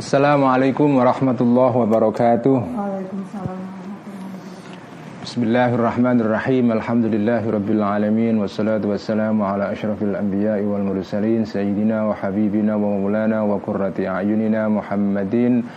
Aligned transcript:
Assalamualaikum 0.00 0.96
warahmatullahi 0.96 1.76
wabarakatuh. 1.76 2.56
Bismillahirrahmanirrahim. 5.20 6.72
Alhamdulillahirabbil 6.72 7.84
alamin 7.84 8.40
wassalatu 8.40 8.96
wassalamu 8.96 9.44
ala 9.44 9.68
asyrafil 9.76 10.16
anbiya'i 10.16 10.64
wal 10.64 10.80
mursalin 10.88 11.44
sayyidina 11.44 12.08
wa 12.08 12.16
habibina 12.16 12.80
wa 12.80 12.96
maulana 12.96 13.44
wa 13.44 13.60
qurrati 13.60 14.08
a'yunina 14.08 14.72
Muhammadin 14.72 15.68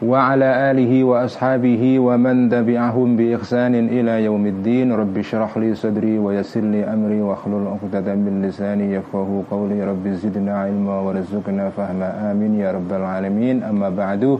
وعلى 0.00 0.70
آله 0.70 1.04
وأصحابه 1.04 1.98
ومن 1.98 2.48
تبعهم 2.48 3.16
بإحسان 3.16 3.74
إلى 3.74 4.24
يوم 4.24 4.46
الدين. 4.46 4.92
رب 4.92 5.18
اشرح 5.18 5.58
لي 5.58 5.74
صدري 5.74 6.18
ويسر 6.18 6.60
لي 6.60 6.84
أمري 6.84 7.20
واحلل 7.20 7.66
عقدة 7.68 8.14
من 8.14 8.42
لساني 8.48 8.94
يفقه 8.96 9.42
قولي. 9.50 9.84
رب 9.84 10.08
زدنا 10.08 10.58
علما 10.58 11.00
وارزقنا 11.00 11.68
فهما. 11.76 12.32
آمين 12.32 12.54
يا 12.54 12.72
رب 12.72 12.92
العالمين. 12.92 13.62
أما 13.62 13.88
بعد 13.88 14.38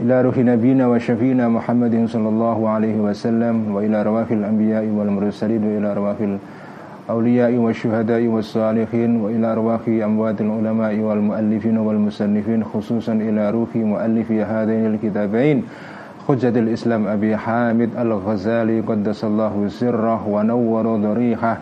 إلى 0.00 0.22
روح 0.22 0.38
نبينا 0.38 0.86
وشفينا 0.86 1.48
محمد 1.48 2.08
صلى 2.08 2.28
الله 2.28 2.68
عليه 2.68 2.96
وسلم 2.98 3.74
وإلى 3.74 4.02
رواف 4.02 4.32
الأنبياء 4.32 4.84
والمرسلين 4.90 5.62
وإلى 5.64 5.94
رواف 5.94 6.18
الأنبياء 6.20 6.63
الأولياء 7.04 7.52
والشهداء 7.52 8.26
والصالحين 8.26 9.20
وإلى 9.20 9.54
رواح 9.54 9.80
أموات 9.88 10.40
العلماء 10.40 10.98
والمؤلفين 10.98 11.78
والمصنفين 11.78 12.64
خصوصا 12.64 13.12
إلى 13.12 13.50
روح 13.50 13.76
مؤلف 13.76 14.32
هذين 14.32 14.86
الكتابين. 14.86 15.62
حجة 16.28 16.58
الإسلام 16.58 17.06
أبي 17.06 17.36
حامد 17.36 17.90
الغزالي 17.98 18.80
قدس 18.80 19.24
الله 19.24 19.68
سره 19.68 20.28
ونور 20.28 20.96
ضريحه 20.96 21.58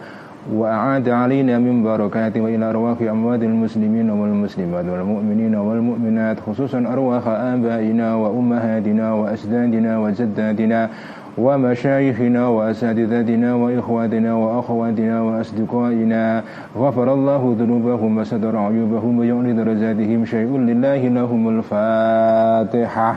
وأعاد 0.54 1.08
علينا 1.08 1.58
من 1.58 1.82
بركاته 1.82 2.40
وإلى 2.40 2.70
أرواح 2.70 3.02
أموات 3.02 3.42
المسلمين 3.42 4.10
والمسلمات 4.10 4.84
والمؤمنين 4.84 5.54
والمؤمنات 5.54 6.40
خصوصا 6.40 6.78
أرواح 6.78 7.28
آبائنا 7.28 8.14
وأمهاتنا 8.14 9.12
وأجدادنا 9.12 9.98
وجداتنا. 9.98 10.88
ومشايخنا 11.38 12.48
وأساتذتنا 12.48 13.54
وإخواتنا 13.54 14.34
وأخواتنا 14.34 15.22
وأصدقائنا. 15.22 16.42
غفر 16.76 17.14
الله 17.14 17.56
ذنوبهم 17.58 18.18
وستر 18.18 18.56
عيوبهم 18.56 19.18
ويعلي 19.18 19.52
درجاتهم 19.52 20.24
شيء 20.24 20.58
لله 20.58 21.08
لهم 21.08 21.48
الفاتحة. 21.58 23.16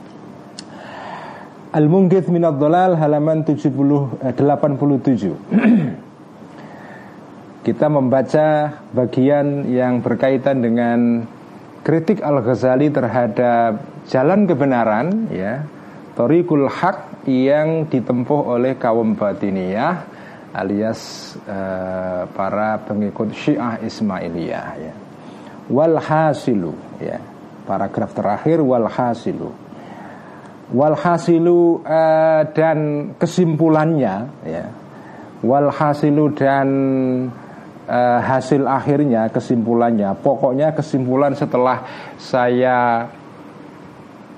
Al-Mungkith 1.71 2.27
Minad 2.27 2.59
Dolal 2.59 2.99
halaman 2.99 3.47
70, 3.47 4.27
eh, 4.27 4.35
87 4.35 5.55
Kita 7.65 7.87
membaca 7.87 8.75
bagian 8.91 9.71
yang 9.71 10.03
berkaitan 10.03 10.59
dengan 10.59 11.23
kritik 11.79 12.19
Al-Ghazali 12.19 12.91
terhadap 12.91 13.87
jalan 14.11 14.51
kebenaran 14.51 15.31
ya 15.31 15.63
Torikul 16.11 16.67
Haq 16.67 17.23
yang 17.31 17.87
ditempuh 17.87 18.51
oleh 18.51 18.75
kaum 18.75 19.15
batiniyah 19.15 20.03
alias 20.51 21.31
eh, 21.47 22.27
para 22.35 22.83
pengikut 22.83 23.31
Syiah 23.31 23.79
Ismailiyah 23.79 24.69
ya. 24.75 24.91
Walhasilu 25.71 26.75
ya. 26.99 27.15
Paragraf 27.63 28.11
terakhir 28.11 28.59
walhasilu 28.59 29.60
walhasilu 30.71 31.83
uh, 31.83 32.47
dan 32.55 33.11
kesimpulannya 33.19 34.15
ya. 34.47 34.65
Walhasilu 35.41 36.37
dan 36.37 36.67
uh, 37.89 38.19
hasil 38.21 38.63
akhirnya 38.65 39.27
kesimpulannya. 39.33 40.15
Pokoknya 40.21 40.71
kesimpulan 40.71 41.35
setelah 41.35 41.83
saya 42.15 43.09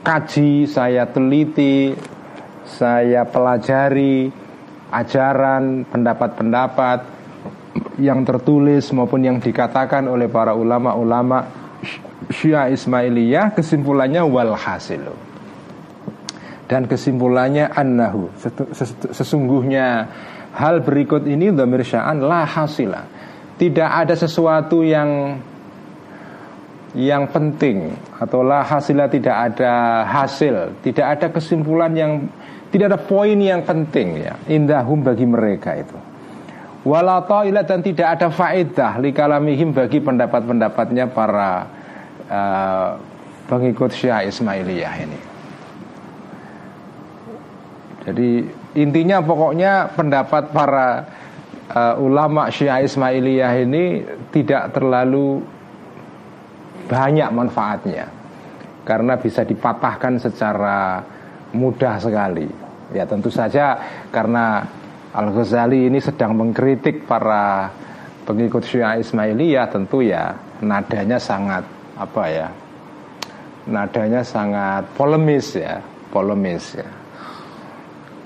kaji 0.03 0.67
saya 0.67 1.07
teliti 1.07 1.95
saya 2.67 3.23
pelajari 3.23 4.31
ajaran 4.91 5.87
pendapat-pendapat 5.87 6.99
yang 7.99 8.23
tertulis 8.27 8.89
maupun 8.91 9.23
yang 9.23 9.37
dikatakan 9.39 10.07
oleh 10.07 10.27
para 10.27 10.55
ulama-ulama 10.55 11.47
Syiah 12.31 12.71
Ismailiyah 12.71 13.51
kesimpulannya 13.51 14.23
walhasilu 14.23 15.32
dan 16.67 16.87
kesimpulannya 16.87 17.67
annahu 17.75 18.31
sesungguhnya 19.11 20.07
hal 20.55 20.85
berikut 20.85 21.25
ini 21.25 21.51
dhamir 21.51 21.83
sya'an 21.83 22.23
la 22.23 22.45
hasila. 22.45 23.01
Tidak 23.53 23.85
ada 23.85 24.17
sesuatu 24.17 24.81
yang 24.81 25.39
yang 26.93 27.25
penting 27.29 27.89
atau 28.21 28.45
la 28.45 28.61
hasila 28.61 29.09
tidak 29.09 29.53
ada 29.53 30.05
hasil. 30.07 30.81
Tidak 30.81 31.05
ada 31.05 31.27
kesimpulan 31.33 31.91
yang 31.93 32.11
tidak 32.69 32.93
ada 32.93 32.99
poin 33.01 33.37
yang 33.37 33.61
penting 33.61 34.23
ya 34.23 34.33
indahum 34.49 35.01
bagi 35.01 35.25
mereka 35.25 35.77
itu. 35.77 35.97
Wala 36.83 37.23
ta'ila 37.23 37.63
dan 37.63 37.79
tidak 37.79 38.19
ada 38.19 38.27
faedah 38.27 38.99
likalamihim 38.99 39.71
bagi 39.71 40.03
pendapat-pendapatnya 40.03 41.07
para 41.15 41.63
uh, 42.27 42.89
pengikut 43.47 43.95
Syiah 43.95 44.27
Ismailiyah 44.27 44.95
ini 44.99 45.32
jadi 48.03 48.43
intinya 48.75 49.23
pokoknya 49.23 49.95
pendapat 49.95 50.51
para 50.51 51.07
uh, 51.71 51.95
ulama 52.03 52.51
Syiah 52.51 52.83
Ismailiyah 52.83 53.53
ini 53.63 54.03
tidak 54.35 54.75
terlalu 54.75 55.39
banyak 56.91 57.29
manfaatnya 57.31 58.11
karena 58.83 59.15
bisa 59.15 59.47
dipatahkan 59.47 60.19
secara 60.19 60.99
mudah 61.55 61.95
sekali. 62.03 62.47
Ya 62.91 63.07
tentu 63.07 63.31
saja 63.31 63.79
karena 64.11 64.67
Al 65.15 65.31
Ghazali 65.31 65.87
ini 65.87 66.03
sedang 66.03 66.35
mengkritik 66.35 67.07
para 67.07 67.71
pengikut 68.27 68.67
Syiah 68.67 68.99
Ismailiyah 68.99 69.71
tentu 69.71 70.03
ya 70.03 70.35
nadanya 70.59 71.15
sangat 71.15 71.63
apa 71.95 72.23
ya 72.27 72.47
nadanya 73.63 74.25
sangat 74.25 74.91
polemis 74.97 75.55
ya 75.55 75.79
polemis 76.11 76.75
ya 76.75 77.02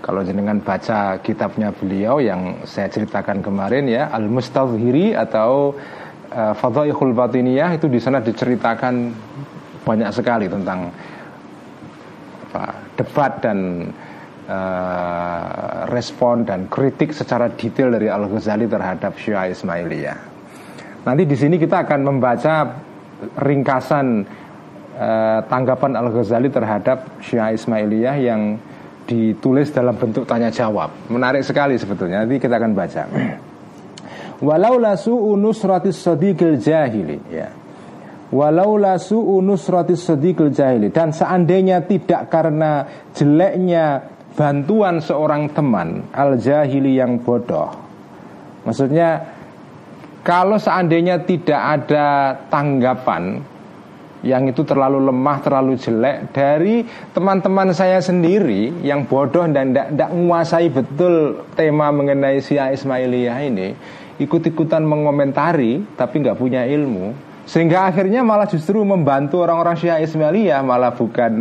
kalau 0.07 0.23
jenengan 0.23 0.63
baca 0.63 1.19
kitabnya 1.19 1.75
beliau 1.75 2.23
yang 2.23 2.63
saya 2.63 2.87
ceritakan 2.87 3.43
kemarin 3.43 3.91
ya 3.91 4.07
Al 4.07 4.31
Mustadhiri 4.31 5.11
atau 5.11 5.75
uh, 6.31 6.55
Fadhaihul 6.55 7.11
Batiniyah 7.11 7.75
itu 7.75 7.91
di 7.91 7.99
sana 7.99 8.23
diceritakan 8.23 9.11
banyak 9.83 10.07
sekali 10.15 10.47
tentang 10.47 10.95
apa, 12.47 12.63
debat 12.95 13.35
dan 13.43 13.91
uh, 14.47 15.91
respon 15.91 16.47
dan 16.47 16.71
kritik 16.71 17.11
secara 17.11 17.51
detail 17.51 17.91
dari 17.91 18.07
Al 18.07 18.31
Ghazali 18.31 18.63
terhadap 18.63 19.11
Syiah 19.19 19.51
Ismailiyah. 19.51 20.19
Nanti 21.03 21.27
di 21.27 21.35
sini 21.35 21.59
kita 21.59 21.83
akan 21.83 21.99
membaca 22.07 22.79
ringkasan 23.43 24.23
uh, 24.95 25.39
tanggapan 25.51 25.99
Al 25.99 26.15
Ghazali 26.15 26.47
terhadap 26.47 27.19
Syiah 27.19 27.51
Ismailiyah 27.51 28.15
yang 28.23 28.55
ditulis 29.07 29.71
dalam 29.71 29.95
bentuk 29.95 30.27
tanya 30.27 30.51
jawab. 30.51 30.91
Menarik 31.07 31.41
sekali 31.41 31.79
sebetulnya. 31.79 32.27
Nanti 32.27 32.37
kita 32.37 32.59
akan 32.59 32.71
baca. 32.75 33.03
Walau 34.47 34.77
lasu 34.77 35.15
unusratis 35.15 35.97
sadiqil 35.97 36.61
jahili 36.61 37.17
ya. 37.31 37.49
Walau 38.29 38.75
lasu 38.77 39.17
unusratis 39.17 40.03
sadiqil 40.03 40.51
jahili 40.51 40.91
dan 40.91 41.15
seandainya 41.15 41.81
tidak 41.87 42.27
karena 42.27 42.85
jeleknya 43.15 44.03
bantuan 44.37 45.01
seorang 45.01 45.49
teman 45.55 46.05
al 46.13 46.37
jahili 46.37 46.99
yang 46.99 47.17
bodoh. 47.23 47.73
Maksudnya 48.67 49.23
kalau 50.21 50.59
seandainya 50.59 51.23
tidak 51.23 51.57
ada 51.57 52.35
tanggapan 52.51 53.41
yang 54.27 54.51
itu 54.51 54.67
terlalu 54.67 55.07
lemah, 55.07 55.39
terlalu 55.39 55.79
jelek 55.79 56.35
dari 56.35 56.83
teman-teman 57.15 57.71
saya 57.71 58.03
sendiri 58.03 58.83
yang 58.83 59.07
bodoh 59.07 59.47
dan 59.47 59.71
tidak 59.71 60.11
menguasai 60.11 60.67
betul 60.67 61.47
tema 61.55 61.87
mengenai 61.95 62.43
Syiah 62.43 62.75
Ismailiyah 62.75 63.39
ini 63.47 63.67
ikut-ikutan 64.19 64.83
mengomentari 64.83 65.81
tapi 65.95 66.25
nggak 66.25 66.37
punya 66.37 66.67
ilmu 66.67 67.25
Sehingga 67.47 67.87
akhirnya 67.87 68.27
malah 68.27 68.43
justru 68.43 68.83
membantu 68.83 69.39
orang-orang 69.39 69.79
Syiah 69.79 70.03
Ismailiyah 70.03 70.59
malah 70.67 70.91
bukan 70.91 71.31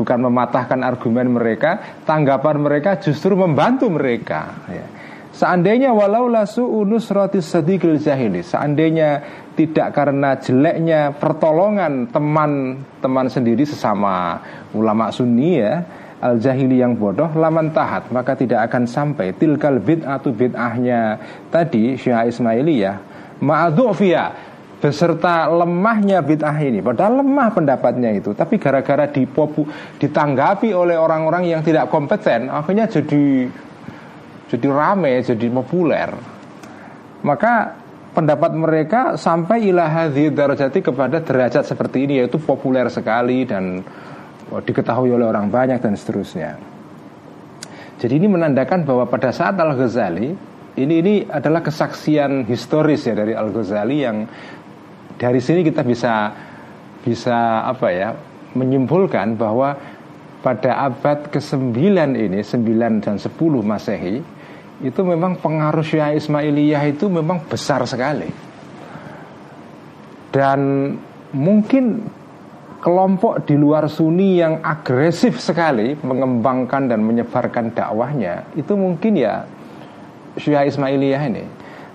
bukan 0.00 0.18
mematahkan 0.24 0.80
argumen 0.80 1.36
mereka, 1.36 2.00
tanggapan 2.08 2.56
mereka 2.56 2.96
justru 3.04 3.36
membantu 3.36 3.92
mereka. 3.92 4.64
Ya. 4.72 4.99
Seandainya 5.30 5.94
walau 5.94 6.26
lasu 6.26 6.66
unus 6.66 7.06
roti 7.14 7.38
sedikil 7.38 8.02
jahili, 8.02 8.42
seandainya 8.42 9.22
tidak 9.54 9.94
karena 9.94 10.34
jeleknya 10.42 11.14
pertolongan 11.14 12.10
teman-teman 12.10 13.26
sendiri 13.30 13.62
sesama 13.62 14.42
ulama 14.74 15.06
sunni 15.14 15.62
ya, 15.62 15.86
al 16.18 16.42
jahili 16.42 16.82
yang 16.82 16.98
bodoh 16.98 17.30
laman 17.32 17.70
tahat 17.70 18.10
maka 18.10 18.34
tidak 18.34 18.66
akan 18.66 18.90
sampai 18.90 19.30
tilkal 19.38 19.78
bid'atu 19.78 20.34
bid'ahnya. 20.34 21.22
Tadi 21.46 21.94
Syiah 21.94 22.26
Ismailiyah 22.26 22.96
ma'adhu'fiyah 23.38 24.50
beserta 24.82 25.46
lemahnya 25.46 26.26
bid'ah 26.26 26.58
ini. 26.58 26.82
Padahal 26.82 27.22
lemah 27.22 27.54
pendapatnya 27.54 28.10
itu 28.18 28.34
tapi 28.34 28.58
gara-gara 28.58 29.06
dipopu 29.06 29.62
ditanggapi 30.02 30.74
oleh 30.74 30.98
orang-orang 30.98 31.46
yang 31.46 31.62
tidak 31.62 31.86
kompeten 31.86 32.50
akhirnya 32.50 32.90
jadi 32.90 33.46
jadi 34.50 34.66
rame 34.66 35.22
jadi 35.22 35.46
populer. 35.46 36.10
Maka 37.22 37.78
pendapat 38.10 38.50
mereka 38.58 39.00
sampai 39.14 39.70
ilah 39.70 40.10
darajati 40.10 40.82
kepada 40.82 41.22
derajat 41.22 41.62
seperti 41.62 42.10
ini 42.10 42.18
yaitu 42.18 42.42
populer 42.42 42.90
sekali 42.90 43.46
dan 43.46 43.78
diketahui 44.50 45.14
oleh 45.14 45.30
orang 45.30 45.46
banyak 45.46 45.78
dan 45.78 45.94
seterusnya. 45.94 46.58
Jadi 48.00 48.16
ini 48.16 48.26
menandakan 48.26 48.82
bahwa 48.82 49.06
pada 49.06 49.30
saat 49.30 49.54
Al 49.60 49.76
Ghazali 49.76 50.32
ini 50.80 50.94
ini 50.98 51.14
adalah 51.28 51.62
kesaksian 51.62 52.48
historis 52.48 53.06
ya 53.06 53.14
dari 53.14 53.36
Al 53.36 53.54
Ghazali 53.54 53.96
yang 54.02 54.26
dari 55.20 55.38
sini 55.38 55.60
kita 55.62 55.84
bisa 55.84 56.32
bisa 57.04 57.68
apa 57.68 57.88
ya 57.92 58.16
menyimpulkan 58.56 59.38
bahwa 59.38 59.76
pada 60.40 60.88
abad 60.88 61.28
ke-9 61.28 61.76
ini 62.16 62.40
9 62.40 63.04
dan 63.04 63.16
10 63.20 63.36
Masehi 63.60 64.39
itu 64.80 65.00
memang 65.04 65.36
pengaruh 65.36 65.84
Syiah 65.84 66.16
Ismailiyah 66.16 66.84
itu 66.88 67.12
memang 67.12 67.44
besar 67.44 67.84
sekali. 67.84 68.28
Dan 70.30 70.92
mungkin 71.36 72.00
kelompok 72.80 73.44
di 73.44 73.60
luar 73.60 73.86
Sunni 73.92 74.40
yang 74.40 74.64
agresif 74.64 75.36
sekali 75.36 75.92
mengembangkan 76.00 76.88
dan 76.88 77.04
menyebarkan 77.04 77.76
dakwahnya 77.76 78.48
itu 78.56 78.72
mungkin 78.72 79.20
ya 79.20 79.44
Syiah 80.40 80.64
Ismailiyah 80.64 81.22
ini. 81.28 81.44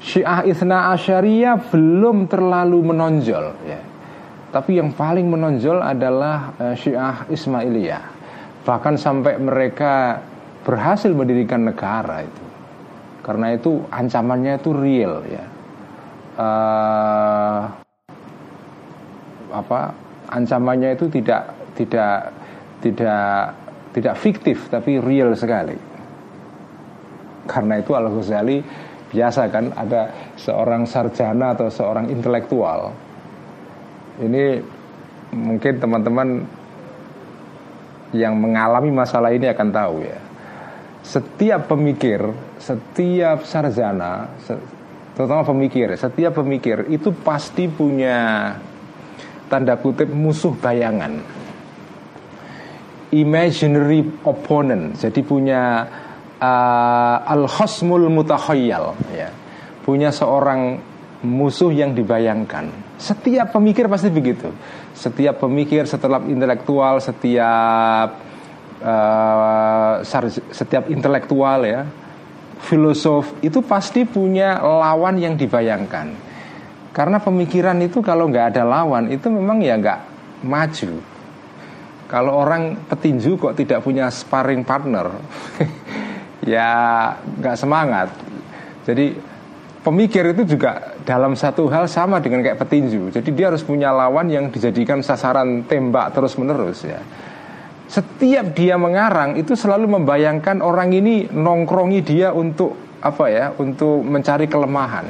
Syiah 0.06 0.46
Isna 0.46 0.94
Asyariyah 0.94 1.74
belum 1.74 2.30
terlalu 2.30 2.94
menonjol 2.94 3.46
ya. 3.66 3.82
Tapi 4.54 4.78
yang 4.78 4.94
paling 4.94 5.26
menonjol 5.26 5.82
adalah 5.82 6.54
uh, 6.62 6.78
Syiah 6.78 7.26
Ismailiyah. 7.26 8.04
Bahkan 8.62 8.96
sampai 9.02 9.42
mereka 9.42 10.22
berhasil 10.62 11.10
mendirikan 11.10 11.66
negara 11.66 12.22
itu. 12.22 12.45
Karena 13.26 13.58
itu 13.58 13.82
ancamannya 13.90 14.62
itu 14.62 14.70
real 14.70 15.26
ya. 15.26 15.46
Uh, 16.36 17.62
apa 19.50 19.96
ancamannya 20.30 20.94
itu 20.94 21.10
tidak 21.10 21.50
tidak 21.74 22.30
tidak 22.86 23.56
tidak 23.98 24.16
fiktif 24.22 24.70
tapi 24.70 25.02
real 25.02 25.34
sekali. 25.34 25.74
Karena 27.50 27.82
itu 27.82 27.98
Al 27.98 28.14
Ghazali 28.14 28.62
biasa 29.16 29.48
kan 29.48 29.72
ada 29.74 30.12
seorang 30.36 30.84
sarjana 30.84 31.56
atau 31.56 31.72
seorang 31.72 32.12
intelektual 32.12 32.92
ini 34.20 34.60
mungkin 35.36 35.74
teman-teman 35.80 36.30
yang 38.16 38.36
mengalami 38.40 38.92
masalah 38.92 39.32
ini 39.36 39.48
akan 39.52 39.70
tahu 39.72 39.96
ya 40.04 40.20
setiap 41.04 41.72
pemikir 41.72 42.24
setiap 42.60 43.44
sarjana 43.44 44.32
terutama 45.16 45.44
pemikir 45.44 45.96
setiap 45.96 46.40
pemikir 46.40 46.88
itu 46.92 47.12
pasti 47.12 47.68
punya 47.68 48.52
tanda 49.48 49.80
kutip 49.80 50.10
musuh 50.12 50.56
bayangan 50.58 51.20
imaginary 53.16 54.04
opponent 54.26 55.00
jadi 55.00 55.22
punya 55.24 55.64
uh, 56.40 57.18
al-khosmul 57.26 58.08
mutakhayyal 58.12 58.96
ya. 59.14 59.30
Punya 59.86 60.10
seorang 60.10 60.82
musuh 61.26 61.70
yang 61.70 61.94
dibayangkan. 61.94 62.98
Setiap 62.98 63.54
pemikir 63.54 63.86
pasti 63.86 64.10
begitu. 64.10 64.50
Setiap 64.98 65.46
pemikir, 65.46 65.86
setiap 65.86 66.26
intelektual, 66.26 66.98
setiap 67.04 68.10
uh, 68.82 69.94
setiap 70.50 70.90
intelektual 70.90 71.60
ya, 71.68 71.86
filosof 72.66 73.38
itu 73.46 73.62
pasti 73.62 74.04
punya 74.04 74.58
lawan 74.58 75.22
yang 75.22 75.38
dibayangkan. 75.38 76.18
Karena 76.90 77.22
pemikiran 77.22 77.78
itu 77.86 78.02
kalau 78.02 78.26
nggak 78.32 78.56
ada 78.56 78.64
lawan 78.66 79.14
itu 79.14 79.30
memang 79.30 79.62
ya 79.62 79.78
nggak 79.78 80.00
maju. 80.42 80.94
Kalau 82.06 82.32
orang 82.34 82.78
petinju 82.90 83.38
kok 83.38 83.58
tidak 83.58 83.82
punya 83.82 84.10
sparring 84.10 84.62
partner, 84.66 85.10
ya 86.54 86.70
nggak 87.18 87.58
semangat. 87.58 88.10
Jadi 88.86 89.18
pemikir 89.82 90.34
itu 90.34 90.58
juga 90.58 90.98
dalam 91.02 91.34
satu 91.34 91.70
hal 91.70 91.90
sama 91.90 92.22
dengan 92.22 92.46
kayak 92.46 92.62
petinju. 92.62 93.14
Jadi 93.14 93.30
dia 93.34 93.54
harus 93.54 93.66
punya 93.66 93.94
lawan 93.94 94.30
yang 94.30 94.50
dijadikan 94.50 95.02
sasaran 95.06 95.66
tembak 95.66 96.14
terus 96.14 96.38
menerus 96.38 96.86
ya. 96.86 97.02
Setiap 97.86 98.58
dia 98.58 98.76
mengarang 98.82 99.38
itu 99.38 99.54
selalu 99.54 100.02
membayangkan 100.02 100.60
orang 100.66 100.90
ini 100.90 101.30
nongkrongi 101.30 102.02
dia 102.02 102.34
untuk 102.34 102.74
apa 103.02 103.26
ya, 103.30 103.46
untuk 103.62 104.02
mencari 104.02 104.50
kelemahan. 104.50 105.06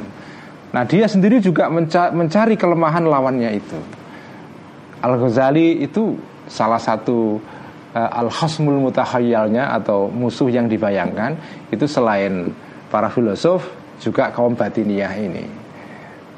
Nah 0.76 0.84
dia 0.84 1.08
sendiri 1.08 1.40
juga 1.40 1.72
mencari 2.12 2.60
kelemahan 2.60 3.00
lawannya 3.08 3.50
itu. 3.56 3.80
Al 5.00 5.16
Ghazali 5.16 5.80
itu 5.80 6.20
salah 6.44 6.76
satu 6.76 7.40
uh, 7.96 8.10
al-khasmul 8.20 8.76
mutahayyalnya 8.84 9.72
atau 9.80 10.12
musuh 10.12 10.52
yang 10.52 10.68
dibayangkan 10.68 11.36
itu 11.72 11.88
selain 11.88 12.52
para 12.92 13.08
filosof 13.08 13.64
juga 14.04 14.28
kaum 14.28 14.52
batiniyah 14.52 15.12
ini. 15.16 15.44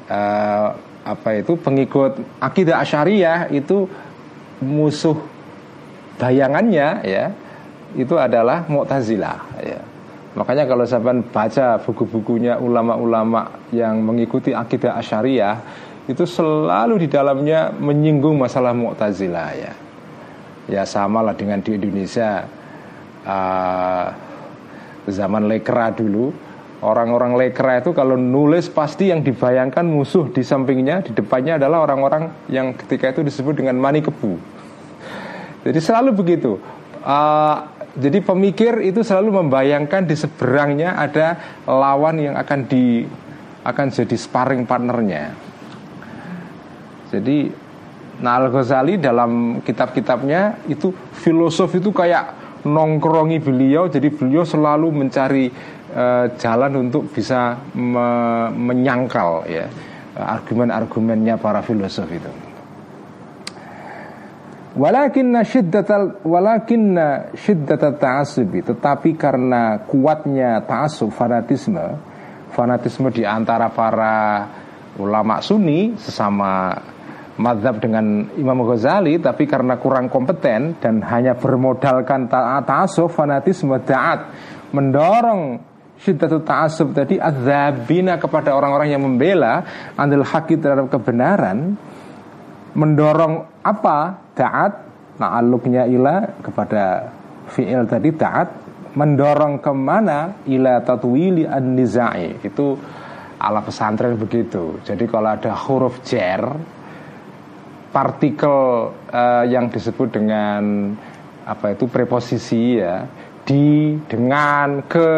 Uh, 0.07 0.71
apa 1.03 1.41
itu 1.43 1.59
pengikut 1.59 2.15
akidah 2.39 2.79
asyariah 2.79 3.51
itu 3.51 3.87
musuh 4.63 5.15
bayangannya 6.19 6.87
ya 7.07 7.25
itu 7.97 8.13
adalah 8.19 8.67
Mu'tazilah 8.69 9.39
ya. 9.63 9.81
Makanya 10.37 10.69
kalau 10.69 10.85
saya 10.85 11.01
baca 11.25 11.81
buku-bukunya 11.81 12.61
ulama-ulama 12.61 13.65
yang 13.73 13.97
mengikuti 14.05 14.53
akidah 14.53 14.93
asyariah 15.01 15.57
itu 16.05 16.21
selalu 16.21 17.01
di 17.01 17.07
dalamnya 17.09 17.73
menyinggung 17.73 18.37
masalah 18.37 18.75
Mu'tazilah 18.77 19.49
ya. 19.57 19.73
Ya 20.69 20.83
sama 20.85 21.25
lah 21.25 21.33
dengan 21.33 21.65
di 21.65 21.73
Indonesia 21.73 22.45
uh, 23.25 24.05
zaman 25.09 25.49
lekra 25.49 25.89
dulu. 25.89 26.29
Orang-orang 26.79 27.35
lekra 27.35 27.81
itu 27.83 27.91
kalau 27.91 28.15
nulis 28.15 28.69
pasti 28.71 29.11
yang 29.11 29.25
dibayangkan 29.25 29.83
musuh 29.83 30.31
di 30.31 30.45
sampingnya 30.45 31.03
di 31.03 31.11
depannya 31.11 31.59
adalah 31.59 31.83
orang-orang 31.83 32.47
yang 32.47 32.71
ketika 32.71 33.11
itu 33.17 33.25
disebut 33.25 33.59
dengan 33.59 33.75
mani 33.75 33.99
kebu 33.99 34.58
jadi 35.63 35.79
selalu 35.79 36.15
begitu. 36.15 36.59
Uh, 36.99 37.63
jadi 37.95 38.19
pemikir 38.21 38.79
itu 38.85 39.01
selalu 39.01 39.43
membayangkan 39.43 40.05
di 40.05 40.15
seberangnya 40.15 40.99
ada 40.99 41.39
lawan 41.65 42.21
yang 42.21 42.35
akan 42.37 42.59
di 42.69 43.03
akan 43.63 43.87
jadi 43.91 44.15
sparring 44.15 44.63
partnernya. 44.63 45.35
Jadi 47.09 47.67
Nah 48.19 48.35
Al 48.35 48.51
Ghazali 48.51 48.99
dalam 48.99 49.63
kitab-kitabnya 49.63 50.67
itu 50.67 50.91
filosof 50.91 51.71
itu 51.79 51.95
kayak 51.95 52.35
nongkrongi 52.67 53.39
beliau, 53.39 53.87
jadi 53.87 54.11
beliau 54.11 54.43
selalu 54.43 54.91
mencari 54.91 55.47
uh, 55.95 56.27
jalan 56.35 56.87
untuk 56.87 57.07
bisa 57.07 57.55
me 57.71 58.07
menyangkal 58.51 59.47
ya 59.47 59.71
argumen-argumennya 60.19 61.39
para 61.39 61.63
filosof 61.63 62.11
itu. 62.11 62.48
Walakinna 64.79 65.43
syiddatal 65.43 66.23
walakinna 66.23 67.35
syiddatal 67.35 67.99
ta'assubi. 67.99 68.63
Tetapi 68.63 69.19
karena 69.19 69.83
kuatnya 69.83 70.63
ta'assub 70.63 71.11
fanatisme 71.11 71.99
fanatisme 72.55 73.11
di 73.13 73.27
antara 73.27 73.69
para 73.69 74.47
ulama 74.97 75.39
sunni 75.39 75.95
sesama 75.99 76.73
madhab 77.39 77.79
dengan 77.79 78.27
Imam 78.35 78.67
Ghazali 78.67 79.15
tapi 79.21 79.47
karena 79.47 79.79
kurang 79.79 80.11
kompeten 80.11 80.75
dan 80.81 80.99
hanya 81.07 81.39
bermodalkan 81.39 82.27
ta'asuf 82.27 83.15
fanatisme 83.15 83.79
da'at 83.79 84.19
mendorong 84.75 85.71
Syiddatut 85.99 86.47
ta'asub 86.47 86.95
tadi 86.95 87.19
Adzabina 87.19 88.15
kepada 88.15 88.55
orang-orang 88.55 88.95
yang 88.95 89.03
membela 89.03 89.67
Andil 89.99 90.23
haki 90.23 90.55
terhadap 90.55 90.87
kebenaran 90.87 91.75
Mendorong 92.79 93.59
apa? 93.59 94.31
Ta'at 94.31 94.73
Na'aluknya 95.19 95.83
ila 95.91 96.39
kepada 96.39 97.11
fi'il 97.51 97.83
tadi 97.91 98.15
ta'at 98.15 98.49
Mendorong 98.95 99.59
ke 99.59 99.71
mana? 99.75 100.39
Ila 100.47 100.79
tatwili 100.79 101.43
an-nizai 101.43 102.39
Itu 102.39 102.79
ala 103.35 103.59
pesantren 103.59 104.15
begitu 104.15 104.79
Jadi 104.87 105.03
kalau 105.11 105.35
ada 105.35 105.51
huruf 105.51 105.99
jer 106.07 106.39
Partikel 107.91 108.95
uh, 108.95 109.43
yang 109.43 109.67
disebut 109.67 110.13
dengan 110.15 110.93
apa 111.49 111.73
itu 111.73 111.89
preposisi 111.89 112.77
ya 112.77 113.09
di 113.41 113.97
dengan 114.05 114.85
ke 114.85 115.09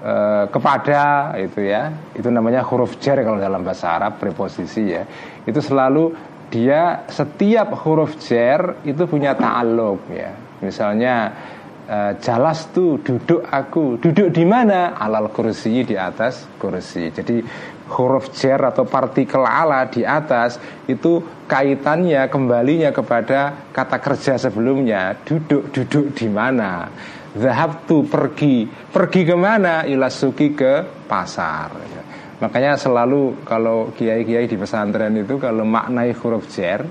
e, 0.00 0.14
kepada 0.48 1.36
itu 1.36 1.60
ya 1.68 1.92
itu 2.16 2.28
namanya 2.32 2.64
huruf 2.64 2.96
jar 2.96 3.20
kalau 3.20 3.36
dalam 3.36 3.60
bahasa 3.60 3.92
Arab 3.92 4.16
preposisi 4.16 4.88
ya 4.88 5.04
itu 5.44 5.60
selalu 5.60 6.16
dia 6.54 7.02
setiap 7.10 7.74
huruf 7.82 8.14
jar 8.22 8.78
itu 8.86 9.10
punya 9.10 9.34
ta'alluq 9.34 10.06
ya. 10.14 10.30
Misalnya 10.62 11.34
e, 11.82 11.98
jalas 12.22 12.70
tuh 12.70 13.02
duduk 13.02 13.42
aku. 13.42 13.98
Duduk 13.98 14.30
di 14.30 14.46
mana? 14.46 14.94
Alal 14.94 15.34
kursi 15.34 15.82
di 15.82 15.98
atas 15.98 16.46
kursi. 16.54 17.10
Jadi 17.10 17.42
huruf 17.90 18.30
jar 18.38 18.70
atau 18.70 18.86
partikel 18.86 19.42
ala 19.42 19.90
di 19.90 20.06
atas 20.06 20.62
itu 20.86 21.42
kaitannya 21.50 22.30
kembalinya 22.30 22.94
kepada 22.94 23.74
kata 23.74 23.98
kerja 23.98 24.38
sebelumnya. 24.38 25.18
Duduk 25.26 25.74
duduk 25.74 26.14
di 26.14 26.30
mana? 26.30 26.86
Zahab 27.34 27.82
tu 27.90 28.06
pergi 28.06 28.62
Pergi 28.94 29.26
ke 29.26 29.34
mana? 29.34 29.82
Ilasuki 29.82 30.54
ke 30.54 30.86
pasar 31.10 31.94
Makanya 32.42 32.74
selalu 32.74 33.46
kalau 33.46 33.94
kiai-kiai 33.94 34.50
di 34.50 34.58
pesantren 34.58 35.14
itu 35.14 35.38
Kalau 35.38 35.62
maknai 35.62 36.10
huruf 36.18 36.50
jer 36.50 36.82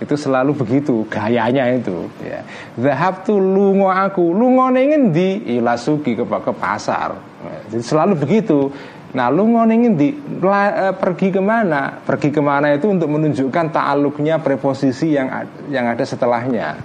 Itu 0.00 0.16
selalu 0.16 0.56
begitu 0.56 1.04
Gayanya 1.08 1.68
itu 1.76 2.08
ya. 2.24 2.40
Zahab 2.80 3.28
tu 3.28 3.36
lungo 3.36 3.92
aku 3.92 4.32
Lungo 4.32 4.72
ingin 4.72 5.12
di 5.12 5.56
Ilasuki 5.60 6.16
ke, 6.16 6.24
ke 6.24 6.52
pasar 6.56 7.12
Jadi 7.68 7.84
selalu 7.84 8.14
begitu 8.16 8.72
Nah 9.12 9.28
lungo 9.28 9.60
ingin 9.68 10.00
di 10.00 10.16
eh, 10.16 10.94
Pergi 10.96 11.28
ke 11.28 11.44
mana? 11.44 12.00
Pergi 12.00 12.32
ke 12.32 12.40
mana 12.40 12.72
itu 12.72 12.88
untuk 12.88 13.12
menunjukkan 13.12 13.66
ta'aluknya 13.72 14.40
preposisi 14.40 15.12
yang, 15.12 15.28
yang 15.68 15.92
ada 15.92 16.04
setelahnya 16.04 16.80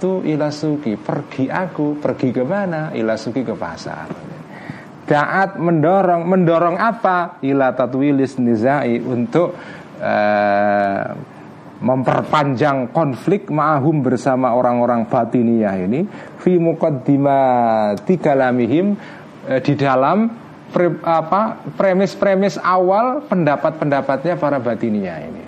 tu 0.00 0.24
ila 0.24 0.48
suki 0.48 0.96
Pergi 0.96 1.52
aku, 1.52 2.00
pergi 2.00 2.32
ke 2.32 2.40
mana? 2.46 2.88
Ila 2.96 3.18
suki 3.18 3.44
ke 3.44 3.52
pasar 3.52 4.33
Da'at 5.04 5.60
mendorong, 5.60 6.24
mendorong 6.24 6.76
apa? 6.80 7.36
Ila 7.44 7.76
tatwilis 7.76 8.40
nizai 8.40 9.00
Untuk 9.04 9.52
uh, 10.00 11.04
memperpanjang 11.84 12.88
konflik 12.88 13.52
ma'ahum 13.52 14.00
bersama 14.00 14.56
orang-orang 14.56 15.04
batiniyah 15.04 15.76
ini 15.84 16.08
Fi 16.40 16.56
muqaddimati 16.56 18.16
kalamihim 18.16 18.96
uh, 19.44 19.60
Di 19.60 19.76
dalam 19.76 20.32
pre, 20.72 20.88
apa 21.04 21.60
premis-premis 21.76 22.56
awal 22.56 23.28
pendapat-pendapatnya 23.28 24.40
para 24.40 24.56
batiniyah 24.56 25.20
ini 25.20 25.44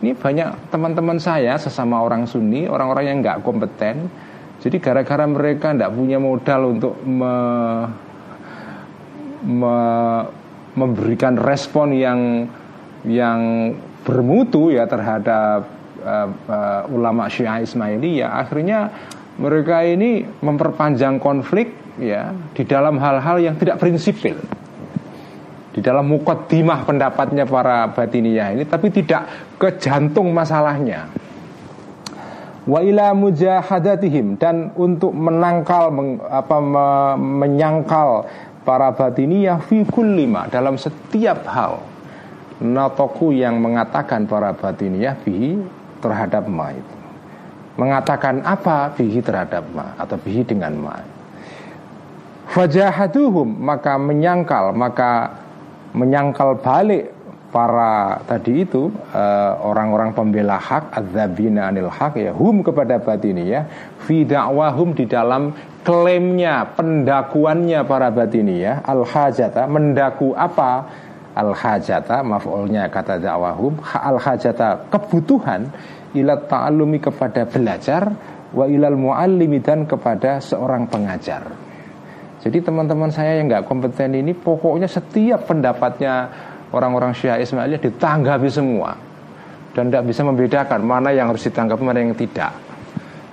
ini 0.00 0.16
banyak 0.16 0.72
teman-teman 0.72 1.20
saya 1.20 1.60
sesama 1.60 2.00
orang 2.00 2.24
Sunni, 2.24 2.64
orang-orang 2.64 3.04
yang 3.04 3.18
nggak 3.20 3.44
kompeten. 3.44 4.08
Jadi 4.60 4.80
gara-gara 4.80 5.28
mereka 5.28 5.76
nggak 5.76 5.92
punya 5.92 6.16
modal 6.16 6.72
untuk 6.72 6.96
me, 7.04 7.32
me, 9.44 9.76
memberikan 10.74 11.34
respon 11.36 11.92
yang 11.96 12.46
yang 13.04 13.72
bermutu 14.04 14.72
ya 14.72 14.84
terhadap 14.84 15.64
uh, 16.04 16.28
uh, 16.48 16.82
ulama 16.92 17.28
Syiah 17.28 17.64
Ismailiyah, 17.64 18.30
akhirnya 18.40 18.92
mereka 19.40 19.84
ini 19.84 20.24
memperpanjang 20.44 21.16
konflik 21.16 21.72
ya 21.96 22.32
di 22.52 22.62
dalam 22.64 23.00
hal-hal 23.00 23.40
yang 23.40 23.56
tidak 23.56 23.80
prinsipil. 23.80 24.36
Di 25.70 25.78
dalam 25.78 26.10
mukaddimah 26.10 26.82
pendapatnya 26.82 27.46
para 27.46 27.86
batiniyah 27.94 28.58
ini 28.58 28.64
tapi 28.66 28.90
tidak 28.90 29.54
ke 29.54 29.78
jantung 29.78 30.34
masalahnya. 30.34 31.06
Wa 32.66 32.84
ila 32.84 33.16
mujahadatihim 33.16 34.36
dan 34.36 34.74
untuk 34.76 35.14
menangkal 35.14 35.88
meng, 35.94 36.20
apa 36.26 36.56
me, 36.60 36.86
menyangkal 37.16 38.26
para 38.64 38.92
batiniyah 38.92 39.60
fi 39.64 39.84
kullima 39.88 40.46
dalam 40.48 40.76
setiap 40.76 41.44
hal. 41.48 41.80
Natoku 42.60 43.32
yang 43.32 43.56
mengatakan 43.56 44.28
para 44.28 44.52
batiniyah 44.52 45.16
bihi 45.24 45.56
terhadap 46.04 46.44
ma 46.44 46.72
itu. 46.76 46.96
Mengatakan 47.80 48.44
apa 48.44 48.92
bihi 48.92 49.24
terhadap 49.24 49.64
ma 49.72 49.96
atau 49.96 50.20
bihi 50.20 50.44
dengan 50.44 50.76
ma? 50.76 51.00
Fajahaduhum 52.50 53.46
maka 53.62 53.96
menyangkal 53.96 54.76
maka 54.76 55.40
menyangkal 55.94 56.58
balik 56.60 57.14
para 57.50 58.22
tadi 58.30 58.62
itu 58.62 58.94
uh, 59.10 59.52
orang-orang 59.66 60.14
pembela 60.14 60.54
hak 60.54 60.94
adzabina 60.94 61.66
anil 61.66 61.90
hak 61.90 62.14
ya 62.14 62.30
hum 62.30 62.62
kepada 62.62 63.02
batiniyah 63.02 63.66
fi 64.06 64.22
dakwahum 64.22 64.94
di 64.94 65.04
dalam 65.10 65.50
klaimnya 65.82 66.76
pendakuannya 66.76 67.80
para 67.88 68.08
batiniyah 68.12 68.84
al 68.84 69.04
hajata 69.04 69.64
mendaku 69.66 70.36
apa? 70.36 70.86
Al 71.30 71.54
hajata 71.54 72.26
maf'ulnya 72.26 72.90
kata 72.90 73.22
dakwahum. 73.22 73.78
Al 73.82 74.18
hajata 74.18 74.90
kebutuhan 74.90 75.70
ila 76.18 76.36
ta'allumi 76.42 76.98
kepada 76.98 77.46
belajar 77.46 78.10
wa 78.50 78.66
ilal 78.66 78.98
muallimi 78.98 79.62
dan 79.62 79.86
kepada 79.86 80.42
seorang 80.42 80.90
pengajar. 80.90 81.70
Jadi 82.40 82.58
teman-teman 82.64 83.12
saya 83.12 83.36
yang 83.38 83.52
nggak 83.52 83.68
kompeten 83.68 84.16
ini 84.16 84.32
pokoknya 84.32 84.88
setiap 84.88 85.44
pendapatnya 85.44 86.32
orang-orang 86.72 87.12
Syiah 87.12 87.36
Ismailiyah 87.36 87.82
ditanggapi 87.84 88.48
semua. 88.48 88.96
Dan 89.70 89.86
tidak 89.86 90.10
bisa 90.10 90.26
membedakan 90.26 90.82
mana 90.82 91.14
yang 91.14 91.30
harus 91.30 91.46
ditanggapi 91.46 91.82
mana 91.84 92.02
yang 92.02 92.16
tidak. 92.18 92.50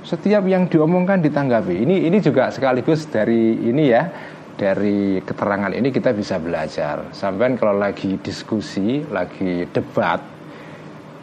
Setiap 0.07 0.47
yang 0.47 0.71
diomongkan 0.71 1.19
ditanggapi. 1.19 1.83
Ini 1.83 2.07
ini 2.07 2.23
juga 2.23 2.47
sekaligus 2.47 3.11
dari 3.11 3.59
ini 3.59 3.91
ya 3.91 4.07
dari 4.55 5.19
keterangan 5.19 5.75
ini 5.75 5.91
kita 5.91 6.15
bisa 6.15 6.39
belajar. 6.39 7.11
Sampai 7.11 7.59
kalau 7.59 7.75
lagi 7.75 8.15
diskusi, 8.23 9.03
lagi 9.11 9.67
debat 9.67 10.23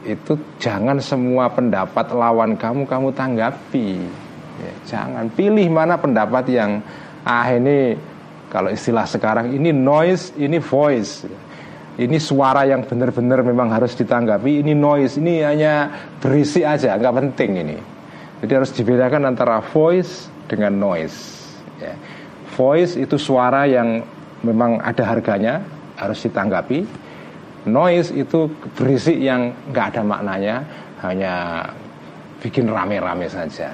itu 0.05 0.37
jangan 0.61 1.01
semua 1.01 1.49
pendapat 1.49 2.13
lawan 2.13 2.61
kamu 2.61 2.85
kamu 2.85 3.09
tanggapi. 3.17 4.05
Ya, 4.61 4.73
jangan 4.85 5.33
pilih 5.33 5.65
mana 5.73 5.97
pendapat 5.97 6.45
yang 6.53 6.85
ah 7.25 7.49
ini 7.49 7.97
kalau 8.53 8.69
istilah 8.69 9.09
sekarang 9.09 9.57
ini 9.57 9.73
noise, 9.73 10.37
ini 10.37 10.61
voice. 10.61 11.25
Ini 11.97 12.21
suara 12.21 12.69
yang 12.69 12.85
benar-benar 12.85 13.41
memang 13.41 13.73
harus 13.73 13.97
ditanggapi. 13.97 14.61
Ini 14.61 14.77
noise, 14.77 15.17
ini 15.17 15.41
hanya 15.41 15.89
berisi 16.21 16.61
aja, 16.61 17.01
nggak 17.01 17.15
penting 17.17 17.51
ini. 17.65 17.94
Jadi 18.45 18.61
harus 18.61 18.77
dibedakan 18.77 19.25
antara 19.25 19.65
voice 19.65 20.29
dengan 20.45 20.77
noise. 20.77 21.49
Ya. 21.81 21.97
Voice 22.53 23.01
itu 23.01 23.17
suara 23.17 23.65
yang 23.65 24.05
memang 24.45 24.85
ada 24.85 25.01
harganya, 25.09 25.65
harus 25.97 26.21
ditanggapi. 26.29 26.85
Noise 27.65 28.13
itu 28.13 28.53
berisi 28.77 29.17
yang 29.25 29.49
nggak 29.73 29.97
ada 29.97 30.03
maknanya, 30.05 30.57
hanya 31.01 31.65
bikin 32.45 32.69
rame-rame 32.69 33.33
saja. 33.33 33.73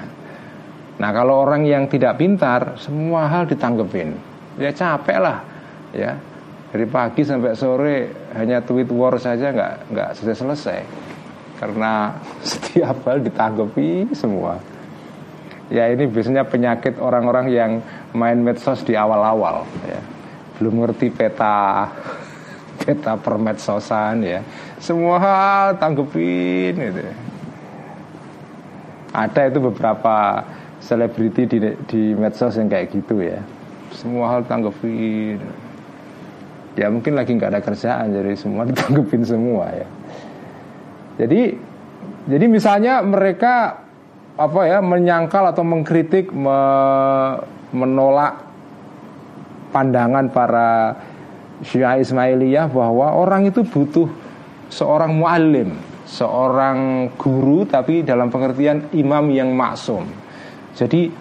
Nah 1.03 1.09
kalau 1.11 1.43
orang 1.43 1.65
yang 1.65 1.89
tidak 1.89 2.21
pintar 2.21 2.77
Semua 2.77 3.25
hal 3.25 3.49
ditanggepin 3.49 4.13
Ya 4.61 4.69
capek 4.69 5.17
lah 5.17 5.41
ya 5.97 6.13
Dari 6.69 6.85
pagi 6.85 7.25
sampai 7.25 7.57
sore 7.57 7.97
Hanya 8.37 8.61
tweet 8.61 8.85
war 8.93 9.17
saja 9.17 9.49
nggak 9.49 9.89
nggak 9.89 10.09
selesai-selesai 10.13 11.10
Karena 11.61 12.17
setiap 12.41 13.05
hal 13.05 13.21
ditanggepi 13.21 14.09
semua. 14.17 14.57
Ya 15.69 15.87
ini 15.93 16.09
biasanya 16.09 16.43
penyakit 16.43 16.97
orang-orang 16.97 17.53
yang 17.53 17.71
main 18.17 18.41
medsos 18.41 18.81
di 18.81 18.97
awal-awal 18.97 19.63
ya. 19.85 20.01
Belum 20.57 20.83
ngerti 20.83 21.13
peta 21.13 21.85
peta 22.81 23.13
permedsosan 23.13 24.25
ya. 24.25 24.41
Semua 24.81 25.15
hal 25.21 25.77
tanggepin 25.77 26.75
gitu. 26.81 27.01
Ada 29.13 29.53
itu 29.53 29.59
beberapa 29.61 30.41
selebriti 30.81 31.45
di, 31.45 31.57
di 31.85 32.01
medsos 32.17 32.57
yang 32.57 32.67
kayak 32.67 32.89
gitu 32.89 33.21
ya. 33.21 33.37
Semua 33.93 34.33
hal 34.33 34.49
tanggepin. 34.49 35.37
Ya 36.73 36.89
mungkin 36.89 37.13
lagi 37.15 37.37
nggak 37.37 37.53
ada 37.53 37.61
kerjaan 37.61 38.17
jadi 38.17 38.33
semua 38.33 38.65
ditanggepin 38.69 39.23
semua 39.23 39.69
ya 39.71 39.87
jadi 41.19 41.57
jadi 42.29 42.45
misalnya 42.45 43.01
mereka 43.01 43.81
apa 44.37 44.61
ya 44.65 44.79
menyangkal 44.79 45.51
atau 45.51 45.65
mengkritik 45.65 46.31
me, 46.31 46.59
menolak 47.75 48.41
pandangan 49.71 50.31
para 50.31 50.95
Syiah 51.61 52.01
Ismailiyah 52.01 52.67
bahwa 52.73 53.13
orang 53.15 53.47
itu 53.47 53.61
butuh 53.61 54.09
seorang 54.71 55.13
muallim, 55.13 55.77
seorang 56.09 57.11
guru 57.19 57.67
tapi 57.69 58.01
dalam 58.01 58.33
pengertian 58.33 58.89
imam 58.97 59.29
yang 59.29 59.53
maksum. 59.53 60.07
Jadi 60.73 61.11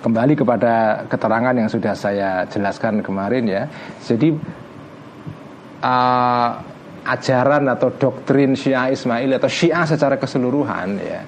kembali 0.00 0.34
kepada 0.36 1.04
keterangan 1.08 1.54
yang 1.56 1.68
sudah 1.68 1.94
saya 1.96 2.44
jelaskan 2.48 3.00
kemarin 3.00 3.44
ya. 3.48 3.62
Jadi 4.04 4.34
uh, 5.84 6.50
ajaran 7.04 7.68
atau 7.70 7.92
doktrin 7.94 8.52
Syiah 8.56 8.92
Ismail 8.92 9.40
atau 9.40 9.48
Syiah 9.48 9.84
secara 9.88 10.20
keseluruhan 10.20 10.88
ya 11.00 11.20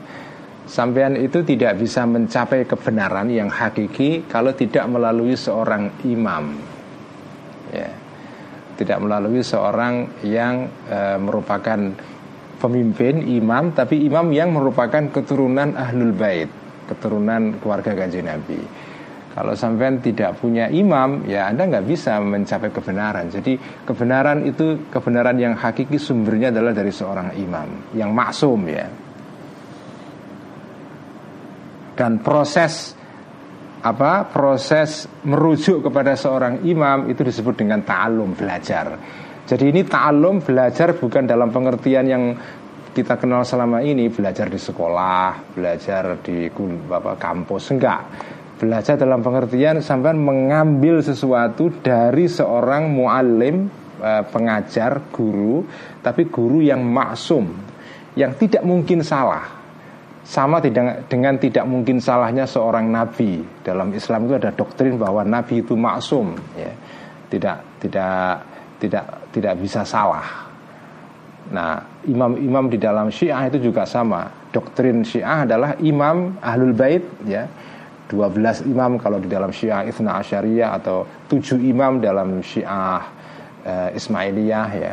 Sampean 0.72 1.20
itu 1.20 1.44
tidak 1.44 1.76
bisa 1.76 2.08
mencapai 2.08 2.64
kebenaran 2.64 3.28
yang 3.28 3.52
hakiki 3.52 4.24
kalau 4.24 4.56
tidak 4.56 4.88
melalui 4.88 5.36
seorang 5.36 6.00
imam. 6.08 6.56
Ya. 7.68 7.92
Tidak 8.72 8.98
melalui 9.04 9.44
seorang 9.44 10.24
yang 10.24 10.72
e, 10.88 11.20
merupakan 11.20 11.76
pemimpin 12.56 13.20
imam 13.20 13.76
tapi 13.76 14.00
imam 14.06 14.32
yang 14.32 14.48
merupakan 14.54 15.12
keturunan 15.12 15.76
ahlul 15.76 16.16
bait, 16.16 16.48
keturunan 16.88 17.60
keluarga 17.60 17.92
kanjeng 17.92 18.32
Nabi. 18.32 18.64
Kalau 19.32 19.56
sampean 19.56 20.04
tidak 20.04 20.36
punya 20.36 20.68
imam, 20.68 21.24
ya 21.24 21.48
Anda 21.48 21.64
nggak 21.64 21.88
bisa 21.88 22.20
mencapai 22.20 22.68
kebenaran. 22.68 23.32
Jadi 23.32 23.56
kebenaran 23.88 24.44
itu 24.44 24.88
kebenaran 24.92 25.40
yang 25.40 25.56
hakiki 25.56 25.96
sumbernya 25.96 26.52
adalah 26.52 26.76
dari 26.76 26.92
seorang 26.92 27.32
imam 27.40 27.96
yang 27.96 28.12
maksum 28.12 28.60
ya 28.68 28.86
dan 31.96 32.20
proses 32.24 32.96
apa 33.82 34.30
proses 34.30 35.10
merujuk 35.26 35.90
kepada 35.90 36.14
seorang 36.14 36.62
imam 36.62 37.10
itu 37.10 37.26
disebut 37.26 37.54
dengan 37.58 37.82
ta'alum 37.82 38.38
belajar. 38.38 38.94
Jadi 39.42 39.74
ini 39.74 39.82
ta'alum 39.82 40.38
belajar 40.38 40.94
bukan 40.94 41.26
dalam 41.26 41.50
pengertian 41.50 42.06
yang 42.06 42.24
kita 42.94 43.18
kenal 43.18 43.42
selama 43.42 43.82
ini 43.82 44.06
belajar 44.06 44.46
di 44.46 44.60
sekolah, 44.60 45.54
belajar 45.56 46.22
di 46.22 46.46
apa, 46.92 47.18
kampus 47.18 47.64
enggak. 47.74 48.02
Belajar 48.62 48.94
dalam 48.94 49.26
pengertian 49.26 49.82
sampai 49.82 50.14
mengambil 50.14 51.02
sesuatu 51.02 51.82
dari 51.82 52.30
seorang 52.30 52.94
muallim, 52.94 53.66
eh, 53.98 54.22
pengajar, 54.22 55.10
guru, 55.10 55.66
tapi 55.98 56.30
guru 56.30 56.62
yang 56.62 56.78
maksum, 56.86 57.50
yang 58.14 58.38
tidak 58.38 58.62
mungkin 58.62 59.02
salah. 59.02 59.58
Sama 60.22 60.62
dengan 60.62 61.34
tidak 61.42 61.66
mungkin 61.66 61.98
salahnya 61.98 62.46
seorang 62.46 62.86
nabi. 62.86 63.42
Dalam 63.66 63.90
Islam 63.90 64.30
itu 64.30 64.38
ada 64.38 64.54
doktrin 64.54 64.94
bahwa 64.94 65.26
nabi 65.26 65.66
itu 65.66 65.74
maksum 65.74 66.30
ya. 66.54 66.70
Tidak 67.26 67.82
tidak 67.82 68.46
tidak 68.78 69.26
tidak 69.34 69.54
bisa 69.58 69.82
salah. 69.82 70.46
Nah 71.50 71.82
imam-imam 72.06 72.70
di 72.70 72.78
dalam 72.78 73.10
Syiah 73.10 73.42
itu 73.50 73.58
juga 73.58 73.82
sama. 73.82 74.30
Doktrin 74.54 75.02
Syiah 75.02 75.42
adalah 75.42 75.74
imam 75.82 76.38
ahlul 76.38 76.70
bait 76.70 77.02
ya 77.26 77.50
12 78.12 78.68
imam 78.68 79.00
kalau 79.00 79.16
di 79.16 79.32
dalam 79.32 79.48
Syiah 79.48 79.88
Ithna 79.88 80.20
Asyariyah 80.20 80.76
atau 80.76 81.08
7 81.32 81.56
imam 81.64 81.96
dalam 81.96 82.44
Syiah 82.44 83.00
uh, 83.64 83.88
Ismailiyah 83.96 84.70
ya 84.76 84.92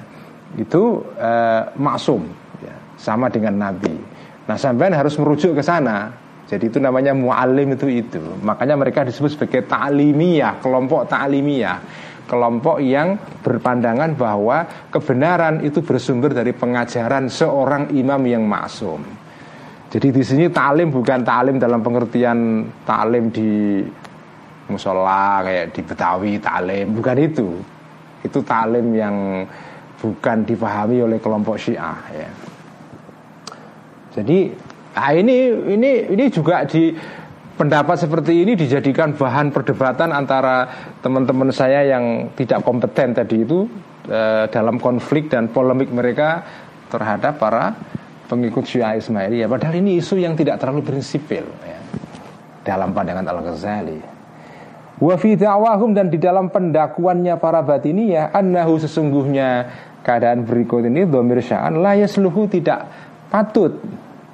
itu 0.55 1.03
uh, 1.19 1.75
maksum 1.75 2.23
ya, 2.63 2.73
sama 2.95 3.27
dengan 3.27 3.59
nabi 3.59 4.19
Nah 4.49 4.57
sampean 4.57 4.97
harus 4.97 5.13
merujuk 5.21 5.53
ke 5.53 5.61
sana. 5.61 6.09
Jadi 6.49 6.73
itu 6.73 6.81
namanya 6.81 7.13
mu'alim 7.13 7.77
itu 7.77 7.85
itu. 7.85 8.17
Makanya 8.41 8.73
mereka 8.73 9.05
disebut 9.05 9.37
sebagai 9.37 9.69
ta'limiyah, 9.69 10.57
kelompok 10.57 11.05
ta'limiyah. 11.05 11.77
Kelompok 12.25 12.81
yang 12.81 13.21
berpandangan 13.45 14.17
bahwa 14.17 14.89
kebenaran 14.89 15.61
itu 15.61 15.85
bersumber 15.85 16.33
dari 16.33 16.53
pengajaran 16.57 17.29
seorang 17.29 17.93
imam 17.93 18.21
yang 18.25 18.41
maksum. 18.45 19.01
Jadi 19.89 20.13
di 20.13 20.21
sini 20.21 20.45
ta'lim 20.53 20.93
bukan 20.93 21.25
ta'lim 21.25 21.57
dalam 21.57 21.81
pengertian 21.81 22.61
ta'lim 22.85 23.33
di 23.33 23.81
musola 24.69 25.41
kayak 25.41 25.73
di 25.73 25.81
Betawi 25.81 26.37
ta'lim, 26.37 26.93
bukan 26.93 27.17
itu. 27.17 27.57
Itu 28.21 28.45
ta'lim 28.45 28.93
yang 28.93 29.15
bukan 29.97 30.45
dipahami 30.45 31.01
oleh 31.01 31.17
kelompok 31.17 31.57
Syiah 31.57 31.97
ya. 32.13 32.29
Jadi 34.13 34.69
nah 34.89 35.13
ini 35.13 35.53
ini 35.73 35.91
ini 36.13 36.25
juga 36.29 36.65
di 36.65 36.93
pendapat 37.57 37.97
seperti 37.97 38.45
ini 38.45 38.53
dijadikan 38.53 39.17
bahan 39.17 39.49
perdebatan 39.49 40.13
antara 40.13 40.69
teman-teman 41.03 41.49
saya 41.49 41.83
yang 41.83 42.29
tidak 42.37 42.61
kompeten 42.61 43.17
tadi 43.17 43.41
itu 43.41 43.65
eh, 44.05 44.45
dalam 44.53 44.77
konflik 44.77 45.27
dan 45.27 45.49
polemik 45.49 45.91
mereka 45.91 46.45
terhadap 46.89 47.37
para 47.37 47.75
pengikut 48.29 48.63
Syiah 48.63 48.93
Ismaili 48.93 49.41
ya 49.41 49.49
padahal 49.49 49.81
ini 49.81 49.97
isu 49.97 50.21
yang 50.21 50.37
tidak 50.37 50.61
terlalu 50.61 50.85
prinsipil 50.85 51.49
ya, 51.65 51.79
dalam 52.61 52.93
pandangan 52.93 53.25
Al 53.25 53.41
Ghazali. 53.41 53.99
Wa 54.99 55.15
da'wahum 55.15 55.95
dan 55.95 56.11
di 56.11 56.19
dalam 56.19 56.51
pendakuannya 56.51 57.39
para 57.41 57.63
batiniyah 57.65 58.35
annahu 58.35 58.77
sesungguhnya 58.77 59.65
keadaan 60.03 60.43
berikut 60.43 60.85
ini 60.85 61.07
dhamir 61.07 61.39
sya'an 61.39 61.79
la 61.79 61.95
yasluhu 61.95 62.51
tidak 62.51 62.85
patut 63.31 63.79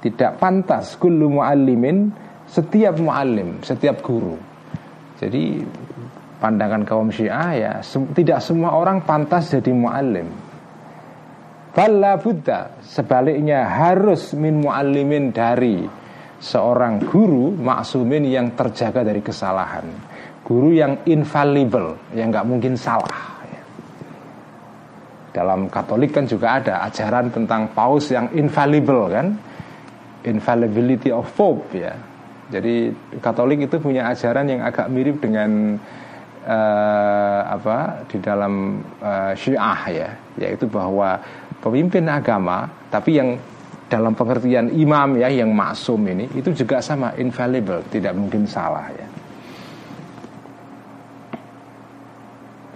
tidak 0.02 0.38
pantas 0.38 0.94
kullu 1.00 1.40
muallimin 1.40 2.12
setiap 2.46 2.94
muallim, 3.02 3.58
setiap 3.66 3.98
guru. 4.06 4.38
Jadi 5.18 5.64
pandangan 6.38 6.86
kaum 6.86 7.08
Syiah 7.10 7.50
ya 7.56 7.72
se 7.82 7.98
tidak 8.14 8.38
semua 8.44 8.76
orang 8.76 9.02
pantas 9.02 9.50
jadi 9.50 9.72
muallim. 9.74 10.30
Balla 11.76 12.16
buddha 12.16 12.80
sebaliknya 12.80 13.68
harus 13.68 14.32
min 14.32 14.64
muallimin 14.64 15.28
dari 15.28 15.84
seorang 16.40 17.04
guru 17.04 17.52
maksumin 17.52 18.24
yang 18.24 18.56
terjaga 18.56 19.04
dari 19.04 19.20
kesalahan. 19.20 19.84
Guru 20.40 20.72
yang 20.72 21.04
infallible, 21.04 22.00
yang 22.16 22.32
nggak 22.32 22.48
mungkin 22.48 22.80
salah. 22.80 23.36
Dalam 25.36 25.68
Katolik 25.68 26.16
kan 26.16 26.24
juga 26.24 26.56
ada 26.56 26.80
ajaran 26.88 27.28
tentang 27.28 27.68
paus 27.76 28.08
yang 28.08 28.32
infallible 28.32 29.12
kan 29.12 29.36
infallibility 30.24 31.12
of 31.12 31.28
Pope 31.36 31.76
ya. 31.76 31.92
Jadi 32.48 32.88
Katolik 33.20 33.68
itu 33.68 33.76
punya 33.76 34.08
ajaran 34.08 34.48
yang 34.48 34.64
agak 34.64 34.88
mirip 34.88 35.20
dengan 35.20 35.76
uh, 36.46 37.40
apa 37.52 38.08
di 38.08 38.16
dalam 38.22 38.80
uh, 39.02 39.36
Syiah 39.36 39.80
ya, 39.92 40.10
yaitu 40.40 40.64
bahwa 40.70 41.20
pemimpin 41.66 42.06
agama 42.06 42.70
tapi 42.86 43.18
yang 43.18 43.34
dalam 43.86 44.14
pengertian 44.18 44.70
imam 44.74 45.18
ya 45.18 45.30
yang 45.30 45.50
maksum 45.54 46.02
ini 46.06 46.26
itu 46.34 46.50
juga 46.54 46.82
sama 46.82 47.14
infallible, 47.18 47.86
tidak 47.90 48.14
mungkin 48.18 48.46
salah 48.46 48.90
ya. 48.90 49.06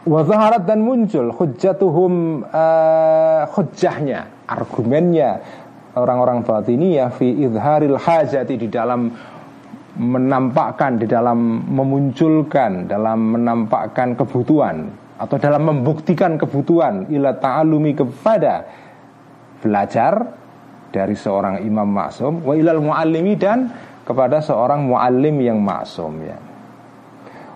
Wazaharat 0.06 0.64
dan 0.64 0.80
muncul 0.80 1.30
hujjatuhum 1.34 2.42
uh, 2.46 3.42
hujjahnya, 3.52 4.48
argumennya 4.48 5.38
orang-orang 5.94 6.46
batiniyah 6.46 7.10
fi 7.14 7.30
idharil 7.30 7.98
hajati 7.98 8.54
di 8.58 8.68
dalam 8.70 9.12
menampakkan 10.00 11.02
di 11.02 11.06
dalam 11.10 11.66
memunculkan 11.66 12.86
dalam 12.86 13.34
menampakkan 13.36 14.14
kebutuhan 14.14 14.88
atau 15.20 15.36
dalam 15.36 15.68
membuktikan 15.68 16.40
kebutuhan 16.40 17.12
ila 17.12 17.36
ta'alumi 17.36 17.92
kepada 17.92 18.64
belajar 19.60 20.32
dari 20.88 21.12
seorang 21.12 21.60
imam 21.60 21.84
maksum 21.84 22.40
wa 22.40 22.56
ilal 22.56 22.80
muallimi 22.80 23.36
dan 23.36 23.68
kepada 24.08 24.40
seorang 24.40 24.88
muallim 24.88 25.36
yang 25.44 25.60
maksum 25.60 26.24
ya. 26.24 26.40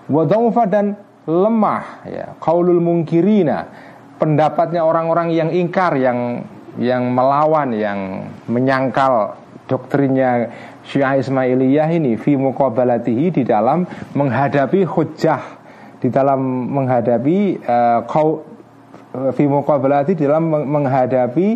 Wa 0.05 0.29
dan 0.69 0.95
lemah 1.25 2.05
ya. 2.05 2.37
Qaulul 2.37 2.85
mungkirina 2.85 3.65
pendapatnya 4.21 4.85
orang-orang 4.85 5.33
yang 5.33 5.49
ingkar 5.49 5.97
yang 5.97 6.45
yang 6.77 7.09
melawan 7.11 7.73
yang 7.73 8.29
menyangkal 8.45 9.41
doktrinnya 9.65 10.53
Syiah 10.85 11.17
Ismailiyah 11.17 11.89
ini 11.97 12.21
fi 12.21 12.37
muqabalatihi 12.37 13.41
di 13.41 13.43
dalam 13.49 13.89
menghadapi 14.13 14.85
hujah 14.85 15.64
di 16.05 16.13
dalam 16.13 16.69
menghadapi 16.69 17.65
uh, 17.65 18.05
kau 18.05 18.45
uh, 19.17 19.33
fi 19.33 19.49
di 20.13 20.25
dalam 20.29 20.53
menghadapi 20.53 21.49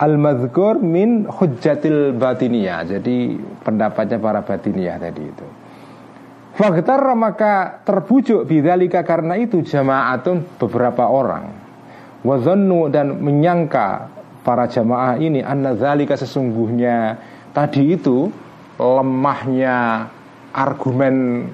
al-madhkur 0.00 0.80
min 0.80 1.28
hujjatil 1.28 2.16
batiniyah. 2.16 2.88
Jadi 2.88 3.36
pendapatnya 3.60 4.16
para 4.16 4.40
batiniyah 4.40 4.96
tadi 4.96 5.24
itu. 5.28 5.46
Faktar 6.56 7.04
maka 7.12 7.84
terbujuk 7.84 8.48
bidzalika 8.48 9.04
karena 9.04 9.36
itu 9.36 9.60
jamaatun 9.60 10.56
beberapa 10.56 11.04
orang. 11.04 11.52
Wazannu 12.24 12.88
dan 12.88 13.20
menyangka 13.20 14.08
para 14.40 14.64
jamaah 14.64 15.20
ini 15.20 15.44
anna 15.44 15.76
zalika 15.76 16.16
sesungguhnya 16.16 17.20
tadi 17.52 17.92
itu 17.92 18.32
lemahnya 18.80 20.08
argumen 20.56 21.44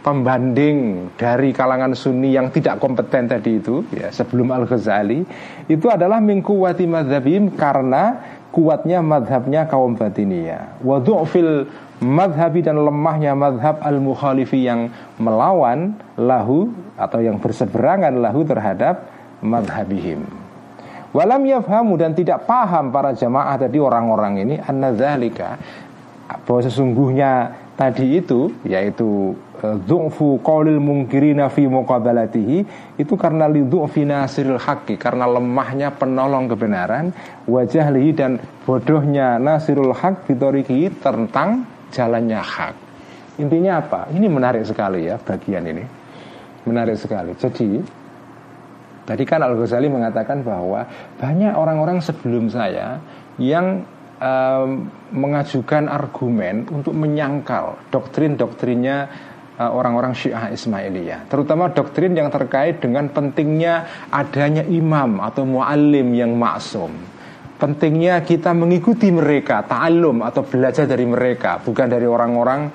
pembanding 0.00 1.12
dari 1.20 1.52
kalangan 1.52 1.92
Sunni 1.92 2.32
yang 2.32 2.48
tidak 2.48 2.80
kompeten 2.80 3.28
tadi 3.28 3.60
itu 3.60 3.84
ya 3.92 4.08
sebelum 4.08 4.48
Al 4.52 4.64
Ghazali 4.64 5.20
itu 5.68 5.86
adalah 5.92 6.18
mingkuwati 6.24 6.88
madhabim 6.88 7.52
karena 7.52 8.16
kuatnya 8.48 9.04
madhabnya 9.04 9.68
kaum 9.68 9.94
batinia 9.94 10.72
wa 10.80 10.98
fil 11.28 11.68
madhabi 12.00 12.64
dan 12.64 12.80
lemahnya 12.80 13.36
madhab 13.36 13.76
al 13.84 14.00
mukhalifi 14.00 14.64
yang 14.64 14.88
melawan 15.20 15.94
lahu 16.16 16.72
atau 16.96 17.20
yang 17.20 17.36
berseberangan 17.36 18.24
lahu 18.24 18.40
terhadap 18.44 19.04
madhabihim. 19.44 20.24
Walam 21.10 21.42
yafhamu 21.42 21.98
dan 21.98 22.14
tidak 22.14 22.46
paham 22.46 22.94
para 22.94 23.12
jamaah 23.12 23.58
tadi 23.58 23.82
orang-orang 23.82 24.46
ini 24.46 24.54
anna 24.62 24.94
bahwa 26.46 26.60
sesungguhnya 26.62 27.50
tadi 27.74 28.22
itu 28.22 28.54
yaitu 28.62 29.34
e, 29.60 29.68
du'fu 29.84 30.40
qaulil 30.40 30.80
mungkirina 30.80 31.52
fi 31.52 31.68
muqabalatihi. 31.68 32.58
Itu 32.98 33.14
karena 33.14 33.46
li 33.46 33.62
du'fi 33.62 34.08
nasiril 34.08 34.58
haqqi 34.58 34.96
karena 34.96 35.28
lemahnya 35.28 35.92
penolong 35.94 36.48
kebenaran 36.48 37.12
wajah 37.44 37.92
lihi 37.92 38.10
dan 38.16 38.40
bodohnya 38.64 39.36
nasirul 39.36 39.92
haq 39.92 40.24
fitoriki 40.24 40.88
tentang 40.98 41.68
jalannya 41.92 42.40
hak. 42.40 42.74
Intinya 43.40 43.80
apa? 43.80 44.08
Ini 44.12 44.26
menarik 44.26 44.64
sekali 44.64 45.08
ya 45.08 45.16
bagian 45.16 45.64
ini. 45.64 45.84
Menarik 46.68 46.96
sekali. 47.00 47.32
Jadi 47.36 47.80
tadi 49.08 49.22
kan 49.24 49.40
Al 49.40 49.56
Ghazali 49.56 49.88
mengatakan 49.88 50.44
bahwa 50.44 50.84
banyak 51.16 51.56
orang-orang 51.56 52.04
sebelum 52.04 52.52
saya 52.52 53.00
yang 53.40 53.80
mengajukan 55.16 55.88
argumen 55.88 56.68
untuk 56.68 56.92
menyangkal 56.92 57.80
doktrin-doktrinnya 57.88 59.08
orang-orang 59.60 60.16
Syiah 60.16 60.48
Ismailiyah, 60.48 61.28
terutama 61.28 61.68
doktrin 61.68 62.16
yang 62.16 62.32
terkait 62.32 62.80
dengan 62.80 63.12
pentingnya 63.12 64.08
adanya 64.08 64.64
imam 64.64 65.20
atau 65.20 65.44
muallim 65.44 66.16
yang 66.16 66.32
maksum. 66.32 66.88
Pentingnya 67.60 68.24
kita 68.24 68.56
mengikuti 68.56 69.12
mereka, 69.12 69.60
ta'allum 69.60 70.24
atau 70.24 70.48
belajar 70.48 70.88
dari 70.88 71.04
mereka, 71.04 71.60
bukan 71.60 71.92
dari 71.92 72.08
orang-orang 72.08 72.72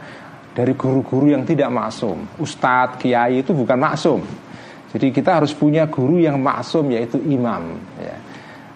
dari 0.53 0.77
guru-guru 0.77 1.33
yang 1.33 1.41
tidak 1.41 1.73
maksum. 1.73 2.37
Ustadz, 2.37 3.01
kiai 3.01 3.41
itu 3.41 3.51
bukan 3.51 3.81
maksum. 3.81 4.21
Jadi 4.93 5.11
kita 5.11 5.41
harus 5.41 5.51
punya 5.51 5.89
guru 5.89 6.21
yang 6.21 6.37
maksum 6.39 6.87
yaitu 6.93 7.19
imam. 7.27 7.75
Ya. 7.99 8.15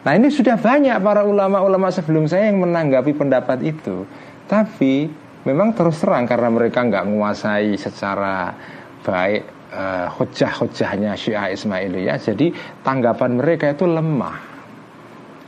Nah 0.04 0.18
ini 0.18 0.28
sudah 0.28 0.60
banyak 0.60 1.00
para 1.00 1.24
ulama-ulama 1.24 1.88
sebelum 1.94 2.28
saya 2.28 2.52
yang 2.52 2.64
menanggapi 2.64 3.12
pendapat 3.20 3.60
itu 3.68 4.08
Tapi 4.50 5.06
memang 5.50 5.74
terus 5.74 5.98
terang 5.98 6.30
karena 6.30 6.54
mereka 6.54 6.86
nggak 6.86 7.06
menguasai 7.10 7.74
secara 7.74 8.54
baik 9.02 9.44
uh, 9.74 10.08
hujah-hujahnya 10.14 11.18
Syiah 11.18 11.50
Ismailiyah 11.54 12.18
Jadi 12.22 12.54
tanggapan 12.86 13.42
mereka 13.42 13.74
itu 13.74 13.90
lemah. 13.90 14.38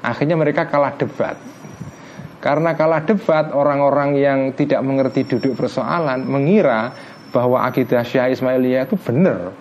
Akhirnya 0.01 0.33
mereka 0.33 0.65
kalah 0.65 0.97
debat. 0.97 1.37
Karena 2.41 2.73
kalah 2.73 3.05
debat 3.05 3.53
orang-orang 3.53 4.17
yang 4.17 4.39
tidak 4.57 4.81
mengerti 4.81 5.29
duduk 5.29 5.53
persoalan 5.53 6.25
Mengira 6.25 6.89
bahwa 7.29 7.61
akidah 7.69 8.01
Syiah 8.01 8.33
Ismailiyah 8.33 8.89
itu 8.89 8.97
benar. 8.97 9.53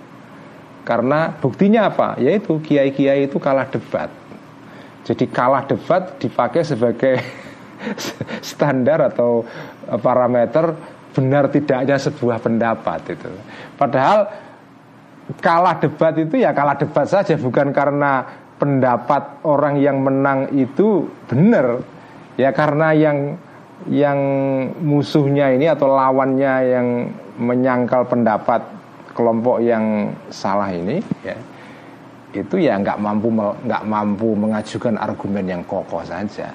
Karena 0.88 1.28
buktinya 1.36 1.92
apa? 1.92 2.16
Yaitu 2.16 2.56
kiai-kiai 2.64 3.28
itu 3.28 3.36
kalah 3.36 3.68
debat. 3.68 4.08
Jadi 5.04 5.28
kalah 5.28 5.68
debat 5.68 6.16
dipakai 6.16 6.64
sebagai 6.64 7.20
standar 8.50 9.12
atau 9.12 9.44
parameter 9.98 10.76
benar 11.10 11.50
tidaknya 11.50 11.98
sebuah 11.98 12.38
pendapat 12.38 13.18
itu. 13.18 13.30
Padahal 13.74 14.30
kalah 15.38 15.78
debat 15.82 16.14
itu 16.18 16.38
ya 16.38 16.54
kalah 16.54 16.78
debat 16.78 17.06
saja 17.06 17.34
bukan 17.34 17.74
karena 17.74 18.22
pendapat 18.58 19.42
orang 19.42 19.80
yang 19.82 19.98
menang 19.98 20.50
itu 20.54 21.10
benar. 21.26 21.82
Ya 22.38 22.54
karena 22.54 22.94
yang 22.94 23.36
yang 23.88 24.18
musuhnya 24.84 25.56
ini 25.56 25.64
atau 25.64 25.88
lawannya 25.88 26.54
yang 26.68 26.86
menyangkal 27.40 28.04
pendapat 28.04 28.60
kelompok 29.16 29.64
yang 29.64 30.12
salah 30.28 30.68
ini 30.68 31.00
ya 31.24 31.36
itu 32.30 32.62
ya 32.62 32.78
nggak 32.78 33.00
mampu 33.00 33.32
nggak 33.66 33.84
mampu 33.88 34.36
mengajukan 34.38 34.94
argumen 35.00 35.44
yang 35.48 35.62
kokoh 35.66 36.04
saja. 36.06 36.52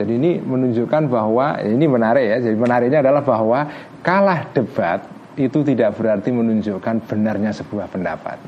Jadi 0.00 0.12
ini 0.16 0.30
menunjukkan 0.40 1.02
bahwa 1.08 1.60
ini 1.60 1.84
menarik 1.84 2.24
ya. 2.24 2.36
Jadi 2.40 2.56
menariknya 2.56 3.04
adalah 3.04 3.22
bahwa 3.22 3.60
kalah 4.00 4.48
debat 4.50 5.04
itu 5.36 5.64
tidak 5.64 5.96
berarti 5.96 6.30
menunjukkan 6.32 7.08
benarnya 7.08 7.52
sebuah 7.52 7.86
pendapat. 7.88 8.38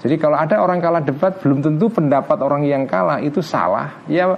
Jadi 0.00 0.16
kalau 0.16 0.40
ada 0.40 0.64
orang 0.64 0.80
kalah 0.80 1.04
debat 1.04 1.36
belum 1.44 1.60
tentu 1.60 1.92
pendapat 1.92 2.40
orang 2.40 2.64
yang 2.64 2.88
kalah 2.88 3.20
itu 3.20 3.44
salah. 3.44 4.00
Ya 4.08 4.32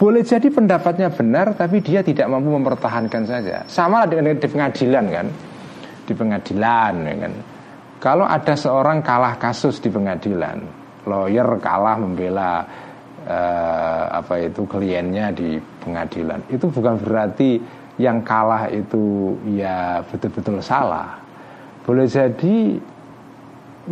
boleh 0.00 0.24
jadi 0.24 0.48
pendapatnya 0.48 1.12
benar 1.12 1.52
tapi 1.52 1.84
dia 1.84 2.00
tidak 2.00 2.32
mampu 2.32 2.48
mempertahankan 2.56 3.28
saja. 3.28 3.68
Sama 3.68 4.08
dengan 4.08 4.32
di 4.32 4.48
pengadilan 4.48 5.04
kan. 5.12 5.26
Di 6.08 6.12
pengadilan 6.16 6.94
ya 7.04 7.16
kan 7.28 7.32
kalau 8.00 8.24
ada 8.24 8.56
seorang 8.56 9.04
kalah 9.04 9.36
kasus 9.36 9.76
di 9.76 9.92
pengadilan, 9.92 10.56
lawyer 11.04 11.44
kalah 11.60 12.00
membela 12.00 12.64
eh, 13.30 14.04
apa 14.10 14.34
itu 14.42 14.66
kliennya 14.66 15.30
di 15.30 15.62
pengadilan, 15.86 16.42
itu 16.50 16.66
bukan 16.66 16.98
berarti 16.98 17.62
yang 18.00 18.26
kalah 18.26 18.66
itu 18.66 19.36
ya 19.54 20.02
betul-betul 20.10 20.58
salah. 20.58 21.22
Boleh 21.86 22.10
jadi 22.10 22.80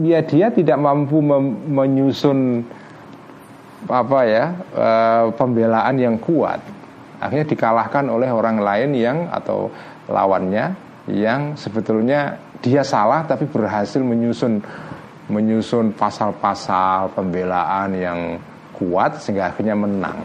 ya 0.02 0.20
dia 0.26 0.50
tidak 0.50 0.78
mampu 0.80 1.22
menyusun 1.70 2.66
apa 3.86 4.18
ya 4.26 4.44
eh, 4.74 5.24
pembelaan 5.38 5.94
yang 6.02 6.16
kuat. 6.18 6.58
Akhirnya 7.18 7.46
dikalahkan 7.46 8.06
oleh 8.10 8.30
orang 8.30 8.62
lain 8.62 8.90
yang 8.94 9.18
atau 9.30 9.70
lawannya 10.06 10.74
yang 11.10 11.54
sebetulnya 11.58 12.38
dia 12.62 12.82
salah 12.82 13.24
tapi 13.26 13.46
berhasil 13.48 14.02
menyusun 14.02 14.60
menyusun 15.28 15.92
pasal-pasal 15.92 17.12
pembelaan 17.12 17.92
yang 17.94 18.20
kuat 18.78 19.18
sehingga 19.18 19.50
akhirnya 19.50 19.74
menang. 19.74 20.22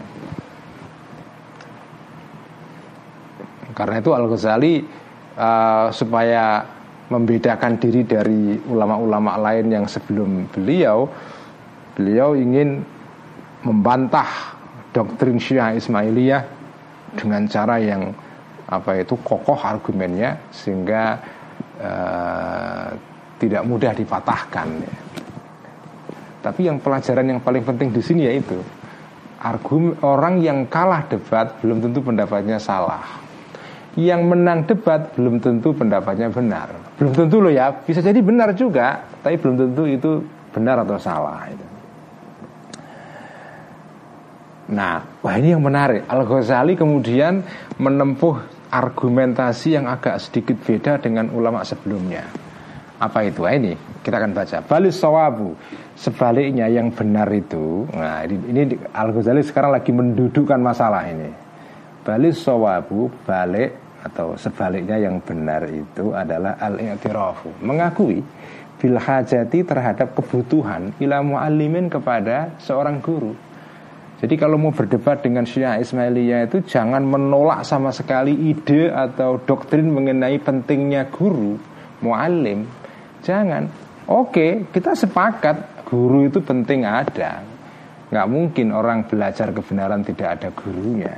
Karena 3.74 3.98
itu 3.98 4.14
Al 4.14 4.30
Ghazali 4.30 4.86
uh, 5.34 5.90
supaya 5.90 6.62
membedakan 7.10 7.76
diri 7.76 8.06
dari 8.06 8.56
ulama-ulama 8.70 9.34
lain 9.36 9.66
yang 9.74 9.86
sebelum 9.90 10.46
beliau, 10.54 11.10
beliau 11.98 12.38
ingin 12.38 12.86
membantah 13.66 14.54
doktrin 14.94 15.42
Syiah 15.42 15.74
Ismailiyah 15.74 16.42
dengan 17.18 17.50
cara 17.50 17.82
yang 17.82 18.14
apa 18.64 19.02
itu 19.02 19.18
kokoh 19.20 19.58
argumennya 19.58 20.38
sehingga 20.54 21.18
uh, 21.82 22.88
tidak 23.42 23.62
mudah 23.66 23.92
dipatahkan. 23.92 24.68
Ya. 24.80 24.94
Tapi 26.44 26.68
yang 26.68 26.76
pelajaran 26.76 27.24
yang 27.24 27.40
paling 27.40 27.64
penting 27.64 27.88
di 27.88 28.04
sini 28.04 28.28
yaitu 28.28 28.60
argumen 29.40 29.96
orang 30.04 30.44
yang 30.44 30.68
kalah 30.68 31.08
debat 31.08 31.56
belum 31.64 31.80
tentu 31.80 32.04
pendapatnya 32.04 32.60
salah. 32.60 33.24
Yang 33.96 34.20
menang 34.28 34.68
debat 34.68 35.16
belum 35.16 35.40
tentu 35.40 35.72
pendapatnya 35.72 36.28
benar. 36.28 36.68
Belum 37.00 37.16
tentu 37.16 37.40
loh 37.40 37.48
ya, 37.48 37.72
bisa 37.72 38.04
jadi 38.04 38.20
benar 38.20 38.52
juga, 38.52 39.08
tapi 39.24 39.40
belum 39.40 39.56
tentu 39.56 39.88
itu 39.88 40.10
benar 40.52 40.84
atau 40.84 40.98
salah. 41.00 41.48
Itu. 41.48 41.66
Nah, 44.74 45.00
wah 45.22 45.34
ini 45.38 45.54
yang 45.54 45.62
menarik. 45.62 46.04
Al 46.10 46.26
Ghazali 46.26 46.74
kemudian 46.74 47.46
menempuh 47.78 48.42
argumentasi 48.74 49.78
yang 49.78 49.86
agak 49.86 50.18
sedikit 50.18 50.58
beda 50.58 50.98
dengan 50.98 51.30
ulama 51.30 51.62
sebelumnya. 51.62 52.43
Apa 53.04 53.28
itu? 53.28 53.44
Nah, 53.44 53.52
ini 53.52 53.72
kita 54.00 54.16
akan 54.16 54.32
baca. 54.32 54.64
Balis 54.64 54.96
sawabu. 54.96 55.52
Sebaliknya 55.94 56.66
yang 56.72 56.88
benar 56.88 57.28
itu. 57.30 57.84
Nah, 57.92 58.24
ini, 58.24 58.36
ini 58.50 58.62
Al 58.96 59.12
Ghazali 59.12 59.44
sekarang 59.44 59.76
lagi 59.76 59.92
mendudukkan 59.92 60.58
masalah 60.58 61.04
ini. 61.06 61.28
Balis 62.04 62.40
sawabu 62.40 63.12
balik 63.28 64.00
atau 64.04 64.36
sebaliknya 64.36 65.00
yang 65.00 65.16
benar 65.24 65.64
itu 65.72 66.12
adalah 66.12 66.60
al-i'tirafu, 66.60 67.64
mengakui 67.64 68.20
bil 68.76 69.00
hajati 69.00 69.64
terhadap 69.64 70.12
kebutuhan 70.12 70.92
ila 71.00 71.24
muallimin 71.24 71.88
kepada 71.88 72.52
seorang 72.60 73.00
guru. 73.00 73.32
Jadi 74.20 74.34
kalau 74.36 74.60
mau 74.60 74.76
berdebat 74.76 75.24
dengan 75.24 75.48
Syiah 75.48 75.80
Ismailiyah 75.80 76.48
itu 76.48 76.60
jangan 76.64 77.00
menolak 77.04 77.64
sama 77.64 77.92
sekali 77.92 78.32
ide 78.52 78.92
atau 78.92 79.40
doktrin 79.40 79.88
mengenai 79.88 80.36
pentingnya 80.40 81.08
guru, 81.08 81.56
muallim. 82.04 82.83
Jangan. 83.24 83.64
Oke, 84.04 84.68
kita 84.68 84.92
sepakat 84.92 85.88
guru 85.88 86.28
itu 86.28 86.44
penting 86.44 86.84
ada. 86.84 87.40
Nggak 88.12 88.28
mungkin 88.28 88.68
orang 88.76 89.08
belajar 89.08 89.48
kebenaran 89.48 90.04
tidak 90.04 90.38
ada 90.38 90.48
gurunya. 90.52 91.14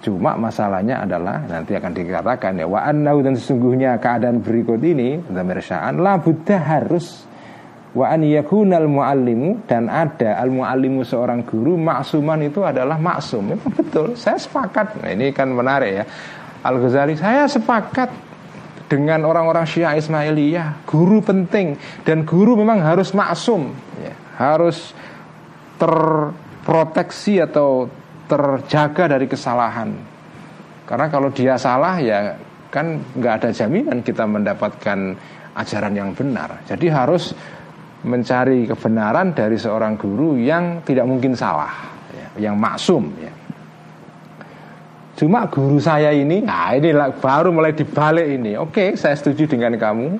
Cuma 0.00 0.36
masalahnya 0.36 1.04
adalah 1.04 1.44
nanti 1.44 1.72
akan 1.76 1.92
dikatakan 1.96 2.60
ya 2.60 2.68
wa 2.68 2.84
annau 2.84 3.24
dan 3.24 3.36
sesungguhnya 3.40 3.96
keadaan 3.96 4.44
berikut 4.44 4.76
ini 4.84 5.16
damirsaan 5.32 5.96
la 5.96 6.20
buddha 6.20 6.60
harus 6.60 7.24
wa 7.96 8.12
an 8.12 8.20
yakunal 8.20 8.84
muallimu 8.84 9.64
dan 9.64 9.88
ada 9.88 10.36
al 10.36 10.52
muallimu 10.52 11.08
seorang 11.08 11.48
guru 11.48 11.80
maksuman 11.80 12.36
itu 12.44 12.60
adalah 12.60 13.00
maksum. 13.00 13.56
Memang 13.56 13.72
betul, 13.72 14.12
saya 14.12 14.36
sepakat. 14.36 15.00
Nah, 15.00 15.08
ini 15.08 15.32
kan 15.32 15.48
menarik 15.52 15.92
ya. 16.00 16.04
Al 16.64 16.76
Ghazali 16.80 17.16
saya 17.16 17.48
sepakat 17.48 18.33
dengan 18.86 19.24
orang-orang 19.24 19.64
Syiah 19.64 19.96
Ismailiyah, 19.98 20.84
guru 20.86 21.24
penting 21.24 21.76
dan 22.04 22.22
guru 22.28 22.54
memang 22.54 22.84
harus 22.84 23.16
maksum, 23.16 23.72
ya, 23.98 24.14
harus 24.38 24.92
terproteksi 25.80 27.42
atau 27.42 27.90
terjaga 28.30 29.18
dari 29.18 29.26
kesalahan. 29.28 29.90
Karena 30.84 31.06
kalau 31.08 31.32
dia 31.32 31.56
salah 31.56 31.96
ya 31.98 32.36
kan 32.68 33.00
nggak 33.16 33.34
ada 33.40 33.48
jaminan 33.50 34.04
kita 34.04 34.28
mendapatkan 34.28 35.16
ajaran 35.56 35.94
yang 35.96 36.10
benar. 36.14 36.62
Jadi 36.68 36.86
harus 36.92 37.34
mencari 38.04 38.68
kebenaran 38.68 39.32
dari 39.32 39.56
seorang 39.56 39.96
guru 39.96 40.36
yang 40.36 40.84
tidak 40.84 41.08
mungkin 41.08 41.32
salah, 41.32 41.72
ya, 42.12 42.50
yang 42.50 42.56
maksum. 42.60 43.10
Ya. 43.18 43.33
Cuma 45.14 45.46
guru 45.46 45.78
saya 45.78 46.10
ini, 46.10 46.42
nah 46.42 46.74
ini 46.74 46.90
baru 47.22 47.54
mulai 47.54 47.70
dibalik 47.70 48.26
ini. 48.26 48.58
Oke, 48.58 48.98
saya 48.98 49.14
setuju 49.14 49.46
dengan 49.46 49.78
kamu 49.78 50.18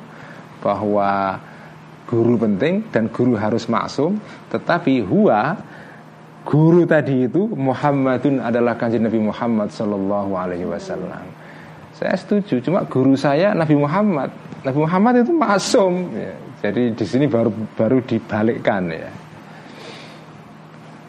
bahwa 0.63 1.43
guru 2.07 2.39
penting 2.39 2.87
dan 2.95 3.11
guru 3.11 3.35
harus 3.35 3.67
maksum, 3.67 4.23
tetapi 4.55 5.03
huwa 5.03 5.59
guru 6.47 6.87
tadi 6.87 7.27
itu 7.27 7.51
Muhammadun 7.51 8.39
adalah 8.39 8.79
kanjeng 8.79 9.03
Nabi 9.03 9.19
Muhammad 9.19 9.75
Shallallahu 9.75 10.31
Alaihi 10.39 10.69
Wasallam. 10.69 11.27
Saya 11.99 12.15
setuju, 12.15 12.63
cuma 12.63 12.87
guru 12.87 13.19
saya 13.19 13.51
Nabi 13.51 13.75
Muhammad. 13.75 14.31
Nabi 14.63 14.79
Muhammad 14.79 15.27
itu 15.27 15.33
masum. 15.35 16.15
Ya. 16.15 16.35
Jadi 16.65 16.95
di 16.95 17.05
sini 17.05 17.27
baru 17.29 17.53
baru 17.75 17.99
dibalikkan 18.01 18.89
ya. 18.89 19.11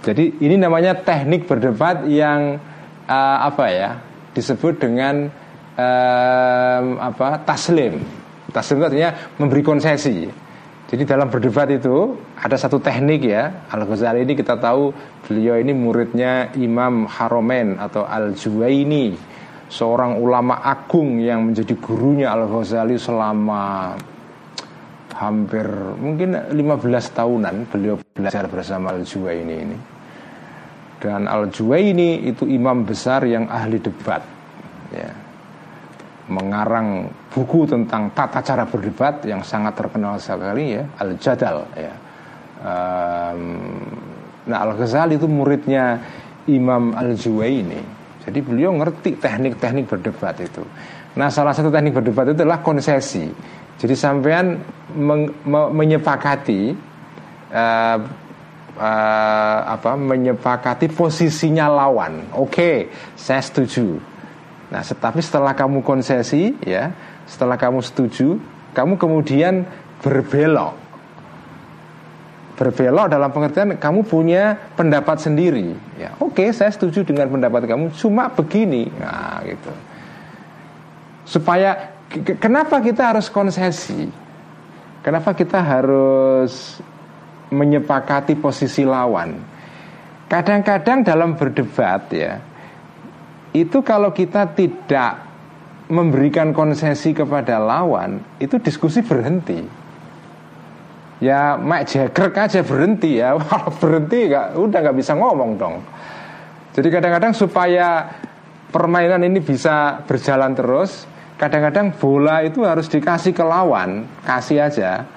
Jadi 0.05 0.37
ini 0.43 0.59
namanya 0.59 0.93
teknik 0.93 1.47
berdebat 1.47 2.05
yang 2.05 2.59
uh, 3.09 3.37
apa 3.45 3.65
ya 3.71 3.89
disebut 4.35 4.81
dengan 4.81 5.29
uh, 5.79 6.79
apa 6.99 7.41
taslim. 7.45 8.01
Taslim 8.51 8.77
itu 8.81 8.85
artinya 8.87 9.11
memberi 9.39 9.61
konsesi. 9.65 10.27
Jadi 10.85 11.01
dalam 11.01 11.33
berdebat 11.33 11.65
itu 11.73 12.13
ada 12.37 12.53
satu 12.61 12.77
teknik 12.77 13.25
ya 13.25 13.65
Al 13.73 13.89
Ghazali 13.89 14.21
ini 14.21 14.37
kita 14.37 14.53
tahu 14.61 14.93
beliau 15.25 15.57
ini 15.57 15.73
muridnya 15.73 16.53
Imam 16.53 17.09
Haromen 17.09 17.81
atau 17.81 18.05
Al 18.05 18.37
Juwaini 18.37 19.17
seorang 19.65 20.21
ulama 20.21 20.61
agung 20.61 21.17
yang 21.17 21.41
menjadi 21.41 21.73
gurunya 21.81 22.29
Al 22.29 22.45
Ghazali 22.45 23.01
selama 23.01 23.97
hampir 25.17 25.65
mungkin 25.97 26.53
15 26.53 26.53
tahunan 27.17 27.55
beliau 27.73 27.97
belajar 28.13 28.45
bersama 28.45 28.93
Al 28.93 29.01
Juwaini 29.01 29.55
ini. 29.57 29.94
Dan 31.05 31.29
Al 31.29 31.53
Juwaini 31.53 32.25
itu 32.25 32.49
imam 32.49 32.81
besar 32.81 33.21
yang 33.29 33.45
ahli 33.45 33.77
debat. 33.77 34.25
Ya 34.89 35.25
mengarang 36.25 37.05
buku 37.29 37.69
tentang 37.69 38.09
tata 38.17 38.41
cara 38.41 38.65
berdebat 38.65 39.21
yang 39.29 39.45
sangat 39.45 39.77
terkenal 39.77 40.17
sekali 40.17 40.73
ya 40.73 40.83
Al 40.97 41.11
Jadal 41.21 41.57
ya. 41.77 41.93
Um, 42.65 43.41
nah 44.49 44.65
Al 44.65 44.73
Ghazali 44.73 45.21
itu 45.21 45.29
muridnya 45.29 46.01
Imam 46.49 46.97
Al 46.97 47.13
Juwaini. 47.13 47.81
Jadi 48.25 48.41
beliau 48.41 48.73
ngerti 48.73 49.21
teknik-teknik 49.21 49.85
berdebat 49.85 50.41
itu. 50.41 50.65
Nah 51.13 51.29
salah 51.29 51.53
satu 51.53 51.69
teknik 51.69 51.93
berdebat 52.01 52.33
itu 52.33 52.41
adalah 52.41 52.65
konsesi. 52.65 53.29
Jadi 53.77 53.93
sampean 53.93 54.57
men 54.97 55.29
menyepakati 55.45 56.73
uh, 57.53 57.97
uh, 58.77 59.59
apa 59.71 59.95
menyepakati 59.97 60.91
posisinya 60.91 61.67
lawan. 61.67 62.31
Oke, 62.35 62.51
okay, 62.51 62.77
saya 63.15 63.41
setuju 63.41 64.15
Nah, 64.69 64.81
tetapi 64.81 65.21
setelah 65.21 65.53
kamu 65.53 65.85
konsesi, 65.85 66.57
ya, 66.65 66.89
setelah 67.29 67.57
kamu 67.57 67.85
setuju, 67.85 68.41
kamu 68.73 68.97
kemudian 68.97 69.63
berbelok. 70.01 70.73
Berbelok 72.55 73.11
dalam 73.11 73.29
pengertian 73.35 73.75
kamu 73.75 74.07
punya 74.07 74.55
pendapat 74.79 75.19
sendiri. 75.19 75.75
Ya, 75.99 76.15
oke, 76.17 76.49
saya 76.55 76.71
setuju 76.71 77.03
dengan 77.03 77.29
pendapat 77.29 77.67
kamu. 77.67 77.93
Cuma 77.99 78.31
begini, 78.31 78.89
nah, 78.97 79.43
gitu. 79.45 79.71
Supaya 81.23 81.93
kenapa 82.39 82.79
kita 82.81 83.13
harus 83.13 83.27
konsesi? 83.29 84.07
Kenapa 85.05 85.37
kita 85.37 85.61
harus 85.61 86.81
menyepakati 87.53 88.37
posisi 88.37 88.87
lawan? 88.87 89.35
Kadang-kadang 90.25 91.05
dalam 91.05 91.37
berdebat 91.37 92.09
ya, 92.09 92.41
itu 93.53 93.79
kalau 93.85 94.09
kita 94.09 94.51
tidak 94.57 95.21
memberikan 95.85 96.49
konsesi 96.49 97.13
kepada 97.13 97.61
lawan 97.61 98.17
itu 98.41 98.57
diskusi 98.57 99.05
berhenti. 99.05 99.61
Ya 101.23 101.55
Mike 101.55 101.87
Jagger 101.87 102.33
aja 102.35 102.59
berhenti 102.65 103.21
ya. 103.21 103.37
Kalau 103.47 103.71
berhenti 103.79 104.27
gak, 104.27 104.59
udah 104.59 104.79
nggak 104.83 104.97
bisa 104.99 105.15
ngomong 105.15 105.55
dong. 105.55 105.79
Jadi 106.75 106.91
kadang-kadang 106.91 107.31
supaya 107.31 108.03
permainan 108.67 109.23
ini 109.23 109.39
bisa 109.39 110.03
berjalan 110.03 110.51
terus 110.51 111.07
kadang-kadang 111.39 111.95
bola 111.95 112.43
itu 112.43 112.67
harus 112.67 112.91
dikasih 112.91 113.31
ke 113.31 113.39
lawan 113.39 114.03
kasih 114.27 114.67
aja 114.67 115.07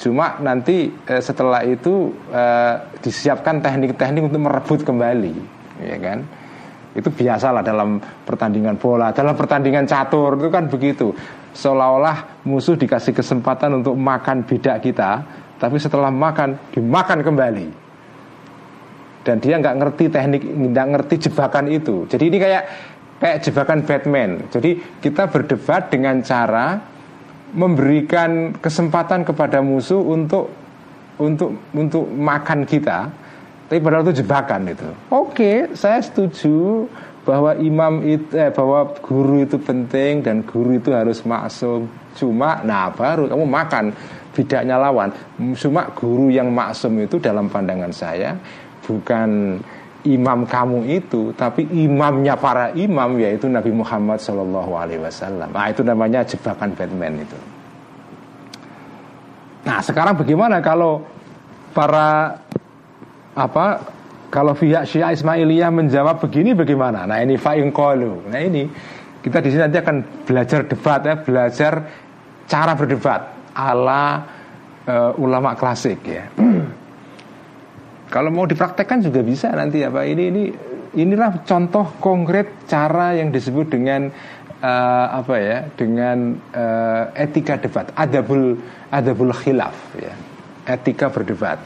cuma 0.00 0.40
nanti 0.40 0.88
eh, 0.88 1.22
setelah 1.22 1.60
itu 1.62 2.16
eh, 2.32 2.74
disiapkan 3.04 3.60
teknik-teknik 3.60 4.32
untuk 4.32 4.40
merebut 4.40 4.80
kembali 4.80 5.34
ya 5.84 5.96
kan 6.00 6.18
itu 6.90 7.06
biasalah 7.06 7.62
dalam 7.62 8.02
pertandingan 8.02 8.74
bola, 8.74 9.14
dalam 9.14 9.38
pertandingan 9.38 9.86
catur 9.86 10.34
itu 10.34 10.50
kan 10.50 10.66
begitu. 10.66 11.14
Seolah-olah 11.54 12.42
musuh 12.46 12.74
dikasih 12.74 13.14
kesempatan 13.14 13.78
untuk 13.78 13.94
makan 13.94 14.42
bidak 14.42 14.82
kita, 14.82 15.22
tapi 15.58 15.78
setelah 15.78 16.10
makan 16.10 16.58
dimakan 16.74 17.22
kembali. 17.22 17.66
Dan 19.22 19.36
dia 19.38 19.60
nggak 19.60 19.76
ngerti 19.76 20.04
teknik, 20.10 20.42
nggak 20.42 20.86
ngerti 20.96 21.14
jebakan 21.30 21.70
itu. 21.70 22.08
Jadi 22.10 22.24
ini 22.26 22.38
kayak 22.42 22.62
kayak 23.22 23.38
jebakan 23.44 23.78
Batman. 23.86 24.30
Jadi 24.50 24.70
kita 24.98 25.30
berdebat 25.30 25.92
dengan 25.92 26.24
cara 26.24 26.80
memberikan 27.54 28.54
kesempatan 28.58 29.26
kepada 29.26 29.62
musuh 29.62 30.00
untuk 30.00 30.50
untuk 31.20 31.52
untuk 31.76 32.04
makan 32.08 32.64
kita 32.64 33.10
tapi 33.70 33.78
padahal 33.86 34.02
itu 34.10 34.26
jebakan 34.26 34.66
itu. 34.66 34.90
Oke, 35.14 35.70
saya 35.78 36.02
setuju 36.02 36.90
bahwa 37.22 37.54
imam 37.54 38.02
itu 38.02 38.34
eh, 38.34 38.50
bahwa 38.50 38.90
guru 38.98 39.46
itu 39.46 39.62
penting 39.62 40.26
dan 40.26 40.42
guru 40.42 40.74
itu 40.74 40.90
harus 40.90 41.22
maksum. 41.22 41.86
Cuma 42.18 42.66
nah 42.66 42.90
baru 42.90 43.30
kamu 43.30 43.46
makan 43.46 43.94
bidaknya 44.34 44.74
lawan. 44.74 45.14
Cuma 45.54 45.86
guru 45.94 46.34
yang 46.34 46.50
maksum 46.50 46.98
itu 46.98 47.22
dalam 47.22 47.46
pandangan 47.46 47.94
saya 47.94 48.34
bukan 48.82 49.62
imam 50.08 50.48
kamu 50.48 50.88
itu, 50.88 51.36
tapi 51.36 51.68
imamnya 51.68 52.36
para 52.40 52.72
imam 52.72 53.20
yaitu 53.20 53.52
Nabi 53.52 53.68
Muhammad 53.74 54.16
Wasallam. 54.16 55.52
Nah 55.52 55.66
itu 55.68 55.84
namanya 55.84 56.24
jebakan 56.24 56.72
Batman 56.72 57.20
itu. 57.20 57.38
Nah 59.68 59.78
sekarang 59.84 60.16
bagaimana 60.16 60.64
kalau 60.64 61.04
para 61.76 62.40
apa 63.36 63.66
kalau 64.32 64.56
pihak 64.56 64.88
Syiah 64.88 65.12
Ismailiyah 65.12 65.68
menjawab 65.68 66.22
begini 66.22 66.56
bagaimana? 66.56 67.04
Nah 67.04 67.20
ini 67.20 67.36
fa'in 67.36 67.68
qalu. 67.68 68.30
Nah 68.30 68.40
ini 68.40 68.64
kita 69.20 69.44
di 69.44 69.52
sini 69.52 69.68
nanti 69.68 69.78
akan 69.84 69.96
belajar 70.24 70.64
debat 70.64 71.00
ya, 71.04 71.14
belajar 71.20 71.72
cara 72.48 72.72
berdebat 72.72 73.20
ala 73.52 74.24
uh, 74.88 75.12
ulama 75.20 75.52
klasik 75.52 76.00
ya. 76.08 76.24
Kalau 78.10 78.34
mau 78.34 78.42
dipraktekkan 78.42 79.06
juga 79.06 79.22
bisa 79.22 79.54
nanti 79.54 79.86
apa 79.86 80.02
ini 80.02 80.22
ini 80.34 80.42
inilah 80.98 81.46
contoh 81.46 81.94
konkret 82.02 82.66
cara 82.66 83.14
yang 83.14 83.30
disebut 83.30 83.70
dengan 83.70 84.10
uh, 84.58 85.06
apa 85.14 85.34
ya 85.38 85.58
dengan 85.78 86.34
uh, 86.50 87.14
etika 87.14 87.62
debat 87.62 87.86
adabul 87.94 88.58
adabul 88.90 89.30
khilaf 89.30 89.94
ya. 89.94 90.10
Etika 90.66 91.06
berdebat. 91.08 91.62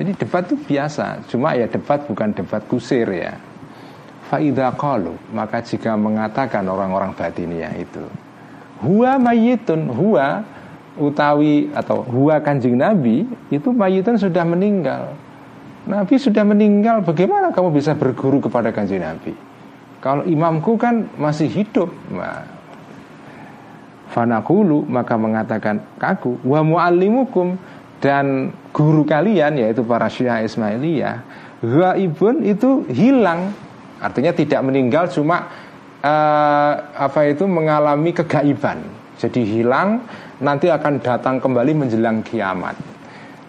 Jadi 0.00 0.16
debat 0.16 0.48
itu 0.48 0.56
biasa, 0.56 1.28
cuma 1.28 1.52
ya 1.52 1.68
debat 1.68 2.00
bukan 2.08 2.32
debat 2.32 2.64
kusir 2.64 3.04
ya. 3.12 3.36
Faida 4.32 4.72
qalu, 4.72 5.12
maka 5.36 5.60
jika 5.60 5.92
mengatakan 5.92 6.64
orang-orang 6.64 7.12
batinia 7.12 7.68
itu, 7.76 8.00
huwa 8.80 9.20
mayitun, 9.20 9.92
huwa 9.92 10.40
utawi 11.00 11.72
atau 11.72 12.04
huwa 12.04 12.36
kanjeng 12.44 12.76
Nabi 12.76 13.24
itu 13.48 13.72
mayitun 13.72 14.20
sudah 14.20 14.44
meninggal. 14.44 15.16
Nabi 15.88 16.20
sudah 16.20 16.44
meninggal, 16.44 17.00
bagaimana 17.00 17.50
kamu 17.50 17.72
bisa 17.72 17.96
berguru 17.96 18.38
kepada 18.44 18.68
kanjeng 18.70 19.00
Nabi? 19.00 19.32
Kalau 20.04 20.22
imamku 20.28 20.76
kan 20.76 21.08
masih 21.16 21.48
hidup. 21.48 21.88
Nah, 22.12 22.44
fanakulu 24.10 24.84
maka 24.90 25.14
mengatakan 25.14 25.80
kaku 25.96 26.36
wa 26.42 26.60
muallimukum 26.66 27.54
dan 28.02 28.50
guru 28.74 29.06
kalian 29.06 29.56
yaitu 29.56 29.86
para 29.86 30.10
Syiah 30.10 30.42
Ismailiyah 30.42 31.22
gaibun 31.62 32.42
itu 32.42 32.84
hilang 32.90 33.54
artinya 34.02 34.34
tidak 34.34 34.60
meninggal 34.66 35.06
cuma 35.12 35.46
uh, 36.02 36.72
apa 36.96 37.30
itu 37.30 37.46
mengalami 37.46 38.10
kegaiban 38.10 38.82
jadi 39.20 39.42
hilang 39.46 40.02
nanti 40.40 40.66
akan 40.72 41.00
datang 41.00 41.36
kembali 41.38 41.72
menjelang 41.86 42.24
kiamat. 42.24 42.76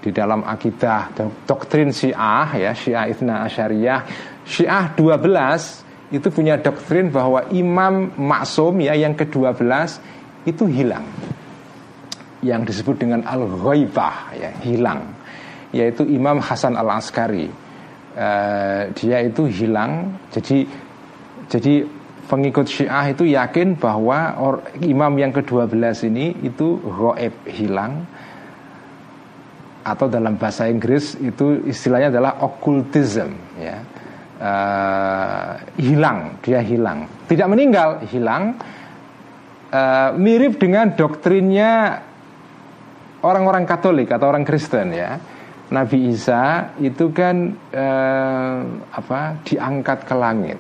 Di 0.02 0.10
dalam 0.10 0.42
akidah 0.42 1.14
doktrin 1.46 1.94
Syiah 1.94 2.50
ya 2.58 2.72
Syiah 2.74 3.06
Ithna 3.06 3.46
Asyariyah 3.46 4.00
Syiah 4.42 4.90
12 4.98 6.12
itu 6.12 6.28
punya 6.34 6.60
doktrin 6.60 7.08
bahwa 7.14 7.48
imam 7.54 8.12
maksum 8.20 8.82
ya 8.84 8.98
yang 8.98 9.16
ke-12 9.16 9.62
itu 10.50 10.64
hilang. 10.68 11.06
Yang 12.42 12.74
disebut 12.74 12.96
dengan 12.98 13.22
al-ghaibah 13.24 14.34
ya 14.36 14.52
hilang. 14.66 15.14
Yaitu 15.72 16.04
Imam 16.10 16.42
Hasan 16.42 16.76
al-Askari. 16.76 17.48
Uh, 18.12 18.92
dia 18.92 19.24
itu 19.24 19.48
hilang. 19.48 20.20
Jadi 20.36 20.68
jadi 21.48 21.88
pengikut 22.32 22.72
Syiah 22.72 23.12
itu 23.12 23.28
yakin 23.28 23.76
bahwa 23.76 24.40
or, 24.40 24.64
imam 24.80 25.12
yang 25.20 25.36
ke-12 25.36 26.08
ini 26.08 26.40
itu 26.48 26.80
ghaib 26.80 27.36
hilang 27.52 28.08
atau 29.84 30.08
dalam 30.08 30.40
bahasa 30.40 30.72
Inggris 30.72 31.20
itu 31.20 31.68
istilahnya 31.68 32.16
adalah 32.16 32.40
occultism 32.40 33.36
ya 33.60 33.84
uh, 34.40 35.60
hilang 35.76 36.40
dia 36.40 36.64
hilang 36.64 37.10
tidak 37.28 37.50
meninggal 37.52 38.00
hilang 38.08 38.56
uh, 39.74 40.14
mirip 40.16 40.62
dengan 40.62 40.94
doktrinnya 40.94 42.00
orang-orang 43.24 43.64
Katolik 43.66 44.10
atau 44.12 44.30
orang 44.30 44.46
Kristen 44.46 44.94
ya. 44.94 45.18
Nabi 45.72 46.12
Isa 46.12 46.76
itu 46.84 47.16
kan 47.16 47.56
uh, 47.72 48.60
apa 48.92 49.40
diangkat 49.48 50.04
ke 50.04 50.16
langit. 50.20 50.60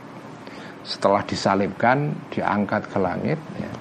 Setelah 0.81 1.21
disalibkan 1.25 2.13
diangkat 2.33 2.89
ke 2.89 2.97
langit 2.97 3.39
ya. 3.57 3.71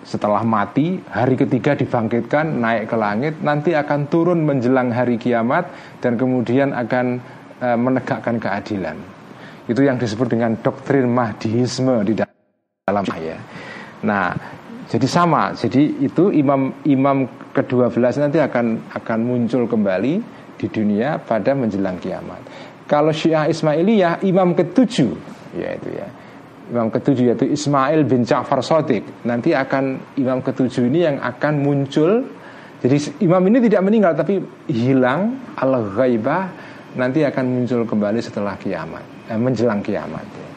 Setelah 0.00 0.42
mati, 0.42 0.98
hari 1.06 1.38
ketiga 1.38 1.76
dibangkitkan, 1.76 2.58
naik 2.58 2.90
ke 2.90 2.96
langit, 2.98 3.34
nanti 3.44 3.76
akan 3.76 4.08
turun 4.10 4.42
menjelang 4.42 4.90
hari 4.90 5.20
kiamat 5.20 5.70
dan 6.02 6.18
kemudian 6.18 6.74
akan 6.74 7.20
uh, 7.62 7.78
menegakkan 7.78 8.40
keadilan. 8.40 8.96
Itu 9.70 9.86
yang 9.86 10.00
disebut 10.00 10.34
dengan 10.34 10.58
doktrin 10.58 11.06
Mahdiisme 11.06 12.02
di 12.02 12.18
dalam 12.18 13.06
ayat. 13.06 13.38
Nah, 14.02 14.34
jadi 14.90 15.06
sama. 15.06 15.54
Jadi 15.54 16.02
itu 16.02 16.34
imam 16.34 16.82
imam 16.82 17.30
ke-12 17.54 18.02
nanti 18.18 18.42
akan 18.42 18.90
akan 18.90 19.18
muncul 19.22 19.70
kembali 19.70 20.14
di 20.58 20.66
dunia 20.66 21.22
pada 21.22 21.54
menjelang 21.54 22.02
kiamat. 22.02 22.42
Kalau 22.90 23.14
Syiah 23.14 23.46
Ismailiyah 23.46 24.26
imam 24.26 24.58
ke-7 25.54 25.62
yaitu 25.62 25.88
ya. 25.94 26.06
Imam 26.70 26.86
ke-7 26.86 27.18
yaitu 27.26 27.46
Ismail 27.50 28.06
bin 28.06 28.22
Ja'far 28.22 28.62
Sotik 28.62 29.02
Nanti 29.26 29.50
akan 29.50 29.98
imam 30.14 30.38
ke-7 30.38 30.86
ini 30.86 31.02
yang 31.02 31.16
akan 31.18 31.66
muncul 31.66 32.22
Jadi 32.78 33.26
imam 33.26 33.42
ini 33.50 33.58
tidak 33.66 33.82
meninggal 33.82 34.12
tapi 34.14 34.38
hilang 34.70 35.34
al-ghaibah 35.58 36.46
Nanti 36.94 37.26
akan 37.26 37.44
muncul 37.46 37.82
kembali 37.82 38.22
setelah 38.22 38.54
kiamat 38.54 39.02
eh, 39.26 39.34
Menjelang 39.34 39.82
kiamat 39.82 40.22
ya. 40.22 40.50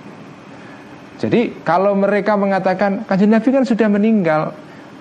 Jadi 1.23 1.63
kalau 1.63 1.95
mereka 1.95 2.36
mengatakan 2.36 3.08
kanjeng 3.08 3.32
Nabi 3.32 3.47
kan 3.47 3.63
sudah 3.63 3.88
meninggal, 3.88 4.51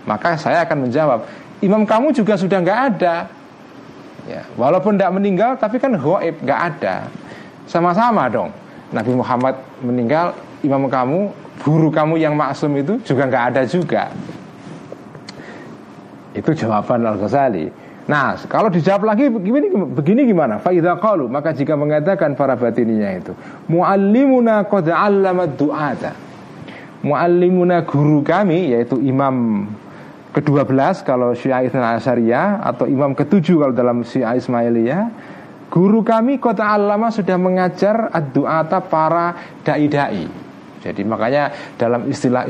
maka 0.06 0.38
saya 0.38 0.62
akan 0.62 0.86
menjawab, 0.86 1.26
imam 1.58 1.82
kamu 1.82 2.14
juga 2.14 2.38
sudah 2.38 2.62
nggak 2.62 2.80
ada. 2.94 3.26
Ya, 4.30 4.46
walaupun 4.54 4.94
tidak 4.94 5.18
meninggal, 5.18 5.58
tapi 5.58 5.82
kan 5.82 5.98
goib 5.98 6.38
nggak 6.46 6.60
ada. 6.62 7.10
Sama-sama 7.66 8.30
dong. 8.30 8.54
Nabi 8.92 9.12
Muhammad 9.16 9.56
meninggal, 9.80 10.36
imam 10.60 10.86
kamu, 10.86 11.32
guru 11.64 11.88
kamu 11.88 12.20
yang 12.20 12.36
maksum 12.36 12.72
itu 12.76 13.00
juga 13.02 13.26
nggak 13.26 13.44
ada 13.52 13.62
juga. 13.64 14.12
Itu 16.32 16.52
jawaban 16.52 17.04
Al 17.04 17.16
Ghazali. 17.16 17.68
Nah, 18.02 18.34
kalau 18.50 18.66
dijawab 18.66 19.06
lagi 19.06 19.30
begini, 19.30 19.70
begini 19.70 20.26
gimana? 20.26 20.58
Faidah 20.58 20.98
qalu, 20.98 21.30
maka 21.30 21.54
jika 21.54 21.78
mengatakan 21.78 22.34
para 22.34 22.58
batininya 22.58 23.14
itu, 23.14 23.32
muallimuna 23.70 24.66
qad 24.66 24.90
'allama 24.90 25.46
du'ata. 25.46 26.12
Muallimuna 27.02 27.82
guru 27.86 28.22
kami 28.22 28.74
yaitu 28.74 28.98
imam 29.02 29.66
ke-12 30.32 31.02
kalau 31.04 31.34
Syiah 31.34 31.66
Asyariyah 31.68 32.62
atau 32.64 32.88
imam 32.88 33.12
ke-7 33.12 33.46
kalau 33.58 33.74
dalam 33.74 34.02
Syiah 34.02 34.34
Ismailiyah, 34.34 35.10
guru 35.72 36.04
kami 36.04 36.36
kota 36.36 36.68
alama 36.68 37.08
sudah 37.08 37.40
mengajar 37.40 38.12
ad-du'ata 38.12 38.84
para 38.84 39.56
dai-dai. 39.64 40.28
Jadi 40.84 41.00
makanya 41.06 41.72
dalam 41.78 42.10
istilah 42.10 42.44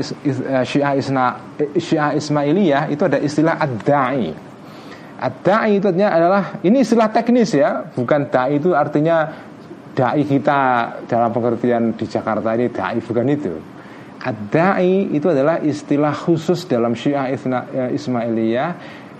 Syiah, 0.65 0.97
Isna, 0.97 1.37
Syiah 1.77 2.11
Ismailiyah 2.17 2.91
itu 2.91 3.05
ada 3.05 3.21
istilah 3.21 3.55
ad-da'i 3.61 4.53
Ad-da'i 5.23 5.79
itu 5.79 5.87
adalah 5.87 6.59
ini 6.67 6.83
istilah 6.83 7.07
teknis 7.07 7.55
ya, 7.55 7.87
bukan 7.95 8.27
da'i 8.27 8.59
itu 8.59 8.75
artinya 8.75 9.31
dai 9.95 10.19
kita 10.27 10.59
dalam 11.07 11.31
pengertian 11.31 11.95
di 11.95 12.03
Jakarta 12.11 12.51
ini 12.59 12.67
dai 12.67 12.99
bukan 12.99 13.25
itu. 13.31 13.55
Ad-da'i 14.19 15.15
itu 15.15 15.31
adalah 15.31 15.63
istilah 15.63 16.11
khusus 16.11 16.67
dalam 16.67 16.91
Syiah 16.91 17.31
eh, 17.31 17.95
Ismailiyah 17.95 18.69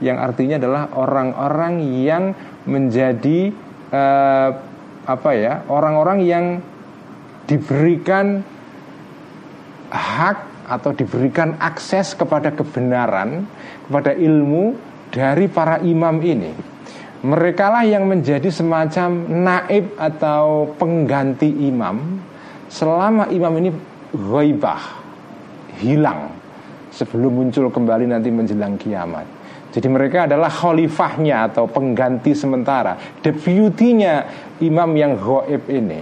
yang 0.03 0.19
artinya 0.19 0.59
adalah 0.59 0.91
orang-orang 0.91 1.79
yang 2.03 2.35
menjadi 2.67 3.55
uh, 3.93 4.49
apa 5.05 5.29
ya, 5.37 5.61
orang-orang 5.69 6.19
yang 6.25 6.45
diberikan 7.45 8.41
hak 9.93 10.39
atau 10.65 10.91
diberikan 10.95 11.59
akses 11.61 12.17
kepada 12.17 12.49
kebenaran, 12.49 13.45
kepada 13.85 14.15
ilmu 14.17 14.73
dari 15.13 15.45
para 15.45 15.77
imam 15.85 16.17
ini 16.25 16.73
mereka 17.23 17.71
lah 17.71 17.87
yang 17.87 18.03
menjadi 18.03 18.51
semacam 18.51 19.09
naib 19.31 19.95
atau 19.95 20.75
pengganti 20.75 21.47
imam 21.71 22.19
selama 22.67 23.31
imam 23.31 23.53
ini 23.63 23.69
ghaibah 24.11 24.83
hilang 25.79 26.27
sebelum 26.91 27.31
muncul 27.31 27.71
kembali 27.71 28.11
nanti 28.11 28.27
menjelang 28.27 28.75
kiamat 28.75 29.23
jadi 29.73 29.87
mereka 29.89 30.29
adalah 30.29 30.53
khalifahnya 30.53 31.49
atau 31.49 31.65
pengganti 31.65 32.37
sementara 32.37 33.19
deputinya 33.25 34.29
imam 34.61 34.89
yang 34.93 35.17
ghaib 35.17 35.63
ini 35.67 36.01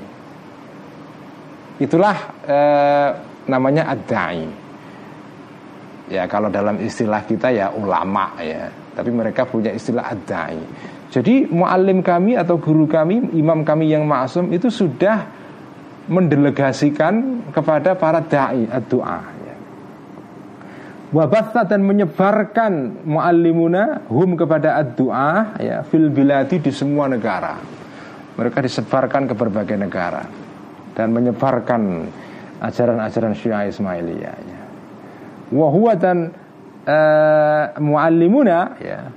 itulah 1.80 2.18
eh, 2.46 3.10
namanya 3.48 3.96
ad-da'i 3.96 4.46
ya 6.12 6.28
kalau 6.28 6.52
dalam 6.52 6.78
istilah 6.84 7.24
kita 7.24 7.50
ya 7.50 7.72
ulama 7.72 8.36
ya 8.44 8.82
tapi 8.92 9.10
mereka 9.12 9.48
punya 9.48 9.72
istilah 9.72 10.12
ad-da'i. 10.12 10.60
Jadi 11.12 11.48
muallim 11.52 12.00
kami 12.00 12.40
atau 12.40 12.56
guru 12.56 12.88
kami, 12.88 13.36
imam 13.36 13.68
kami 13.68 13.92
yang 13.92 14.08
maksum 14.08 14.52
itu 14.52 14.72
sudah 14.72 15.28
mendelegasikan 16.08 17.44
kepada 17.52 17.96
para 17.96 18.24
dai 18.24 18.68
ad-du'a. 18.68 19.41
Wabatha 21.12 21.68
dan 21.68 21.84
menyebarkan 21.84 23.04
muallimuna 23.04 24.08
hum 24.08 24.40
kepada 24.40 24.80
ad-du'a 24.80 25.60
ya 25.60 25.84
fil 25.84 26.08
biladi 26.08 26.64
di 26.64 26.72
semua 26.72 27.12
negara. 27.12 27.60
Mereka 28.40 28.64
disebarkan 28.64 29.28
ke 29.28 29.36
berbagai 29.36 29.76
negara 29.76 30.24
dan 30.96 31.12
menyebarkan 31.12 32.08
ajaran-ajaran 32.64 33.36
Syiah 33.36 33.68
Ismailiyah. 33.68 34.36
Ya. 34.40 34.62
Wahwa 35.52 36.00
dan 36.00 36.32
uh, 36.88 37.76
muallimuna 37.84 38.80
ya 38.80 39.12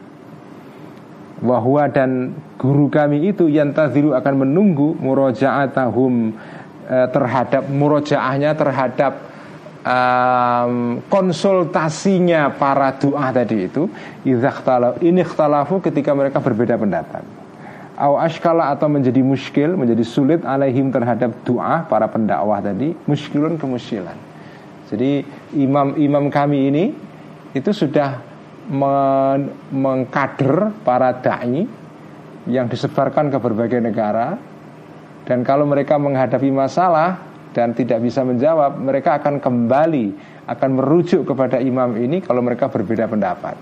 bahwa 1.44 1.86
dan 1.94 2.34
guru 2.58 2.90
kami 2.90 3.30
itu 3.30 3.46
yang 3.46 3.70
taziru 3.70 4.18
akan 4.18 4.42
menunggu 4.42 4.98
murojaatahum 4.98 6.34
uh, 6.90 7.06
terhadap 7.06 7.70
murojaahnya 7.70 8.50
terhadap 8.58 9.33
um, 9.84 11.04
konsultasinya 11.06 12.56
para 12.56 12.96
doa 12.96 13.28
tadi 13.30 13.68
itu 13.68 13.86
ini 14.24 15.20
ikhtalafu 15.20 15.78
ketika 15.84 16.16
mereka 16.16 16.40
berbeda 16.40 16.80
pendapat. 16.80 17.22
Aw 17.94 18.26
ashkala 18.26 18.74
atau 18.74 18.90
menjadi 18.90 19.22
muskil 19.22 19.78
Menjadi 19.78 20.02
sulit 20.02 20.42
alaihim 20.42 20.90
terhadap 20.90 21.30
doa 21.46 21.86
Para 21.86 22.10
pendakwah 22.10 22.58
tadi 22.58 22.90
Muskilun 22.90 23.54
kemuskilan 23.54 24.18
Jadi 24.90 25.22
imam-imam 25.54 26.26
kami 26.26 26.74
ini 26.74 26.84
itu 27.54 27.70
sudah 27.70 28.18
men 28.66 29.54
mengkader 29.70 30.74
para 30.82 31.14
dai 31.22 31.62
yang 32.44 32.66
disebarkan 32.68 33.32
ke 33.32 33.38
berbagai 33.40 33.80
negara. 33.80 34.36
Dan 35.24 35.40
kalau 35.40 35.64
mereka 35.64 35.96
menghadapi 35.96 36.52
masalah 36.52 37.16
dan 37.54 37.70
tidak 37.72 38.02
bisa 38.02 38.26
menjawab, 38.26 38.82
mereka 38.82 39.22
akan 39.22 39.38
kembali 39.38 40.06
akan 40.50 40.70
merujuk 40.76 41.24
kepada 41.24 41.62
imam 41.62 41.94
ini 41.96 42.20
kalau 42.20 42.42
mereka 42.44 42.68
berbeda 42.68 43.08
pendapat. 43.08 43.56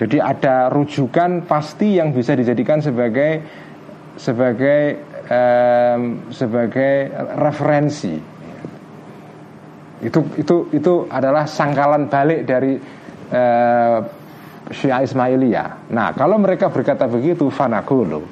Jadi 0.00 0.16
ada 0.16 0.72
rujukan 0.72 1.44
pasti 1.44 2.00
yang 2.00 2.16
bisa 2.16 2.32
dijadikan 2.32 2.80
sebagai 2.80 3.44
sebagai 4.16 4.96
um, 5.28 6.32
sebagai 6.32 7.12
referensi. 7.36 8.16
Itu 10.00 10.24
itu 10.40 10.72
itu 10.72 11.04
adalah 11.04 11.44
sangkalan 11.44 12.08
balik 12.08 12.48
dari 12.48 12.80
uh, 13.28 13.98
Syiah 14.72 15.04
Ismailiyah. 15.04 15.92
Nah, 15.92 16.16
kalau 16.16 16.40
mereka 16.40 16.72
berkata 16.72 17.04
begitu, 17.04 17.52
fanakulu, 17.52 18.24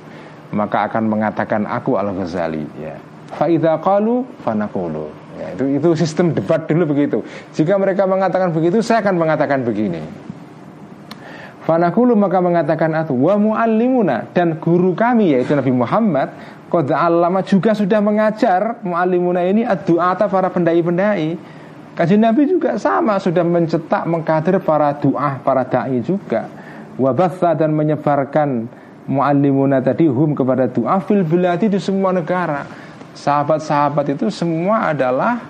maka 0.57 0.89
akan 0.89 1.05
mengatakan 1.05 1.68
aku 1.68 2.01
Al 2.01 2.16
Ghazali. 2.16 2.64
Ya. 2.81 2.97
Faida 3.29 3.76
kalu 3.81 4.24
fanakulu. 4.41 5.12
Ya, 5.39 5.55
itu 5.55 5.79
itu 5.79 5.89
sistem 5.95 6.35
debat 6.35 6.64
dulu 6.66 6.97
begitu. 6.97 7.22
Jika 7.55 7.79
mereka 7.79 8.09
mengatakan 8.09 8.51
begitu, 8.51 8.83
saya 8.83 9.05
akan 9.05 9.14
mengatakan 9.20 9.62
begini. 9.62 10.03
Fanakulu 11.68 12.16
maka 12.16 12.41
mengatakan 12.41 12.97
aku 12.97 13.12
wa 13.12 13.37
muallimuna 13.37 14.33
dan 14.33 14.57
guru 14.57 14.97
kami 14.97 15.37
yaitu 15.37 15.53
Nabi 15.53 15.68
Muhammad 15.68 16.33
qad 16.72 16.89
allama 16.89 17.45
juga 17.45 17.76
sudah 17.76 18.01
mengajar 18.01 18.81
muallimuna 18.81 19.45
ini 19.45 19.68
ad-du'ata 19.68 20.33
para 20.33 20.49
pendai-pendai 20.49 21.37
Kaji 21.99 22.14
Nabi 22.14 22.47
juga 22.47 22.79
sama 22.79 23.18
sudah 23.18 23.43
mencetak 23.43 24.07
mengkader 24.07 24.62
para 24.62 24.95
doa 24.95 25.43
para 25.43 25.66
dai 25.66 25.99
juga. 25.99 26.47
Wabatha 26.95 27.59
dan 27.59 27.74
menyebarkan 27.74 28.70
muallimuna 29.11 29.83
tadi 29.83 30.07
hum 30.07 30.31
kepada 30.31 30.70
doa 30.70 31.03
fil 31.03 31.26
biladi 31.26 31.66
di 31.66 31.83
semua 31.83 32.14
negara. 32.14 32.62
Sahabat-sahabat 33.18 34.14
itu 34.14 34.30
semua 34.30 34.94
adalah 34.94 35.42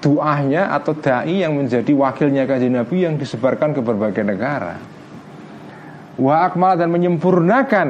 doanya 0.00 0.72
atau 0.72 0.96
dai 0.96 1.44
yang 1.44 1.52
menjadi 1.52 1.92
wakilnya 1.92 2.48
kaji 2.48 2.72
Nabi 2.72 3.04
yang 3.04 3.20
disebarkan 3.20 3.76
ke 3.76 3.80
berbagai 3.84 4.24
negara. 4.24 4.80
Wa 6.16 6.48
akmal 6.48 6.80
dan 6.80 6.88
menyempurnakan 6.88 7.88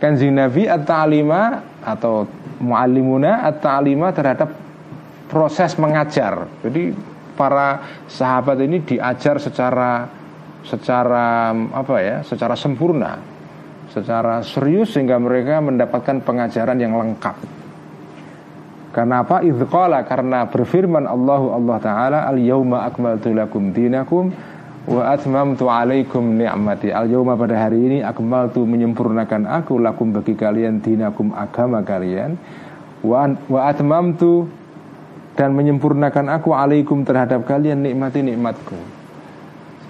kanjeng 0.00 0.40
Nabi 0.40 0.68
at-ta'lima 0.72 1.60
atau 1.84 2.24
muallimuna 2.60 3.44
at-ta'lima 3.44 4.08
terhadap 4.16 4.52
proses 5.28 5.76
mengajar. 5.76 6.48
Jadi 6.64 6.96
para 7.36 7.84
sahabat 8.08 8.56
ini 8.64 8.80
diajar 8.80 9.36
secara 9.36 10.08
secara 10.64 11.52
apa 11.52 11.96
ya, 12.00 12.16
secara 12.24 12.56
sempurna, 12.56 13.20
secara 13.92 14.40
serius 14.40 14.96
sehingga 14.96 15.20
mereka 15.20 15.60
mendapatkan 15.60 16.24
pengajaran 16.24 16.80
yang 16.80 16.96
lengkap. 16.96 17.65
Karena 18.96 19.20
apa? 19.20 19.44
Idzqala 19.44 20.08
karena 20.08 20.48
berfirman 20.48 21.04
Allahu 21.04 21.52
Allah 21.52 21.76
taala 21.84 22.18
al 22.24 22.40
yauma 22.40 22.88
akmaltu 22.88 23.36
lakum 23.36 23.68
dinakum 23.68 24.32
wa 24.88 25.12
atmamtu 25.12 25.68
alaikum 25.68 26.40
ni'mati. 26.40 26.96
Al 26.96 27.12
yauma 27.12 27.36
pada 27.36 27.60
hari 27.60 27.76
ini 27.76 27.98
akmaltu 28.00 28.64
menyempurnakan 28.64 29.44
aku 29.44 29.76
lakum 29.76 30.16
bagi 30.16 30.32
kalian 30.32 30.80
dinakum 30.80 31.36
agama 31.36 31.84
kalian 31.84 32.40
wa 33.04 33.28
wa 33.52 33.68
atmamtu 33.68 34.48
dan 35.36 35.52
menyempurnakan 35.52 36.32
aku 36.32 36.56
alaikum 36.56 37.04
terhadap 37.04 37.44
kalian 37.44 37.84
nikmati 37.84 38.24
nikmatku. 38.24 38.80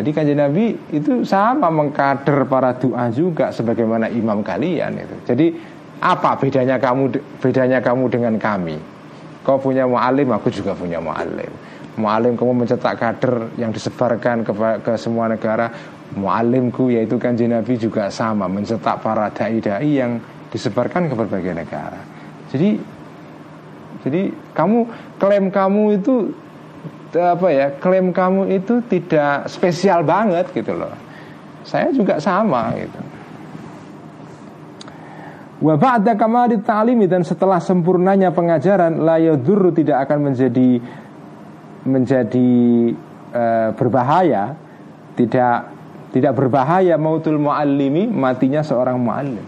Jadi 0.03 0.11
kanjeng 0.11 0.43
Nabi 0.43 0.75
itu 0.91 1.23
sama 1.23 1.71
mengkader 1.71 2.43
para 2.51 2.75
doa 2.75 3.07
juga 3.15 3.55
sebagaimana 3.55 4.11
imam 4.11 4.43
kalian 4.43 4.99
itu. 4.99 5.17
Jadi 5.31 5.47
apa 6.03 6.35
bedanya 6.43 6.75
kamu 6.83 7.15
bedanya 7.39 7.79
kamu 7.79 8.11
dengan 8.11 8.35
kami? 8.43 8.96
Kau 9.47 9.63
punya 9.63 9.87
mu'alim, 9.87 10.27
aku 10.35 10.51
juga 10.51 10.75
punya 10.75 10.99
mu'alim 10.99 11.53
Mu'alim 11.97 12.35
kamu 12.35 12.67
mencetak 12.67 12.99
kader 12.99 13.55
yang 13.57 13.71
disebarkan 13.71 14.43
ke, 14.43 14.53
ke 14.83 14.93
semua 14.99 15.31
negara 15.31 15.71
Mu'alimku 16.19 16.91
yaitu 16.91 17.15
kanjeng 17.17 17.55
Nabi 17.55 17.79
juga 17.79 18.11
sama 18.11 18.51
Mencetak 18.51 19.01
para 19.01 19.31
da'i-da'i 19.31 20.03
yang 20.03 20.19
disebarkan 20.51 21.07
ke 21.07 21.15
berbagai 21.15 21.55
negara 21.55 22.03
Jadi 22.51 22.97
jadi 24.07 24.31
kamu 24.55 24.87
klaim 25.19 25.51
kamu 25.51 25.99
itu 25.99 26.31
apa 27.17 27.49
ya? 27.51 27.67
Klaim 27.83 28.15
kamu 28.15 28.55
itu 28.55 28.79
tidak 28.87 29.51
spesial 29.51 30.07
banget 30.07 30.47
gitu 30.55 30.79
loh. 30.79 30.95
Saya 31.67 31.91
juga 31.91 32.23
sama 32.23 32.71
gitu. 32.79 33.01
Wa 35.57 35.75
ba'da 35.81 36.13
kamali 36.21 36.61
ta'limi 36.61 37.09
dan 37.09 37.25
setelah 37.25 37.57
sempurnanya 37.57 38.29
pengajaran 38.29 39.01
la 39.01 39.17
yadurru 39.17 39.73
tidak 39.73 40.05
akan 40.05 40.33
menjadi 40.33 40.69
menjadi 41.87 42.51
e, 43.33 43.45
berbahaya, 43.73 44.53
tidak 45.17 45.73
tidak 46.13 46.33
berbahaya 46.37 47.01
mautul 47.01 47.41
muallimi 47.41 48.05
matinya 48.05 48.61
seorang 48.61 49.01
muallim. 49.01 49.47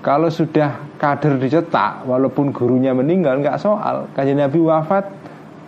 Kalau 0.00 0.32
sudah 0.32 0.96
kader 0.96 1.36
dicetak, 1.36 2.08
walaupun 2.08 2.56
gurunya 2.56 2.96
meninggal 2.96 3.36
nggak 3.44 3.60
soal. 3.60 4.08
Kajian 4.16 4.40
Nabi 4.40 4.56
wafat, 4.56 5.04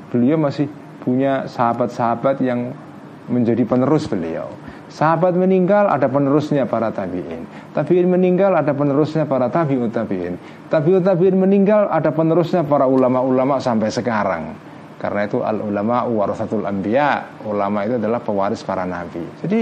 beliau 0.08 0.40
masih 0.40 0.72
punya 1.04 1.44
sahabat-sahabat 1.44 2.40
yang 2.40 2.72
menjadi 3.28 3.68
penerus 3.68 4.08
beliau. 4.08 4.48
Sahabat 4.92 5.32
meninggal 5.32 5.88
ada 5.88 6.04
penerusnya 6.04 6.68
para 6.68 6.92
tabiin. 6.92 7.48
Tabiin 7.72 8.12
meninggal 8.12 8.52
ada 8.52 8.76
penerusnya 8.76 9.24
para 9.24 9.48
tabiut 9.48 9.88
tabiin. 9.88 10.36
Tabiut 10.68 11.00
tabiin 11.00 11.40
meninggal 11.40 11.88
ada 11.88 12.12
penerusnya 12.12 12.60
para 12.60 12.84
ulama-ulama 12.84 13.56
sampai 13.56 13.88
sekarang. 13.88 14.52
Karena 15.00 15.24
itu 15.24 15.40
al 15.40 15.64
ulama 15.64 16.04
warasatul 16.04 16.68
anbiya. 16.68 17.40
Ulama 17.48 17.88
itu 17.88 17.96
adalah 17.96 18.20
pewaris 18.20 18.60
para 18.60 18.84
nabi. 18.84 19.24
Jadi 19.40 19.60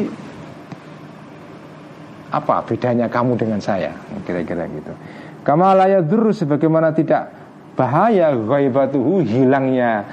apa 2.30 2.62
bedanya 2.62 3.10
kamu 3.10 3.34
dengan 3.34 3.58
saya 3.58 3.90
kira-kira 4.22 4.70
gitu 4.70 4.94
kama 5.42 5.74
dulu 6.06 6.30
sebagaimana 6.30 6.94
tidak 6.94 7.26
bahaya 7.74 8.30
ghaibatuhu 8.30 9.26
hilangnya 9.26 10.06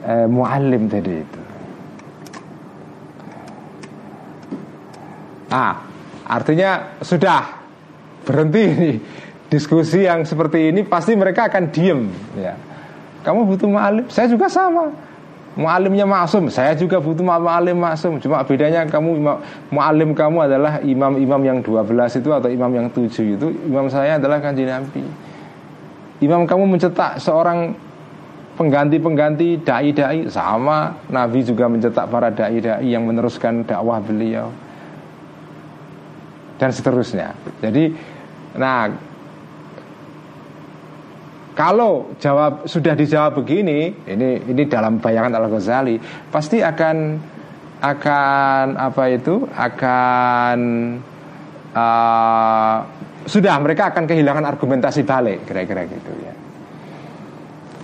eh, 0.00 0.24
muallim 0.24 0.88
tadi 0.88 1.20
itu 1.20 1.41
ah 5.52 5.84
artinya 6.24 6.96
sudah 7.04 7.60
berhenti 8.24 8.62
ini 8.64 8.92
diskusi 9.52 10.08
yang 10.08 10.24
seperti 10.24 10.72
ini 10.72 10.80
pasti 10.88 11.12
mereka 11.12 11.52
akan 11.52 11.68
diem 11.68 12.08
ya. 12.40 12.56
Kamu 13.20 13.44
butuh 13.44 13.68
muallim 13.68 14.08
saya 14.08 14.26
juga 14.32 14.48
sama. 14.48 14.88
Mu'alimnya 15.52 16.08
maksum. 16.08 16.48
Saya 16.48 16.72
juga 16.72 16.96
butuh 16.96 17.20
mu'alim 17.20 17.76
maksum. 17.76 18.16
Cuma 18.24 18.40
bedanya 18.40 18.88
kamu 18.88 19.20
Mu'alim 19.68 20.16
kamu 20.16 20.48
adalah 20.48 20.80
imam-imam 20.80 21.40
yang 21.44 21.58
12 21.60 21.92
itu 21.92 22.30
Atau 22.32 22.48
imam 22.48 22.72
yang 22.72 22.88
7 22.88 23.36
itu. 23.36 23.46
Imam 23.68 23.84
saya 23.92 24.16
adalah 24.16 24.40
kanji 24.40 24.64
Nabi. 24.64 25.04
Imam 26.24 26.48
kamu 26.48 26.72
mencetak 26.72 27.20
seorang 27.20 27.76
Pengganti-pengganti 28.56 29.60
Da'i-da'i. 29.60 30.32
Sama. 30.32 30.96
Nabi 31.12 31.44
juga 31.44 31.68
mencetak 31.68 32.08
para 32.08 32.32
da'i-da'i 32.32 32.88
Yang 32.88 33.04
meneruskan 33.12 33.68
dakwah 33.68 34.00
beliau 34.00 34.48
Dan 36.62 36.70
seterusnya 36.70 37.34
Jadi 37.58 37.84
Nah 38.54 39.10
kalau 41.52 42.16
jawab 42.16 42.64
sudah 42.64 42.96
dijawab 42.96 43.44
begini, 43.44 43.92
ini 44.08 44.40
ini 44.40 44.62
dalam 44.64 44.96
bayangan 44.96 45.36
Al 45.36 45.52
Ghazali 45.52 46.00
pasti 46.32 46.64
akan 46.64 47.20
akan 47.82 48.66
apa 48.80 49.04
itu 49.12 49.44
akan 49.52 50.58
uh, 51.76 52.76
sudah 53.28 53.54
mereka 53.60 53.92
akan 53.92 54.04
kehilangan 54.08 54.48
argumentasi 54.48 55.04
balik 55.04 55.44
kira-kira 55.44 55.84
gitu 55.92 56.12
ya. 56.24 56.34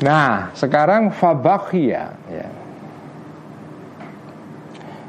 Nah 0.01 0.49
sekarang 0.57 1.12
fabakhia 1.12 2.16
ya. 2.33 2.49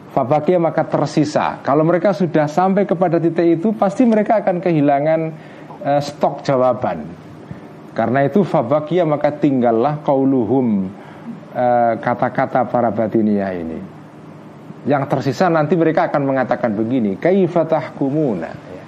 Fabakhia 0.10 0.58
maka 0.58 0.82
tersisa. 0.86 1.62
Kalau 1.62 1.86
mereka 1.86 2.18
sudah 2.18 2.50
sampai 2.50 2.90
kepada 2.90 3.22
titik 3.22 3.62
itu, 3.62 3.74
pasti 3.78 4.04
mereka 4.10 4.42
akan 4.42 4.58
kehilangan 4.58 5.22
uh, 5.86 6.02
stok 6.02 6.42
jawaban 6.42 7.30
karena 8.00 8.24
itu 8.24 8.48
fabakia 8.48 9.04
maka 9.04 9.28
tinggallah 9.28 10.00
kauluhum 10.08 10.88
eh, 11.52 11.94
kata-kata 12.00 12.64
para 12.72 12.96
batinia 12.96 13.52
ini. 13.52 13.80
Yang 14.88 15.04
tersisa 15.12 15.52
nanti 15.52 15.76
mereka 15.76 16.08
akan 16.08 16.24
mengatakan 16.24 16.72
begini, 16.72 17.20
kaifatahkumuna 17.20 18.52
ya. 18.56 18.86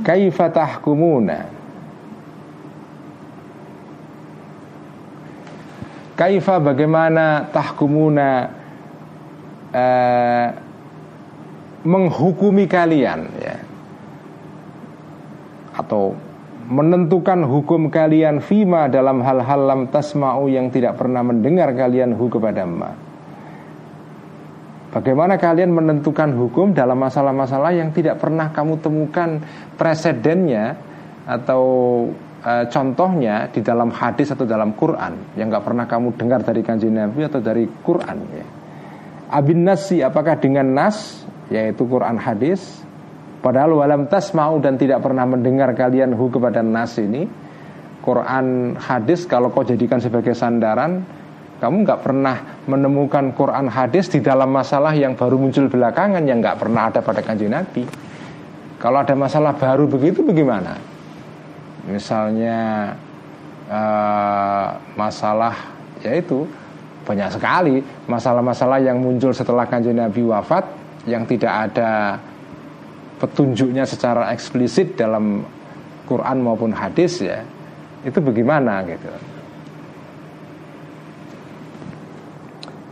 Kaifatahkumuna 0.00 1.59
Kaifa 6.20 6.60
bagaimana 6.60 7.48
tahkumuna 7.48 8.52
eh, 9.72 10.46
menghukumi 11.80 12.68
kalian 12.68 13.24
ya 13.40 13.56
atau 15.80 16.12
menentukan 16.68 17.40
hukum 17.48 17.88
kalian 17.88 18.44
fima 18.44 18.84
dalam 18.92 19.24
hal-hal 19.24 19.64
lam 19.64 19.80
tasma'u 19.88 20.52
yang 20.52 20.68
tidak 20.68 21.00
pernah 21.00 21.24
mendengar 21.24 21.72
kalian 21.72 22.12
hu 22.12 22.28
kepada 22.28 22.68
ma. 22.68 22.92
Bagaimana 24.92 25.40
kalian 25.40 25.72
menentukan 25.72 26.36
hukum 26.36 26.76
dalam 26.76 27.00
masalah-masalah 27.00 27.72
yang 27.72 27.96
tidak 27.96 28.20
pernah 28.20 28.52
kamu 28.52 28.76
temukan 28.82 29.40
presidennya 29.80 30.76
atau 31.24 31.62
e, 32.40 32.52
contohnya 32.72 33.48
di 33.52 33.60
dalam 33.60 33.92
hadis 33.92 34.32
atau 34.32 34.48
dalam 34.48 34.72
Quran 34.74 35.36
yang 35.36 35.52
nggak 35.52 35.64
pernah 35.64 35.84
kamu 35.84 36.16
dengar 36.16 36.40
dari 36.40 36.60
kanjeng 36.64 36.96
Nabi 36.96 37.24
atau 37.24 37.40
dari 37.40 37.64
Quran 37.68 38.18
ya. 38.32 38.46
Abin 39.30 39.62
nasi 39.62 40.02
apakah 40.02 40.42
dengan 40.42 40.74
nas 40.74 41.22
yaitu 41.52 41.86
Quran 41.86 42.18
hadis 42.18 42.82
Padahal 43.40 43.72
walam 43.72 44.04
tasma'u 44.04 44.60
dan 44.60 44.76
tidak 44.76 45.00
pernah 45.00 45.24
mendengar 45.24 45.72
kalian 45.72 46.12
hu 46.12 46.28
kepada 46.28 46.60
nas 46.60 47.00
ini 47.00 47.24
Quran 48.04 48.76
hadis 48.76 49.24
kalau 49.24 49.48
kau 49.48 49.64
jadikan 49.64 49.96
sebagai 49.96 50.36
sandaran 50.36 51.04
Kamu 51.62 51.76
nggak 51.84 52.00
pernah 52.00 52.36
menemukan 52.68 53.32
Quran 53.32 53.68
hadis 53.68 54.12
di 54.12 54.20
dalam 54.24 54.52
masalah 54.52 54.92
yang 54.96 55.16
baru 55.16 55.40
muncul 55.40 55.68
belakangan 55.72 56.24
Yang 56.24 56.38
nggak 56.42 56.58
pernah 56.58 56.82
ada 56.90 57.00
pada 57.00 57.20
kanji 57.22 57.46
Nabi 57.48 57.84
Kalau 58.80 58.98
ada 59.00 59.14
masalah 59.16 59.56
baru 59.56 59.88
begitu 59.88 60.24
bagaimana? 60.24 60.89
Misalnya 61.88 62.90
uh, 63.70 64.68
masalah 64.98 65.54
yaitu 66.00 66.48
banyak 67.04 67.28
sekali 67.32 67.80
masalah-masalah 68.08 68.80
yang 68.80 69.00
muncul 69.00 69.32
setelah 69.32 69.64
kanji 69.68 69.92
Nabi 69.92 70.24
wafat 70.24 70.64
Yang 71.08 71.36
tidak 71.36 71.72
ada 71.72 72.20
petunjuknya 73.20 73.84
secara 73.84 74.32
eksplisit 74.32 74.96
dalam 74.96 75.44
Quran 76.08 76.36
maupun 76.40 76.72
hadis 76.72 77.20
ya. 77.20 77.44
Itu 78.04 78.18
bagaimana 78.24 78.80
gitu. 78.88 79.08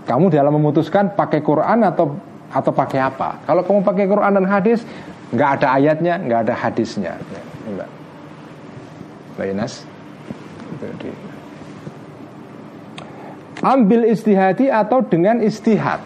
Kamu 0.08 0.32
dalam 0.32 0.56
memutuskan 0.56 1.12
pakai 1.12 1.44
Quran 1.44 1.84
atau 1.84 2.16
atau 2.48 2.72
pakai 2.72 3.00
apa? 3.00 3.44
Kalau 3.44 3.60
kamu 3.60 3.80
pakai 3.84 4.04
Quran 4.08 4.32
dan 4.40 4.46
hadis 4.48 4.84
nggak 5.32 5.60
ada 5.60 5.66
ayatnya 5.76 6.14
nggak 6.16 6.40
ada 6.48 6.54
hadisnya. 6.56 7.12
Ya, 7.68 7.84
Bainas 9.38 9.86
ambil 13.62 14.10
istihadi 14.10 14.70
atau 14.70 15.02
dengan 15.06 15.38
istihad 15.42 16.02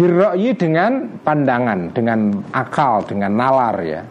birro'yi 0.00 0.56
dengan 0.56 1.20
pandangan, 1.20 1.92
dengan 1.92 2.40
akal, 2.56 3.04
dengan 3.04 3.36
nalar 3.36 3.76
ya. 3.84 4.02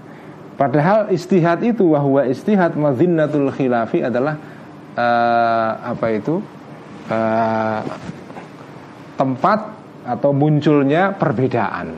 Padahal 0.54 1.10
istihad 1.10 1.66
itu 1.66 1.96
bahwa 1.96 2.28
istihad 2.30 2.78
madzinnatul 2.78 3.50
khilafi 3.50 4.06
adalah 4.06 4.38
uh, 4.94 5.72
apa 5.82 6.08
itu 6.14 6.44
uh, 7.10 7.82
tempat 9.18 9.60
atau 10.06 10.30
munculnya 10.30 11.16
perbedaan. 11.18 11.96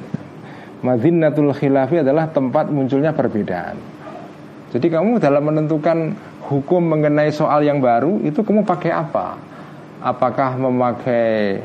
Madzinnatul 0.86 1.52
khilafi 1.58 2.00
adalah 2.06 2.32
tempat 2.32 2.72
munculnya 2.72 3.12
perbedaan. 3.12 3.76
Jadi 4.72 4.88
kamu 4.88 5.20
dalam 5.20 5.44
menentukan 5.52 6.16
hukum 6.48 6.80
mengenai 6.80 7.28
soal 7.28 7.60
yang 7.68 7.84
baru 7.84 8.24
itu 8.24 8.40
kamu 8.40 8.64
pakai 8.64 8.92
apa? 8.96 9.36
Apakah 10.00 10.56
memakai 10.56 11.60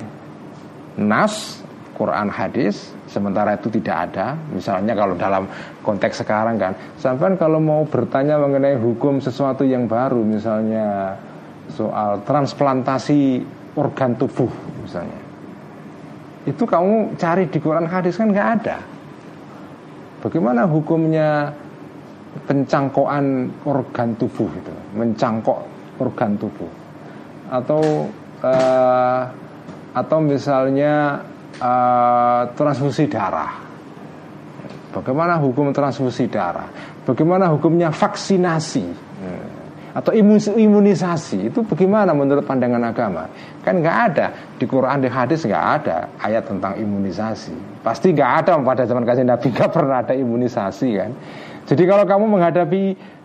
nas 0.98 1.62
Quran 1.94 2.28
hadis 2.28 2.90
sementara 3.06 3.54
itu 3.54 3.70
tidak 3.70 4.10
ada? 4.10 4.34
Misalnya 4.50 4.98
kalau 4.98 5.14
dalam 5.14 5.46
konteks 5.86 6.26
sekarang 6.26 6.58
kan 6.58 6.74
sampai 6.98 7.38
kalau 7.38 7.62
mau 7.62 7.86
bertanya 7.86 8.42
mengenai 8.42 8.74
hukum 8.74 9.22
sesuatu 9.22 9.62
yang 9.62 9.86
baru 9.86 10.26
misalnya 10.26 11.14
soal 11.70 12.26
transplantasi 12.26 13.46
organ 13.78 14.18
tubuh 14.18 14.50
misalnya. 14.82 15.20
Itu 16.42 16.66
kamu 16.66 17.14
cari 17.18 17.46
di 17.46 17.58
Quran 17.62 17.86
hadis 17.86 18.18
kan 18.18 18.34
nggak 18.34 18.50
ada. 18.60 18.78
Bagaimana 20.26 20.66
hukumnya 20.66 21.54
pencangkokan 22.44 23.48
organ 23.64 24.12
tubuh 24.20 24.50
itu 24.52 24.74
mencangkok 24.92 25.64
organ 25.96 26.36
tubuh 26.36 26.68
atau 27.48 28.10
uh, 28.42 29.22
atau 29.96 30.18
misalnya 30.20 31.24
uh, 31.56 32.42
transfusi 32.52 33.08
darah. 33.08 33.64
Bagaimana 34.92 35.40
hukum 35.40 35.72
transfusi 35.72 36.28
darah? 36.28 36.68
Bagaimana 37.04 37.52
hukumnya 37.52 37.92
vaksinasi 37.92 38.84
hmm. 38.84 39.48
atau 39.92 40.12
imunisasi? 40.56 41.52
Itu 41.52 41.64
bagaimana 41.64 42.16
menurut 42.16 42.44
pandangan 42.48 42.80
agama? 42.80 43.28
Kan 43.60 43.84
nggak 43.84 43.98
ada 44.12 44.26
di 44.56 44.64
Quran 44.64 45.04
di 45.04 45.08
hadis 45.08 45.44
nggak 45.44 45.66
ada 45.80 45.96
ayat 46.20 46.48
tentang 46.48 46.80
imunisasi. 46.80 47.84
Pasti 47.84 48.16
nggak 48.16 48.32
ada 48.44 48.56
pada 48.60 48.88
zaman 48.88 49.04
kasih 49.04 49.24
Nabi 49.24 49.46
nggak 49.52 49.70
pernah 49.72 50.00
ada 50.00 50.12
imunisasi 50.16 50.88
kan. 50.96 51.12
Jadi 51.66 51.82
kalau 51.82 52.06
kamu 52.06 52.24
menghadapi 52.38 52.82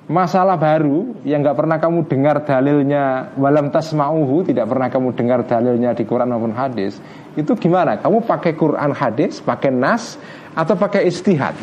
masalah 0.10 0.58
baru 0.58 1.14
yang 1.22 1.46
nggak 1.46 1.58
pernah 1.58 1.78
kamu 1.78 2.10
dengar 2.10 2.42
dalilnya 2.42 3.32
walam 3.40 3.70
tasma'uhu 3.70 4.50
tidak 4.50 4.66
pernah 4.68 4.90
kamu 4.90 5.14
dengar 5.14 5.40
dalilnya 5.48 5.94
di 5.94 6.04
Quran 6.04 6.34
maupun 6.34 6.52
hadis 6.52 6.98
itu 7.38 7.54
gimana? 7.56 8.02
Kamu 8.02 8.26
pakai 8.28 8.58
Quran 8.58 8.92
hadis 8.92 9.40
pakai 9.40 9.70
nas 9.70 10.18
atau 10.52 10.76
pakai 10.76 11.08
istihad? 11.08 11.56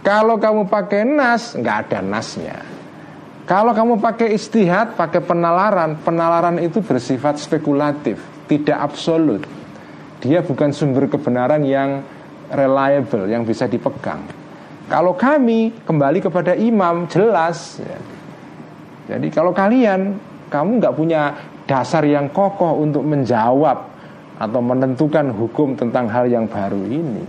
Kalau 0.00 0.40
kamu 0.40 0.70
pakai 0.70 1.02
nas 1.04 1.58
nggak 1.58 1.76
ada 1.86 1.98
nasnya. 2.00 2.62
Kalau 3.44 3.74
kamu 3.74 3.98
pakai 3.98 4.32
istihad 4.32 4.94
pakai 4.94 5.20
penalaran 5.20 5.98
penalaran 6.00 6.62
itu 6.62 6.78
bersifat 6.78 7.42
spekulatif 7.42 8.22
tidak 8.46 8.78
absolut. 8.80 9.42
Dia 10.22 10.46
bukan 10.46 10.70
sumber 10.70 11.10
kebenaran 11.10 11.66
yang 11.66 12.06
reliable 12.54 13.26
yang 13.26 13.42
bisa 13.42 13.66
dipegang 13.66 14.39
kalau 14.90 15.14
kami 15.14 15.70
kembali 15.86 16.18
kepada 16.18 16.58
imam 16.58 17.06
jelas. 17.06 17.78
Ya. 17.78 17.98
Jadi 19.14 19.30
kalau 19.30 19.54
kalian 19.54 20.18
kamu 20.50 20.82
nggak 20.82 20.94
punya 20.98 21.38
dasar 21.70 22.02
yang 22.02 22.26
kokoh 22.34 22.82
untuk 22.82 23.06
menjawab 23.06 23.86
atau 24.42 24.58
menentukan 24.58 25.30
hukum 25.30 25.78
tentang 25.78 26.10
hal 26.10 26.26
yang 26.26 26.50
baru 26.50 26.82
ini. 26.90 27.22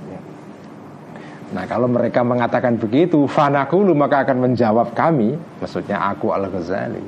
Nah 1.54 1.68
kalau 1.70 1.86
mereka 1.86 2.26
mengatakan 2.26 2.82
begitu, 2.82 3.30
fanakulu 3.30 3.94
maka 3.94 4.26
akan 4.26 4.50
menjawab 4.50 4.98
kami, 4.98 5.38
maksudnya 5.62 6.02
aku 6.02 6.34
al 6.34 6.50
Ghazali. 6.50 7.06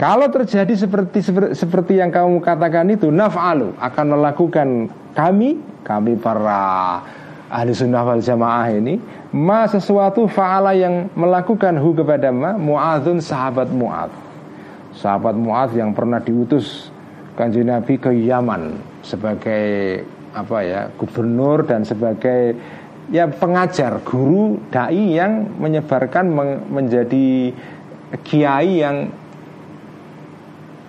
Kalau 0.00 0.32
terjadi 0.32 0.74
seperti 0.74 1.20
seperti 1.52 2.00
yang 2.00 2.08
kamu 2.08 2.40
katakan 2.40 2.88
itu, 2.88 3.12
naf'alu 3.12 3.76
akan 3.76 4.06
melakukan 4.16 4.68
kami, 5.12 5.60
kami 5.84 6.16
para 6.16 7.04
ahli 7.50 7.74
sunnah 7.74 8.06
wal 8.06 8.22
jamaah 8.22 8.70
ini 8.70 8.94
ma 9.34 9.66
sesuatu 9.66 10.30
faala 10.30 10.70
yang 10.72 11.10
melakukan 11.18 11.74
hu 11.82 11.90
kepada 11.92 12.30
ma 12.30 12.54
muadzun 12.54 13.18
sahabat 13.18 13.68
muad 13.74 14.10
sahabat 14.94 15.34
muad 15.34 15.74
yang 15.74 15.90
pernah 15.90 16.22
diutus 16.22 16.94
kanjeng 17.34 17.66
nabi 17.66 17.98
ke 17.98 18.14
Yaman 18.14 18.78
sebagai 19.02 20.00
apa 20.30 20.58
ya 20.62 20.80
gubernur 20.94 21.66
dan 21.66 21.82
sebagai 21.82 22.54
ya 23.10 23.26
pengajar 23.26 23.98
guru 24.06 24.62
dai 24.70 25.18
yang 25.18 25.58
menyebarkan 25.58 26.30
menjadi 26.70 27.50
kiai 28.22 28.86
yang 28.86 29.10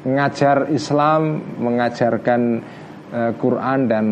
mengajar 0.05 0.69
Islam 0.69 1.41
mengajarkan 1.57 2.61
uh, 3.11 3.31
Quran 3.37 3.79
dan 3.85 4.05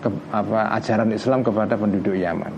ke, 0.00 0.08
apa, 0.32 0.74
ajaran 0.80 1.12
Islam 1.12 1.40
kepada 1.44 1.76
penduduk 1.76 2.16
Yaman. 2.16 2.52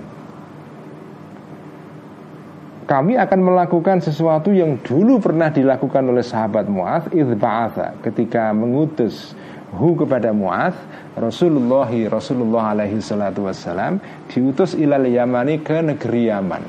Kami 2.91 3.15
akan 3.15 3.41
melakukan 3.47 4.03
sesuatu 4.03 4.51
yang 4.51 4.83
dulu 4.83 5.23
pernah 5.23 5.47
dilakukan 5.47 6.11
oleh 6.11 6.27
sahabat 6.27 6.67
Mu'ad 6.67 7.15
Idba'atha 7.15 8.03
ketika 8.03 8.51
mengutus 8.51 9.31
hu 9.71 9.95
kepada 9.95 10.35
Mu'ad 10.35 10.75
Rasulullah 11.15 11.87
Rasulullah 11.87 12.75
alaihi 12.75 12.99
salatu 12.99 13.47
wassalam 13.47 14.03
diutus 14.27 14.75
ilal 14.75 15.07
Yamani 15.07 15.63
ke 15.63 15.79
negeri 15.79 16.23
Yaman 16.27 16.65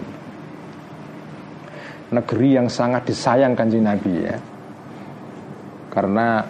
negeri 2.14 2.50
yang 2.54 2.68
sangat 2.70 3.10
disayangkan 3.10 3.66
kanjeng 3.66 3.88
Nabi 3.88 4.14
ya 4.22 4.38
karena 5.90 6.46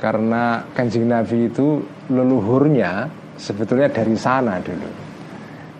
karena 0.00 0.64
kanjeng 0.72 1.12
Nabi 1.12 1.52
itu 1.52 1.84
leluhurnya 2.08 3.04
sebetulnya 3.36 3.92
dari 3.92 4.16
sana 4.16 4.56
dulu. 4.56 4.88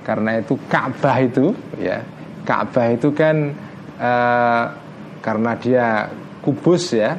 Karena 0.04 0.36
itu 0.36 0.60
Ka'bah 0.68 1.16
itu 1.24 1.56
ya, 1.80 2.04
Ka'bah 2.44 2.92
itu 2.92 3.08
kan 3.16 3.56
uh, 3.96 4.64
karena 5.24 5.56
dia 5.56 5.86
kubus 6.44 6.92
ya, 6.92 7.16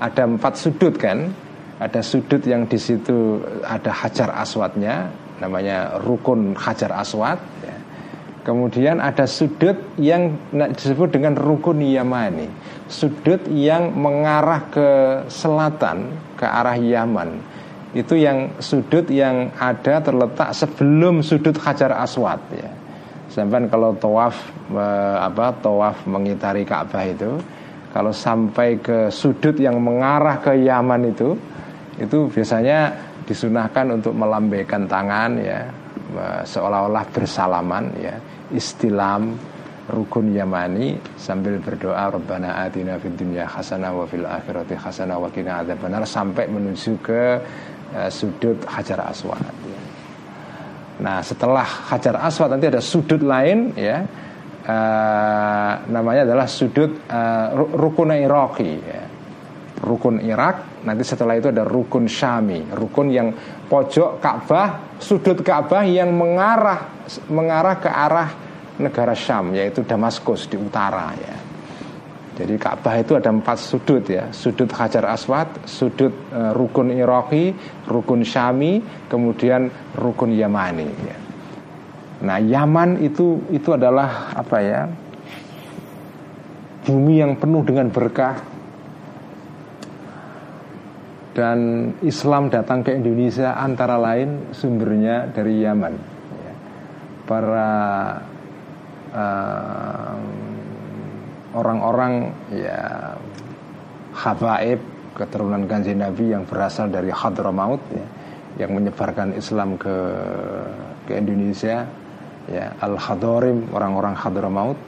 ada 0.00 0.24
empat 0.24 0.56
sudut 0.56 0.96
kan, 0.96 1.28
ada 1.76 2.00
sudut 2.00 2.40
yang 2.48 2.64
di 2.64 2.80
situ 2.80 3.44
ada 3.60 3.92
hajar 3.92 4.32
aswadnya, 4.40 5.12
namanya 5.44 6.00
rukun 6.00 6.56
hajar 6.56 6.96
aswad. 6.96 7.36
Ya. 7.60 7.76
Kemudian 8.48 9.04
ada 9.04 9.28
sudut 9.28 9.76
yang 10.00 10.40
disebut 10.72 11.12
dengan 11.12 11.36
rukun 11.36 11.84
Yamani 11.84 12.48
Sudut 12.88 13.44
yang 13.52 13.92
mengarah 13.92 14.64
ke 14.72 14.88
selatan 15.28 16.27
Ke 16.38 16.46
arah 16.46 16.78
Yaman. 16.78 17.58
Itu 17.90 18.14
yang 18.14 18.62
sudut 18.62 19.10
yang 19.10 19.50
ada 19.58 19.98
terletak 19.98 20.54
sebelum 20.54 21.24
sudut 21.26 21.58
Hajar 21.58 21.98
Aswad 21.98 22.38
ya. 22.54 22.70
Sampai 23.26 23.66
kalau 23.66 23.96
tawaf 23.98 24.38
apa 25.18 25.56
tawaf 25.58 26.06
mengitari 26.06 26.62
Ka'bah 26.62 27.04
itu 27.08 27.40
kalau 27.90 28.12
sampai 28.12 28.78
ke 28.78 29.08
sudut 29.08 29.56
yang 29.56 29.80
mengarah 29.82 30.38
ke 30.38 30.54
Yaman 30.62 31.10
itu 31.10 31.32
itu 31.98 32.30
biasanya 32.30 32.92
disunahkan 33.26 33.98
untuk 33.98 34.14
melambaikan 34.14 34.86
tangan 34.86 35.30
ya. 35.40 35.66
Seolah-olah 36.44 37.04
bersalaman 37.10 37.84
ya. 37.98 38.14
Istilam 38.52 39.32
rukun 39.88 40.36
yamani 40.36 41.00
sambil 41.16 41.56
berdoa 41.58 42.12
Rabbana 42.12 42.60
atina 42.68 43.00
fid 43.00 43.16
dunya 43.16 43.48
hasanah 43.48 43.92
wa 43.96 44.04
fil 44.04 44.28
akhirati 44.28 44.76
hasanah 44.76 45.16
wa 45.16 45.32
qina 45.32 45.64
adzabannar 45.64 46.04
sampai 46.04 46.44
menuju 46.46 46.92
ke 47.00 47.40
uh, 47.96 48.10
sudut 48.12 48.60
Hajar 48.68 49.00
Aswad 49.08 49.40
ya. 49.64 49.80
Nah, 50.98 51.22
setelah 51.24 51.64
Hajar 51.64 52.20
Aswad 52.20 52.52
nanti 52.52 52.68
ada 52.68 52.82
sudut 52.84 53.22
lain 53.22 53.72
ya. 53.78 54.04
Uh, 54.68 55.72
namanya 55.88 56.28
adalah 56.28 56.44
sudut 56.44 57.08
uh, 57.08 57.56
rukun 57.56 58.12
Iraqi 58.12 58.72
ya. 58.84 59.02
Rukun 59.78 60.18
Irak, 60.18 60.82
nanti 60.82 61.06
setelah 61.06 61.38
itu 61.38 61.54
ada 61.54 61.62
rukun 61.62 62.10
Syami, 62.10 62.66
rukun 62.74 63.14
yang 63.14 63.30
pojok 63.70 64.18
Ka'bah, 64.18 64.98
sudut 64.98 65.38
Ka'bah 65.38 65.86
yang 65.86 66.10
mengarah 66.18 67.06
mengarah 67.30 67.78
ke 67.78 67.86
arah 67.86 68.47
negara 68.78 69.14
Syam 69.14 69.54
yaitu 69.54 69.82
Damaskus 69.82 70.46
di 70.46 70.56
utara 70.58 71.12
ya. 71.18 71.36
Jadi 72.38 72.54
Ka'bah 72.54 72.94
itu 73.02 73.18
ada 73.18 73.34
empat 73.34 73.58
sudut 73.58 74.06
ya, 74.06 74.30
sudut 74.30 74.70
Hajar 74.70 75.10
Aswad, 75.10 75.66
sudut 75.66 76.14
uh, 76.30 76.54
rukun 76.54 76.94
Iraqi, 76.94 77.50
rukun 77.90 78.22
Syami, 78.22 78.78
kemudian 79.10 79.66
rukun 79.98 80.30
Yamani. 80.30 80.86
Ya. 81.02 81.18
Nah 82.22 82.38
Yaman 82.38 83.02
itu 83.02 83.42
itu 83.50 83.74
adalah 83.74 84.30
apa 84.38 84.58
ya? 84.62 84.86
Bumi 86.86 87.18
yang 87.18 87.34
penuh 87.34 87.66
dengan 87.66 87.90
berkah 87.90 88.38
dan 91.34 91.90
Islam 92.06 92.54
datang 92.54 92.86
ke 92.86 92.94
Indonesia 92.94 93.58
antara 93.58 93.98
lain 93.98 94.54
sumbernya 94.54 95.26
dari 95.34 95.58
Yaman 95.58 96.18
para 97.28 97.70
orang-orang 101.56 102.32
ya 102.52 102.80
habaib 104.14 104.80
keturunan 105.16 105.66
kanjeng 105.66 105.98
Nabi 105.98 106.30
yang 106.30 106.46
berasal 106.46 106.86
dari 106.86 107.10
Hadramaut 107.10 107.82
ya, 107.90 108.06
yang 108.66 108.74
menyebarkan 108.74 109.34
Islam 109.34 109.74
ke 109.74 109.96
ke 111.10 111.18
Indonesia 111.18 111.88
ya 112.46 112.72
al 112.78 112.94
Hadorim 112.96 113.66
orang-orang 113.74 114.14
Hadramaut 114.14 114.78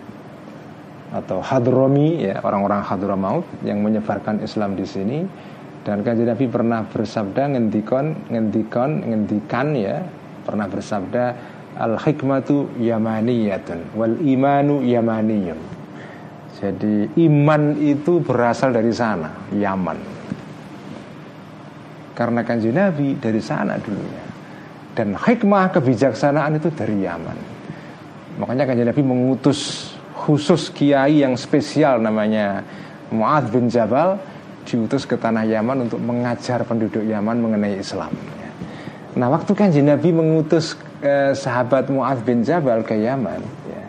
atau 1.11 1.43
Hadromi 1.43 2.23
ya 2.23 2.39
orang-orang 2.47 2.87
Hadramaut 2.87 3.47
yang 3.67 3.83
menyebarkan 3.83 4.41
Islam 4.47 4.79
di 4.79 4.87
sini. 4.87 5.19
Dan 5.81 6.05
kanjeng 6.05 6.29
Nabi 6.29 6.45
pernah 6.45 6.85
bersabda 6.85 7.57
ngendikon 7.57 8.29
ngendikon 8.29 9.01
ngendikan 9.01 9.73
ya 9.73 10.05
pernah 10.45 10.69
bersabda 10.69 11.25
al 11.79 11.95
hikmatu 12.01 12.73
yamaniyatun 12.81 13.95
wal 13.95 14.17
imanu 14.23 14.83
yamaniyun. 14.83 15.61
Jadi 16.61 17.09
iman 17.25 17.73
itu 17.81 18.21
berasal 18.21 18.77
dari 18.77 18.93
sana 18.93 19.33
Yaman. 19.49 19.97
Karena 22.13 22.45
kanji 22.45 22.69
Nabi 22.69 23.17
dari 23.17 23.41
sana 23.41 23.81
dulunya 23.81 24.25
dan 24.93 25.17
hikmah 25.17 25.73
kebijaksanaan 25.73 26.61
itu 26.61 26.69
dari 26.77 27.01
Yaman. 27.01 27.39
Makanya 28.45 28.69
kanji 28.69 28.85
Nabi 28.85 29.01
mengutus 29.01 29.89
khusus 30.13 30.69
kiai 30.69 31.25
yang 31.25 31.33
spesial 31.41 31.97
namanya 31.97 32.61
Mu'ad 33.09 33.49
bin 33.49 33.73
Jabal 33.73 34.21
diutus 34.69 35.09
ke 35.09 35.17
tanah 35.17 35.49
Yaman 35.49 35.89
untuk 35.89 35.99
mengajar 36.05 36.61
penduduk 36.69 37.01
Yaman 37.01 37.41
mengenai 37.41 37.81
Islam 37.81 38.13
Nah 39.17 39.27
waktu 39.33 39.57
kan 39.57 39.73
Nabi 39.73 40.15
mengutus 40.15 40.77
eh, 41.03 41.33
sahabat 41.35 41.89
Mu'adz 41.91 42.25
bin 42.25 42.45
Jabal 42.45 42.85
ke 42.85 42.97
Yaman 42.97 43.41
ya, 43.69 43.85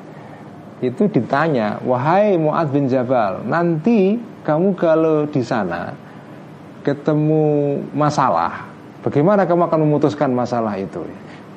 Itu 0.81 1.07
ditanya 1.07 1.77
Wahai 1.83 2.35
Mu'adz 2.35 2.71
bin 2.71 2.87
Jabal 2.87 3.45
Nanti 3.45 4.19
kamu 4.43 4.73
kalau 4.75 5.27
di 5.29 5.43
sana 5.45 5.93
Ketemu 6.81 7.77
masalah 7.93 8.71
Bagaimana 9.01 9.49
kamu 9.49 9.65
akan 9.65 9.79
memutuskan 9.81 10.29
masalah 10.29 10.77
itu? 10.77 11.01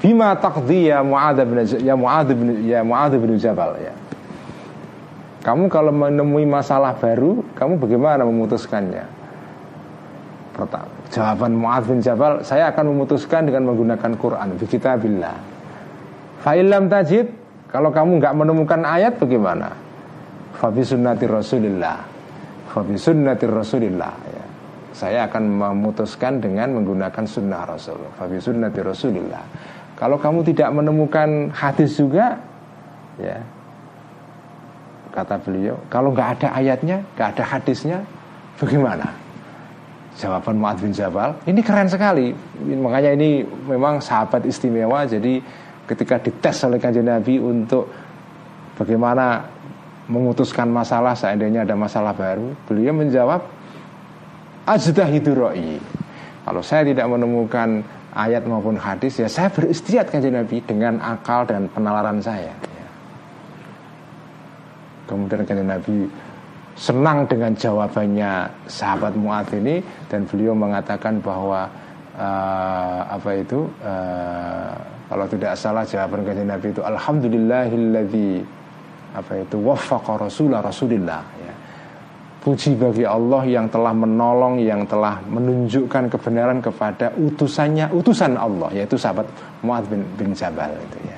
Bima 0.00 0.32
takdi 0.36 0.88
ya 0.88 1.04
Mu'adz 1.04 1.44
bin, 1.44 1.56
ya 1.84 1.94
Mu'adz 1.96 2.30
bin, 2.32 2.48
ya 2.64 2.80
Mu'adz 2.80 3.14
bin 3.20 3.36
Jabal 3.36 3.76
ya. 3.80 3.92
Kamu 5.44 5.68
kalau 5.68 5.92
menemui 5.92 6.48
masalah 6.48 6.96
baru, 6.96 7.44
kamu 7.52 7.76
bagaimana 7.76 8.24
memutuskannya? 8.24 9.04
Jawaban 11.10 11.52
Mu'adz 11.58 11.90
bin 11.90 11.98
Jabal, 11.98 12.40
saya 12.46 12.70
akan 12.70 12.94
memutuskan 12.94 13.44
dengan 13.44 13.74
menggunakan 13.74 14.14
Quran, 14.14 14.54
bi 14.54 14.64
kitabillah. 14.70 15.36
Fa'ilam 16.46 16.86
tajid, 16.86 17.26
kalau 17.74 17.90
kamu 17.90 18.22
nggak 18.22 18.34
menemukan 18.38 18.86
ayat 18.86 19.18
bagaimana? 19.18 19.74
Fabi 20.54 20.86
sunnati 20.86 21.26
Rasulillah. 21.26 21.98
Fabi 22.70 22.94
sunnati 22.94 23.50
Rasulillah. 23.50 24.14
Ya. 24.30 24.44
Saya 24.94 25.18
akan 25.26 25.42
memutuskan 25.58 26.38
dengan 26.38 26.70
menggunakan 26.78 27.26
sunnah 27.26 27.66
Rasul. 27.66 27.98
Fabi 28.14 28.38
sunnati 28.38 28.78
Rasulillah. 28.78 29.42
Kalau 29.98 30.22
kamu 30.22 30.46
tidak 30.46 30.70
menemukan 30.70 31.50
hadis 31.50 31.98
juga, 31.98 32.38
ya 33.18 33.42
kata 35.10 35.38
beliau, 35.42 35.74
kalau 35.90 36.14
nggak 36.14 36.38
ada 36.38 36.48
ayatnya, 36.54 37.02
nggak 37.18 37.28
ada 37.34 37.44
hadisnya, 37.46 37.98
bagaimana? 38.58 39.23
Jawaban 40.14 40.56
Mu'ad 40.58 40.78
bin 40.78 40.94
Jabal 40.94 41.42
ini 41.46 41.60
keren 41.60 41.90
sekali. 41.90 42.30
Makanya 42.62 43.14
ini 43.18 43.42
memang 43.42 43.98
sahabat 43.98 44.46
istimewa 44.46 45.06
jadi 45.06 45.42
ketika 45.84 46.22
dites 46.22 46.64
oleh 46.64 46.78
kanjeng 46.80 47.06
Nabi 47.06 47.36
untuk 47.42 47.90
bagaimana 48.78 49.44
memutuskan 50.08 50.68
masalah 50.68 51.16
seandainya 51.16 51.64
ada 51.64 51.76
masalah 51.76 52.12
baru 52.12 52.52
beliau 52.68 52.92
menjawab 52.92 53.40
ajdahidu 54.68 55.32
ro'i 55.32 55.80
kalau 56.44 56.60
saya 56.60 56.84
tidak 56.84 57.08
menemukan 57.08 57.80
ayat 58.12 58.44
maupun 58.44 58.76
hadis 58.76 59.16
ya 59.16 59.28
saya 59.32 59.48
beristiad 59.48 60.12
kanjeng 60.12 60.36
Nabi 60.36 60.60
dengan 60.60 61.00
akal 61.00 61.48
dan 61.48 61.66
penalaran 61.72 62.20
saya. 62.20 62.52
Kemudian 65.04 65.44
kanjeng 65.44 65.68
Nabi 65.68 66.08
senang 66.74 67.26
dengan 67.30 67.54
jawabannya 67.54 68.50
sahabat 68.66 69.14
Mu'ad 69.14 69.50
ini 69.54 69.78
dan 70.10 70.26
beliau 70.26 70.58
mengatakan 70.58 71.22
bahwa 71.22 71.70
uh, 72.18 73.00
apa 73.14 73.30
itu 73.38 73.66
uh, 73.82 74.74
kalau 75.06 75.26
tidak 75.30 75.54
salah 75.54 75.86
jawaban 75.86 76.26
kajian 76.26 76.50
Nabi 76.50 76.74
itu 76.74 76.82
alhamdulillahilladzi 76.82 78.30
apa 79.14 79.32
itu 79.46 79.56
waffaqa 79.62 80.18
rasulah 80.18 80.58
rasulillah 80.62 81.22
ya. 81.38 81.54
Puji 82.44 82.76
bagi 82.76 83.08
Allah 83.08 83.40
yang 83.48 83.72
telah 83.72 83.96
menolong 83.96 84.60
Yang 84.60 84.92
telah 84.92 85.16
menunjukkan 85.32 86.12
kebenaran 86.12 86.60
kepada 86.60 87.16
utusannya 87.16 87.88
Utusan 87.88 88.36
Allah 88.36 88.68
Yaitu 88.68 89.00
sahabat 89.00 89.24
Mu'ad 89.64 89.88
bin, 89.88 90.04
bin 90.12 90.36
Jabal 90.36 90.76
itu 90.76 90.98
ya. 91.08 91.16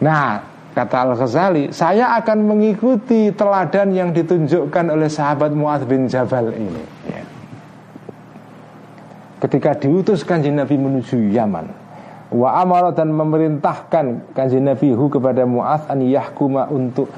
Nah 0.00 0.51
Kata 0.72 1.04
Al-Ghazali, 1.04 1.68
saya 1.68 2.16
akan 2.16 2.48
mengikuti 2.48 3.28
teladan 3.36 3.92
yang 3.92 4.08
ditunjukkan 4.08 4.88
oleh 4.88 5.12
sahabat 5.12 5.52
Mu'adz 5.52 5.84
bin 5.84 6.08
Jabal 6.08 6.48
ini. 6.48 6.84
Ya. 7.12 7.22
Ketika 9.44 9.76
diutus 9.76 10.24
kanjeng 10.24 10.56
Nabi 10.56 10.80
menuju 10.80 11.28
Yaman, 11.28 11.68
wa 12.32 12.56
amara 12.56 12.88
dan 12.96 13.12
memerintahkan 13.12 14.32
kanjeng 14.32 14.64
Nabi 14.64 14.96
hu 14.96 15.12
kepada 15.12 15.44
Mu'adz 15.44 15.92
an 15.92 16.00
yahkuma 16.00 16.64
untuk 16.72 17.12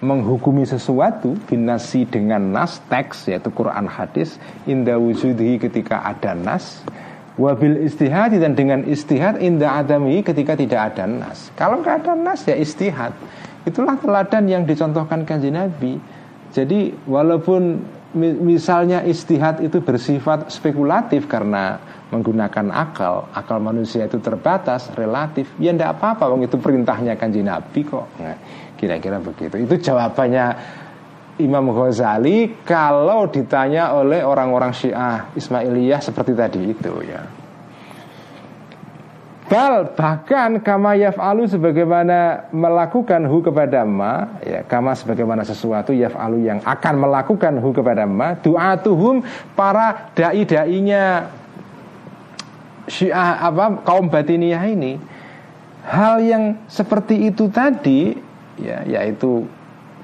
menghukumi 0.00 0.64
sesuatu 0.64 1.36
binasi 1.48 2.04
dengan 2.08 2.40
nas 2.40 2.80
teks 2.88 3.32
yaitu 3.32 3.48
Quran 3.48 3.88
hadis 3.88 4.36
inda 4.68 5.00
wujudhi 5.00 5.56
ketika 5.56 6.04
ada 6.04 6.36
nas 6.36 6.84
Wabil 7.36 7.84
istihad 7.84 8.32
dan 8.32 8.56
dengan 8.56 8.80
istihad 8.88 9.36
indah 9.44 9.84
adami 9.84 10.24
ketika 10.24 10.56
tidak 10.56 10.92
ada 10.92 11.04
nas. 11.04 11.52
Kalau 11.52 11.84
nggak 11.84 12.04
ada 12.04 12.12
nas 12.16 12.40
ya 12.48 12.56
istihad. 12.56 13.12
Itulah 13.68 14.00
teladan 14.00 14.48
yang 14.48 14.64
dicontohkan 14.64 15.28
kanji 15.28 15.52
Nabi. 15.52 16.00
Jadi 16.56 16.96
walaupun 17.04 17.84
misalnya 18.16 19.04
istihad 19.04 19.60
itu 19.60 19.84
bersifat 19.84 20.48
spekulatif 20.48 21.28
karena 21.28 21.76
menggunakan 22.08 22.72
akal, 22.72 23.28
akal 23.36 23.58
manusia 23.60 24.08
itu 24.08 24.16
terbatas, 24.22 24.88
relatif, 24.96 25.50
ya 25.60 25.74
ndak 25.76 26.00
apa-apa, 26.00 26.30
wong 26.32 26.48
itu 26.48 26.56
perintahnya 26.56 27.18
kanji 27.18 27.44
Nabi 27.44 27.84
kok. 27.84 28.06
Nah, 28.16 28.38
kira-kira 28.80 29.20
begitu. 29.20 29.60
Itu 29.60 29.76
jawabannya 29.76 30.46
Imam 31.36 31.68
Ghazali 31.68 32.64
kalau 32.64 33.28
ditanya 33.28 33.92
oleh 33.92 34.24
orang-orang 34.24 34.72
Syiah 34.72 35.28
Ismailiyah 35.36 36.00
seperti 36.00 36.32
tadi 36.32 36.60
itu 36.72 36.92
ya. 37.04 37.22
Bal 39.46 39.94
bahkan 39.94 40.58
kama 40.58 40.98
yaf'alu 40.98 41.46
sebagaimana 41.46 42.50
melakukan 42.50 43.30
hu 43.30 43.46
kepada 43.46 43.86
ma 43.86 44.42
ya 44.42 44.66
kama 44.66 44.90
sebagaimana 44.98 45.46
sesuatu 45.46 45.94
yaf'alu 45.94 46.50
yang 46.50 46.58
akan 46.66 46.94
melakukan 46.98 47.54
hu 47.62 47.70
kepada 47.70 48.10
ma 48.10 48.34
du'atuhum 48.34 49.22
para 49.54 50.10
dai-dainya 50.18 51.30
Syiah 52.90 53.38
apa 53.46 53.86
kaum 53.86 54.10
batiniyah 54.10 54.66
ini 54.66 54.98
hal 55.86 56.18
yang 56.26 56.66
seperti 56.66 57.30
itu 57.30 57.46
tadi 57.46 58.18
ya 58.58 58.82
yaitu 58.82 59.46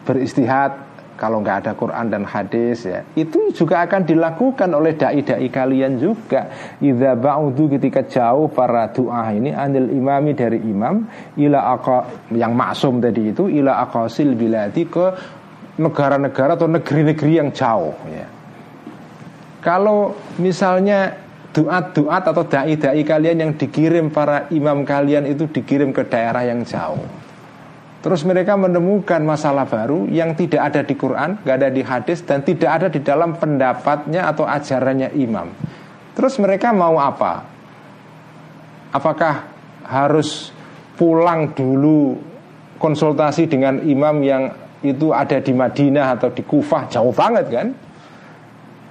beristihad 0.07 0.92
kalau 1.23 1.39
nggak 1.39 1.63
ada 1.63 1.73
Quran 1.79 2.11
dan 2.11 2.27
hadis 2.27 2.83
ya 2.83 3.07
itu 3.15 3.55
juga 3.55 3.87
akan 3.87 4.03
dilakukan 4.03 4.67
oleh 4.75 4.99
dai-dai 4.99 5.47
kalian 5.47 6.03
juga. 6.03 6.51
Idza 6.83 7.15
ba'udu 7.15 7.71
ketika 7.79 8.03
jauh 8.03 8.51
para 8.51 8.91
doa 8.91 9.31
ini 9.31 9.55
anil 9.55 9.87
imami 9.95 10.35
dari 10.35 10.59
imam 10.59 11.07
ila 11.39 11.79
aqa 11.79 12.27
yang 12.35 12.59
maksum 12.59 12.99
tadi 12.99 13.31
itu 13.31 13.47
ila 13.47 13.87
aqasil 13.87 14.35
biladi 14.35 14.83
ke 14.91 15.07
negara-negara 15.79 16.59
atau 16.59 16.67
negeri-negeri 16.67 17.33
yang 17.39 17.55
jauh 17.55 17.95
ya. 18.11 18.27
Kalau 19.63 20.19
misalnya 20.43 21.15
doa-doa 21.55 22.19
atau 22.19 22.43
dai-dai 22.43 23.07
kalian 23.07 23.47
yang 23.47 23.53
dikirim 23.55 24.11
para 24.11 24.51
imam 24.51 24.83
kalian 24.83 25.31
itu 25.31 25.47
dikirim 25.47 25.95
ke 25.95 26.03
daerah 26.03 26.43
yang 26.43 26.67
jauh 26.67 27.22
Terus 28.03 28.27
mereka 28.27 28.59
menemukan 28.59 29.23
masalah 29.23 29.63
baru 29.63 30.11
yang 30.11 30.35
tidak 30.35 30.75
ada 30.75 30.83
di 30.83 30.99
Quran, 30.99 31.39
gak 31.47 31.57
ada 31.63 31.71
di 31.71 31.87
hadis 31.87 32.27
dan 32.27 32.43
tidak 32.43 32.83
ada 32.83 32.87
di 32.91 32.99
dalam 32.99 33.39
pendapatnya 33.39 34.27
atau 34.27 34.43
ajarannya 34.43 35.15
imam. 35.15 35.47
Terus 36.19 36.35
mereka 36.43 36.75
mau 36.75 36.99
apa? 36.99 37.47
Apakah 38.91 39.47
harus 39.87 40.51
pulang 40.99 41.55
dulu 41.55 42.19
konsultasi 42.83 43.47
dengan 43.47 43.79
imam 43.87 44.19
yang 44.27 44.51
itu 44.83 45.15
ada 45.15 45.39
di 45.39 45.55
Madinah 45.55 46.19
atau 46.19 46.35
di 46.35 46.43
Kufah 46.43 46.91
jauh 46.91 47.15
banget 47.15 47.47
kan? 47.55 47.71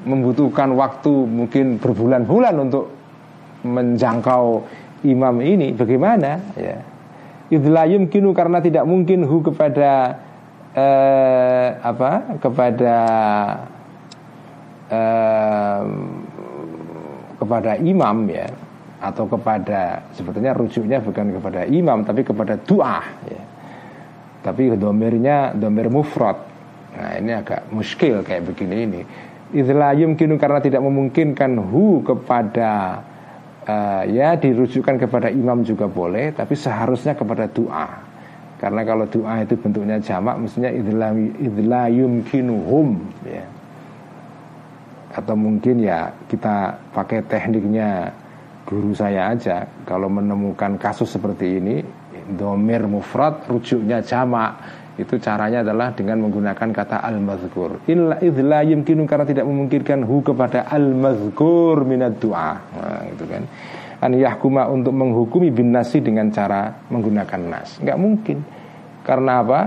Membutuhkan 0.08 0.72
waktu 0.72 1.12
mungkin 1.28 1.84
berbulan-bulan 1.84 2.56
untuk 2.64 2.88
menjangkau 3.68 4.64
imam 5.04 5.36
ini. 5.44 5.76
Bagaimana? 5.76 6.40
Ya 6.56 6.91
idlayum 7.52 8.08
kinu 8.08 8.32
karena 8.32 8.64
tidak 8.64 8.88
mungkin 8.88 9.28
hu 9.28 9.44
kepada 9.44 10.16
eh, 10.72 11.70
apa 11.84 12.40
kepada 12.40 12.98
eh, 14.88 15.84
kepada 17.38 17.72
imam 17.84 18.18
ya. 18.32 18.48
Atau 19.02 19.26
kepada 19.26 20.06
sebetulnya 20.14 20.54
rujuknya 20.54 21.02
bukan 21.02 21.34
kepada 21.34 21.66
imam 21.66 22.06
tapi 22.06 22.22
kepada 22.22 22.54
doa 22.54 23.02
ya. 23.26 23.44
tapi 24.46 24.74
domirnya 24.78 25.58
domir 25.58 25.90
mufrad. 25.90 26.38
Nah 26.92 27.18
ini 27.18 27.34
agak 27.34 27.70
muskil 27.74 28.22
kayak 28.22 28.46
begini 28.46 28.76
ini. 28.86 29.02
Idlayum 29.52 30.16
kinu 30.16 30.38
karena 30.38 30.62
tidak 30.64 30.86
memungkinkan 30.86 31.60
hu 31.60 32.06
kepada 32.06 33.02
uh, 33.68 34.04
ya 34.08 34.38
dirujukkan 34.38 34.98
kepada 35.02 35.28
imam 35.30 35.62
juga 35.62 35.86
boleh 35.86 36.34
tapi 36.34 36.58
seharusnya 36.58 37.14
kepada 37.18 37.50
doa. 37.50 38.10
Karena 38.62 38.86
kalau 38.86 39.10
doa 39.10 39.42
itu 39.42 39.58
bentuknya 39.58 39.98
jamak 39.98 40.38
mestinya 40.38 40.70
idla 40.70 41.90
yumkinuhum 41.90 42.88
ya. 43.26 43.46
Atau 45.12 45.34
mungkin 45.34 45.82
ya 45.82 46.14
kita 46.30 46.78
pakai 46.94 47.26
tekniknya 47.26 48.14
guru 48.64 48.94
saya 48.94 49.34
aja 49.34 49.66
kalau 49.84 50.08
menemukan 50.08 50.78
kasus 50.78 51.10
seperti 51.10 51.58
ini 51.58 51.82
domir 52.38 52.86
mufrad 52.86 53.44
rujuknya 53.50 54.00
jamak 54.06 54.62
itu 55.00 55.16
caranya 55.24 55.64
adalah 55.64 55.96
dengan 55.96 56.28
menggunakan 56.28 56.70
kata 56.76 57.00
al-mazkur. 57.00 57.88
Illa 57.88 58.20
idla 58.20 58.60
yumkinu 58.68 59.08
karena 59.08 59.24
tidak 59.24 59.48
memungkinkan 59.48 60.04
hu 60.04 60.20
kepada 60.20 60.68
al-mazkur 60.68 61.88
minat 61.88 62.20
doa. 62.20 62.60
Nah, 62.60 63.02
gitu 63.16 63.24
kan. 63.24 63.44
An 64.02 64.12
yahkuma 64.18 64.68
untuk 64.68 64.92
menghukumi 64.92 65.54
bin 65.54 65.72
nasi 65.72 66.04
dengan 66.04 66.28
cara 66.34 66.74
menggunakan 66.92 67.42
nas. 67.48 67.80
Enggak 67.80 67.98
mungkin. 68.02 68.38
Karena 69.06 69.40
apa? 69.40 69.62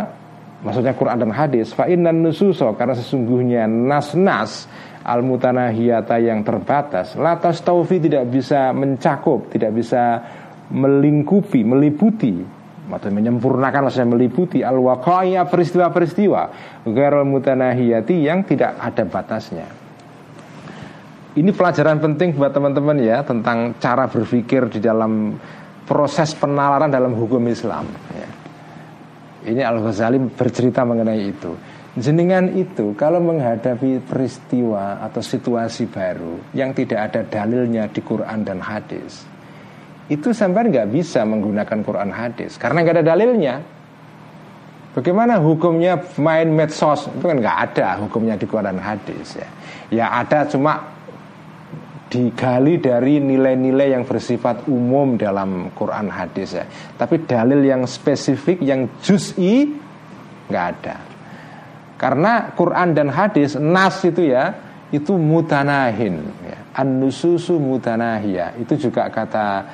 Maksudnya 0.60 0.92
Quran 0.92 1.18
dan 1.24 1.32
hadis. 1.32 1.72
Fa 1.72 1.88
innan 1.88 2.20
nususo 2.20 2.72
karena 2.76 2.92
sesungguhnya 2.92 3.64
nas-nas 3.64 4.68
al 5.04 5.20
mutanahiyata 5.20 6.16
yang 6.16 6.40
terbatas 6.40 7.12
latas 7.20 7.60
taufi 7.60 8.00
tidak 8.00 8.24
bisa 8.28 8.72
mencakup, 8.72 9.52
tidak 9.52 9.76
bisa 9.76 10.24
melingkupi, 10.72 11.60
meliputi 11.60 12.63
atau 12.84 13.08
menyempurnakan 13.08 13.88
maksudnya 13.88 14.12
meliputi 14.12 14.60
al 14.60 14.76
waqaiya 14.76 15.48
peristiwa-peristiwa 15.48 16.42
ghairul 16.84 17.24
mutanahiyati 17.24 18.24
yang 18.24 18.44
tidak 18.44 18.76
ada 18.76 19.04
batasnya. 19.08 19.66
Ini 21.34 21.50
pelajaran 21.50 21.98
penting 21.98 22.38
buat 22.38 22.54
teman-teman 22.54 22.94
ya 23.02 23.26
tentang 23.26 23.74
cara 23.82 24.06
berpikir 24.06 24.70
di 24.70 24.78
dalam 24.78 25.34
proses 25.82 26.30
penalaran 26.38 26.86
dalam 26.86 27.10
hukum 27.18 27.42
Islam. 27.50 27.90
Ya. 28.14 28.28
Ini 29.50 29.60
Al 29.66 29.82
Ghazali 29.82 30.16
bercerita 30.30 30.86
mengenai 30.86 31.20
itu. 31.26 31.52
Jenengan 31.94 32.50
itu 32.54 32.94
kalau 32.98 33.22
menghadapi 33.22 34.02
peristiwa 34.02 34.98
atau 34.98 35.22
situasi 35.22 35.86
baru 35.86 36.42
yang 36.50 36.74
tidak 36.74 37.10
ada 37.10 37.22
dalilnya 37.22 37.86
di 37.86 38.02
Quran 38.02 38.42
dan 38.42 38.58
hadis, 38.58 39.22
itu 40.12 40.36
sampai 40.36 40.68
nggak 40.68 40.88
bisa 40.92 41.24
menggunakan 41.24 41.78
Quran 41.80 42.10
hadis 42.12 42.60
karena 42.60 42.84
nggak 42.84 42.96
ada 43.00 43.06
dalilnya. 43.14 43.56
Bagaimana 44.94 45.42
hukumnya 45.42 45.98
main 46.22 46.54
medsos 46.54 47.10
itu 47.10 47.24
kan 47.26 47.34
nggak 47.42 47.58
ada 47.66 47.98
hukumnya 48.06 48.38
di 48.38 48.46
Quran 48.46 48.78
hadis 48.78 49.34
ya. 49.34 49.48
Ya 49.90 50.06
ada 50.14 50.46
cuma 50.46 50.94
digali 52.06 52.78
dari 52.78 53.18
nilai-nilai 53.18 53.90
yang 53.98 54.06
bersifat 54.06 54.70
umum 54.70 55.18
dalam 55.18 55.74
Quran 55.74 56.06
hadis 56.14 56.54
ya. 56.54 56.62
Tapi 56.94 57.26
dalil 57.26 57.58
yang 57.66 57.82
spesifik 57.90 58.62
yang 58.62 58.86
juz'i 59.02 59.66
nggak 60.46 60.64
ada. 60.78 60.96
Karena 61.98 62.54
Quran 62.54 62.94
dan 62.94 63.10
hadis 63.10 63.58
nas 63.58 63.98
itu 64.06 64.30
ya 64.30 64.54
itu 64.94 65.18
mutanahin 65.18 66.22
ya. 66.46 66.58
An-nususu 66.74 67.58
mutanahiyah 67.58 68.62
itu 68.62 68.78
juga 68.78 69.10
kata 69.10 69.66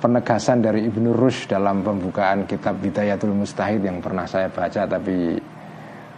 penegasan 0.00 0.64
dari 0.64 0.88
Ibnu 0.88 1.12
Rushd 1.12 1.52
dalam 1.52 1.84
pembukaan 1.84 2.48
kitab 2.48 2.80
Bidayatul 2.80 3.36
Mustahid 3.36 3.84
yang 3.84 4.00
pernah 4.00 4.24
saya 4.24 4.48
baca 4.48 4.88
tapi 4.88 5.36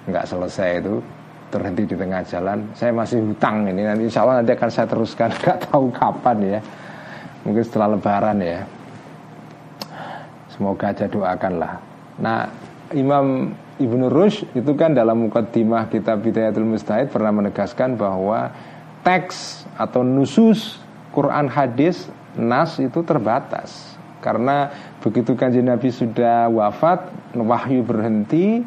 nggak 0.06 0.24
selesai 0.24 0.70
itu 0.78 1.02
terhenti 1.50 1.82
di 1.90 1.96
tengah 1.98 2.22
jalan. 2.22 2.58
Saya 2.78 2.94
masih 2.94 3.18
hutang 3.20 3.66
ini 3.68 3.82
nanti 3.82 4.06
insya 4.06 4.22
Allah 4.24 4.40
nanti 4.40 4.54
akan 4.54 4.70
saya 4.70 4.86
teruskan 4.86 5.28
nggak 5.42 5.58
tahu 5.68 5.90
kapan 5.90 6.38
ya. 6.46 6.60
Mungkin 7.42 7.62
setelah 7.66 7.98
Lebaran 7.98 8.38
ya. 8.38 8.60
Semoga 10.54 10.94
aja 10.94 11.10
doakanlah. 11.10 11.72
Nah 12.22 12.46
Imam 12.94 13.50
Ibnu 13.82 14.06
Rushd 14.06 14.46
itu 14.54 14.72
kan 14.78 14.94
dalam 14.94 15.26
mukaddimah 15.26 15.90
kitab 15.90 16.22
Bidayatul 16.22 16.70
Mustahid 16.70 17.10
pernah 17.10 17.34
menegaskan 17.34 17.98
bahwa 17.98 18.54
teks 19.02 19.66
atau 19.74 20.06
nusus 20.06 20.78
Quran 21.10 21.50
hadis 21.50 22.06
nas 22.36 22.80
itu 22.80 23.00
terbatas. 23.04 23.92
Karena 24.22 24.70
begitu 25.02 25.34
kanjeng 25.34 25.66
Nabi 25.66 25.90
sudah 25.90 26.46
wafat 26.46 27.10
wahyu 27.34 27.82
berhenti 27.82 28.62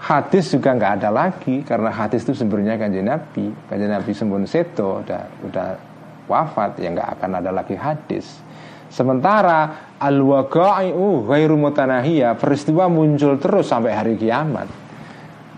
hadis 0.00 0.52
juga 0.52 0.76
nggak 0.76 0.92
ada 1.00 1.08
lagi 1.12 1.64
karena 1.64 1.88
hadis 1.88 2.20
itu 2.28 2.36
sumbernya 2.36 2.76
kanjeng 2.76 3.08
Nabi. 3.08 3.48
Kanjeng 3.64 3.90
Nabi 3.90 4.12
sembun 4.12 4.44
seto 4.44 5.00
udah 5.00 5.22
udah 5.48 5.68
wafat 6.28 6.84
ya 6.84 6.92
nggak 6.92 7.08
akan 7.16 7.30
ada 7.40 7.50
lagi 7.50 7.80
hadis. 7.80 8.28
Sementara 8.92 9.88
al 9.96 10.18
waqai'u 10.20 11.24
ghairu 11.24 11.56
mutanahiyah 11.56 12.36
peristiwa 12.36 12.90
muncul 12.92 13.40
terus 13.40 13.72
sampai 13.72 13.96
hari 13.96 14.14
kiamat. 14.20 14.68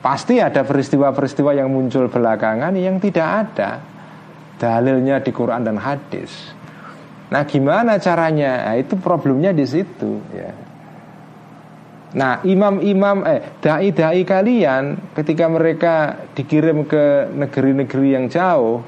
Pasti 0.02 0.42
ada 0.42 0.66
peristiwa-peristiwa 0.66 1.54
yang 1.54 1.70
muncul 1.70 2.10
belakangan 2.10 2.74
yang 2.74 2.98
tidak 2.98 3.26
ada. 3.26 3.78
Dalilnya 4.58 5.22
di 5.22 5.30
Quran 5.34 5.62
dan 5.66 5.78
hadis 5.78 6.61
Nah, 7.32 7.42
gimana 7.48 7.96
caranya? 7.96 8.68
Nah, 8.68 8.76
itu 8.76 9.00
problemnya 9.00 9.56
di 9.56 9.64
situ 9.64 10.20
ya. 10.36 10.52
Nah, 12.12 12.44
imam-imam 12.44 13.24
eh 13.24 13.40
dai-dai 13.64 14.20
kalian 14.28 15.16
ketika 15.16 15.48
mereka 15.48 15.94
dikirim 16.36 16.84
ke 16.84 17.32
negeri-negeri 17.32 18.08
yang 18.12 18.28
jauh, 18.28 18.84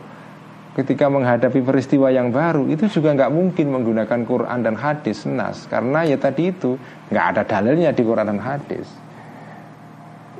ketika 0.74 1.06
menghadapi 1.06 1.62
peristiwa 1.62 2.10
yang 2.10 2.34
baru 2.34 2.66
itu 2.66 2.90
juga 2.90 3.14
nggak 3.14 3.32
mungkin 3.32 3.70
menggunakan 3.70 4.20
Quran 4.26 4.58
dan 4.60 4.74
hadis 4.74 5.22
nas 5.24 5.70
karena 5.70 6.02
ya 6.02 6.18
tadi 6.18 6.50
itu 6.50 6.74
nggak 7.14 7.26
ada 7.30 7.42
dalilnya 7.46 7.94
di 7.94 8.02
Quran 8.02 8.26
dan 8.34 8.42
hadis 8.42 8.90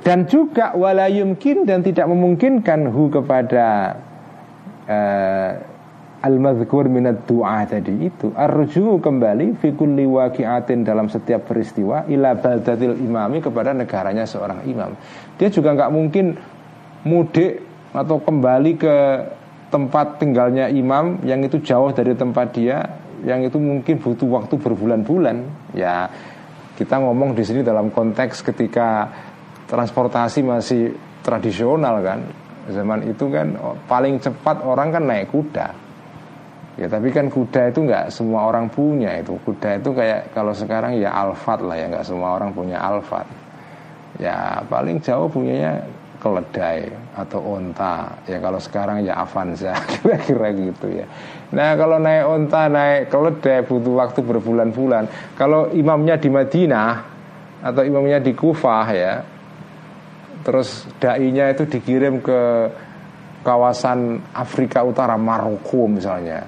dan 0.03 0.27
juga 0.27 0.75
walayumkin 0.75 1.63
dan 1.63 1.81
tidak 1.81 2.05
memungkinkan 2.11 2.91
hu 2.91 3.07
kepada 3.07 3.95
uh, 4.91 5.51
al-madhkur 6.25 6.89
minat 6.89 7.29
doa 7.29 7.61
tadi. 7.69 8.09
Itu 8.09 8.33
arju 8.33 8.97
kembali 8.97 9.61
fi 9.61 9.69
dalam 10.81 11.05
setiap 11.05 11.45
peristiwa 11.45 12.09
ila 12.09 12.33
baldatil 12.33 12.97
imami 12.97 13.45
kepada 13.45 13.77
negaranya 13.77 14.25
seorang 14.25 14.65
imam. 14.65 14.97
Dia 15.37 15.53
juga 15.53 15.77
nggak 15.77 15.91
mungkin 15.93 16.33
mudik 17.05 17.61
atau 17.93 18.17
kembali 18.17 18.71
ke 18.81 18.95
tempat 19.69 20.17
tinggalnya 20.17 20.65
imam 20.73 21.21
yang 21.21 21.45
itu 21.45 21.61
jauh 21.61 21.93
dari 21.93 22.17
tempat 22.17 22.57
dia 22.57 22.81
yang 23.21 23.45
itu 23.45 23.61
mungkin 23.61 24.01
butuh 24.01 24.41
waktu 24.41 24.57
berbulan-bulan. 24.57 25.37
Ya 25.77 26.09
kita 26.73 26.97
ngomong 26.97 27.37
di 27.37 27.45
sini 27.45 27.61
dalam 27.61 27.93
konteks 27.93 28.41
ketika 28.41 29.13
transportasi 29.69 30.41
masih 30.41 30.97
tradisional 31.21 32.01
kan. 32.01 32.19
Zaman 32.65 33.05
itu 33.05 33.29
kan 33.29 33.53
paling 33.85 34.17
cepat 34.17 34.65
orang 34.65 34.89
kan 34.89 35.05
naik 35.05 35.29
kuda 35.29 35.84
ya 36.75 36.87
tapi 36.91 37.07
kan 37.11 37.31
kuda 37.31 37.71
itu 37.71 37.79
nggak 37.87 38.11
semua 38.11 38.47
orang 38.47 38.67
punya 38.67 39.15
itu. 39.19 39.35
Kuda 39.41 39.79
itu 39.79 39.89
kayak 39.95 40.35
kalau 40.35 40.51
sekarang 40.51 40.99
ya 40.99 41.11
alfat 41.11 41.63
lah 41.63 41.75
ya 41.75 41.85
nggak 41.91 42.05
semua 42.05 42.35
orang 42.35 42.51
punya 42.51 42.77
alfat 42.79 43.27
ya 44.15 44.63
paling 44.71 45.03
jauh 45.03 45.27
punyanya 45.27 45.83
keledai 46.19 46.91
atau 47.15 47.39
onta. 47.43 48.19
Ya 48.25 48.37
kalau 48.41 48.59
sekarang 48.59 49.05
ya 49.05 49.19
Avanza 49.19 49.75
kira-kira 49.99 50.49
gitu 50.55 50.87
ya. 50.91 51.05
Nah 51.53 51.77
kalau 51.79 52.01
naik 52.01 52.23
onta 52.27 52.67
naik 52.67 53.11
keledai 53.11 53.63
butuh 53.63 53.93
waktu 53.95 54.19
berbulan-bulan. 54.23 55.35
Kalau 55.39 55.69
imamnya 55.71 56.19
di 56.19 56.29
Madinah 56.31 56.91
atau 57.65 57.81
imamnya 57.81 58.19
di 58.21 58.35
Kufah 58.35 58.87
ya 58.93 59.13
Terus 60.45 60.85
dai-nya 61.01 61.49
itu 61.49 61.65
dikirim 61.65 62.21
ke 62.21 62.69
kawasan 63.41 64.21
Afrika 64.29 64.85
Utara, 64.85 65.17
Maroko 65.17 65.89
misalnya, 65.89 66.45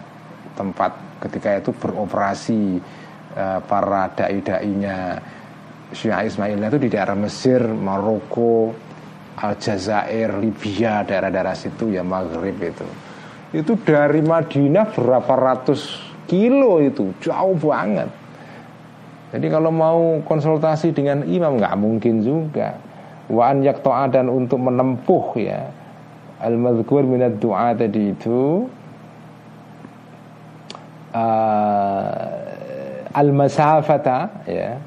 tempat 0.58 1.22
ketika 1.22 1.62
itu 1.62 1.70
beroperasi 1.78 2.82
uh, 3.38 3.62
para 3.62 4.10
dai-dainya 4.18 5.22
Syiah 5.94 6.26
Ismailnya 6.26 6.68
itu 6.74 6.80
di 6.82 6.90
daerah 6.92 7.16
Mesir, 7.16 7.64
Maroko, 7.64 8.76
Aljazair, 9.38 10.36
Libya, 10.42 11.06
daerah-daerah 11.06 11.56
situ 11.56 11.94
ya 11.94 12.04
Maghrib 12.04 12.58
itu. 12.60 12.88
Itu 13.56 13.80
dari 13.80 14.20
Madinah 14.20 14.92
berapa 14.92 15.34
ratus 15.38 15.96
kilo 16.28 16.84
itu, 16.84 17.16
jauh 17.24 17.56
banget. 17.56 18.12
Jadi 19.32 19.48
kalau 19.48 19.72
mau 19.72 20.20
konsultasi 20.24 20.92
dengan 20.92 21.24
imam 21.24 21.56
nggak 21.56 21.76
mungkin 21.80 22.24
juga 22.24 22.76
wa 23.28 23.52
an 23.52 23.60
yakta'a 23.60 24.08
dan 24.08 24.32
untuk 24.32 24.60
menempuh 24.64 25.36
ya 25.36 25.68
al 26.40 26.56
madhkur 26.56 27.04
minat 27.04 27.36
doa 27.44 27.76
tadi 27.76 28.16
itu 28.16 28.72
uh, 31.14 33.12
al 33.14 33.30
masafata 33.32 34.44
ya. 34.48 34.80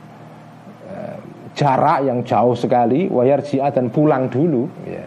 Uh, 0.91 1.17
jarak 1.57 2.07
yang 2.07 2.23
jauh 2.25 2.55
sekali 2.55 3.11
wayar 3.11 3.43
dan 3.45 3.91
pulang 3.93 4.29
dulu 4.29 4.69
ya. 4.87 5.05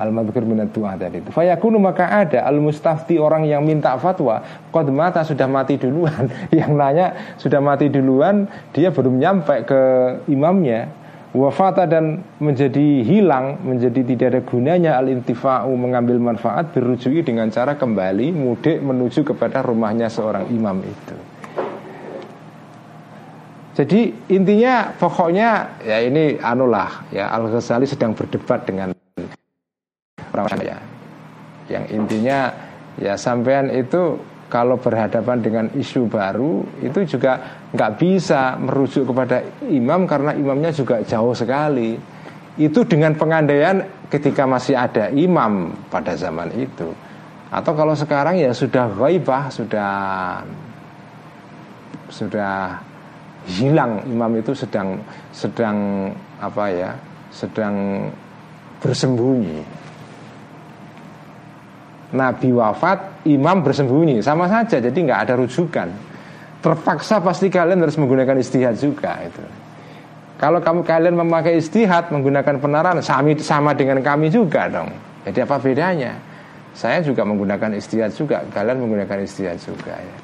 Al 0.00 0.08
madhkur 0.16 0.48
minat 0.48 0.72
tadi 0.72 1.20
itu. 1.20 1.28
Fayakunu 1.28 1.76
maka 1.76 2.24
ada 2.24 2.48
al 2.48 2.56
mustafti 2.56 3.20
orang 3.20 3.44
yang 3.44 3.60
minta 3.60 3.92
fatwa 4.00 4.40
qad 4.72 4.88
mata 4.88 5.20
sudah 5.20 5.44
mati 5.44 5.76
duluan. 5.76 6.24
Yang 6.56 6.72
nanya 6.72 7.06
sudah 7.36 7.60
mati 7.60 7.92
duluan? 7.92 8.48
Dia 8.72 8.88
belum 8.96 9.20
nyampe 9.20 9.68
ke 9.68 9.80
imamnya 10.32 10.88
wafata 11.30 11.86
dan 11.86 12.26
menjadi 12.42 13.06
hilang 13.06 13.62
menjadi 13.62 14.02
tidak 14.02 14.26
ada 14.34 14.40
gunanya 14.42 14.92
al 14.98 15.06
intifa'u 15.06 15.70
mengambil 15.78 16.18
manfaat 16.18 16.74
berujui 16.74 17.22
dengan 17.22 17.46
cara 17.54 17.78
kembali 17.78 18.34
mudik 18.34 18.82
menuju 18.82 19.22
kepada 19.22 19.62
rumahnya 19.62 20.10
seorang 20.10 20.50
imam 20.50 20.82
itu. 20.82 21.16
Jadi 23.70 24.12
intinya 24.34 24.92
pokoknya 24.92 25.80
ya 25.86 26.02
ini 26.02 26.36
anulah 26.42 27.06
ya 27.14 27.30
Al 27.30 27.48
Ghazali 27.48 27.86
sedang 27.86 28.12
berdebat 28.12 28.66
dengan 28.66 28.92
orang 30.34 30.60
ya 30.60 30.76
yang 31.70 31.86
intinya 31.88 32.50
ya 32.98 33.14
sampean 33.14 33.70
itu 33.70 34.18
kalau 34.50 34.82
berhadapan 34.82 35.38
dengan 35.38 35.66
isu 35.72 36.10
baru 36.10 36.66
itu 36.82 37.06
juga 37.06 37.62
nggak 37.70 37.92
bisa 37.96 38.58
merujuk 38.58 39.14
kepada 39.14 39.62
imam 39.70 40.04
karena 40.10 40.34
imamnya 40.34 40.74
juga 40.74 41.00
jauh 41.06 41.32
sekali. 41.32 41.94
Itu 42.58 42.82
dengan 42.84 43.14
pengandaian 43.14 44.04
ketika 44.10 44.44
masih 44.44 44.74
ada 44.74 45.08
imam 45.14 45.70
pada 45.86 46.18
zaman 46.18 46.50
itu. 46.58 46.90
Atau 47.48 47.72
kalau 47.78 47.94
sekarang 47.94 48.42
ya 48.42 48.50
sudah 48.50 48.90
ghaibah, 48.90 49.48
sudah 49.54 49.90
sudah 52.10 52.82
hilang 53.46 54.02
imam 54.10 54.34
itu 54.36 54.52
sedang 54.52 54.98
sedang 55.30 56.10
apa 56.42 56.64
ya? 56.74 56.90
sedang 57.30 58.10
bersembunyi. 58.82 59.62
Nabi 62.10 62.50
wafat, 62.50 63.22
imam 63.30 63.62
bersembunyi, 63.62 64.18
sama 64.18 64.50
saja. 64.50 64.82
Jadi 64.82 64.98
nggak 65.06 65.20
ada 65.28 65.34
rujukan. 65.38 65.88
Terpaksa 66.60 67.22
pasti 67.22 67.46
kalian 67.48 67.80
harus 67.80 67.96
menggunakan 67.96 68.36
istihad 68.36 68.76
juga 68.76 69.16
itu. 69.22 69.40
Kalau 70.36 70.58
kamu 70.58 70.82
kalian 70.82 71.14
memakai 71.20 71.60
istihad 71.60 72.08
menggunakan 72.10 72.58
penaran 72.58 72.98
sama, 73.04 73.36
sama 73.38 73.70
dengan 73.76 74.00
kami 74.00 74.32
juga 74.32 74.66
dong. 74.68 74.90
Jadi 75.24 75.38
apa 75.44 75.56
bedanya? 75.60 76.12
Saya 76.72 77.04
juga 77.04 77.28
menggunakan 77.28 77.76
istihad 77.76 78.12
juga, 78.14 78.40
kalian 78.50 78.80
menggunakan 78.80 79.20
istihad 79.20 79.60
juga 79.60 79.94
ya. 80.00 80.16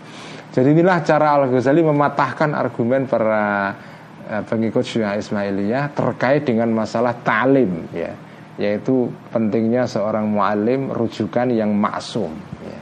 Jadi 0.57 0.73
inilah 0.73 1.05
cara 1.05 1.37
Al 1.37 1.53
Ghazali 1.53 1.85
mematahkan 1.85 2.57
argumen 2.57 3.05
para 3.05 3.77
eh, 4.25 4.41
pengikut 4.41 4.81
Syiah 4.81 5.21
Ismailiyah 5.21 5.93
terkait 5.93 6.49
dengan 6.49 6.73
masalah 6.73 7.13
talim 7.21 7.85
ya 7.93 8.26
yaitu 8.57 9.13
pentingnya 9.33 9.85
seorang 9.85 10.33
mualim 10.33 10.89
rujukan 10.93 11.53
yang 11.53 11.73
maksum. 11.77 12.33
Ya. 12.65 12.79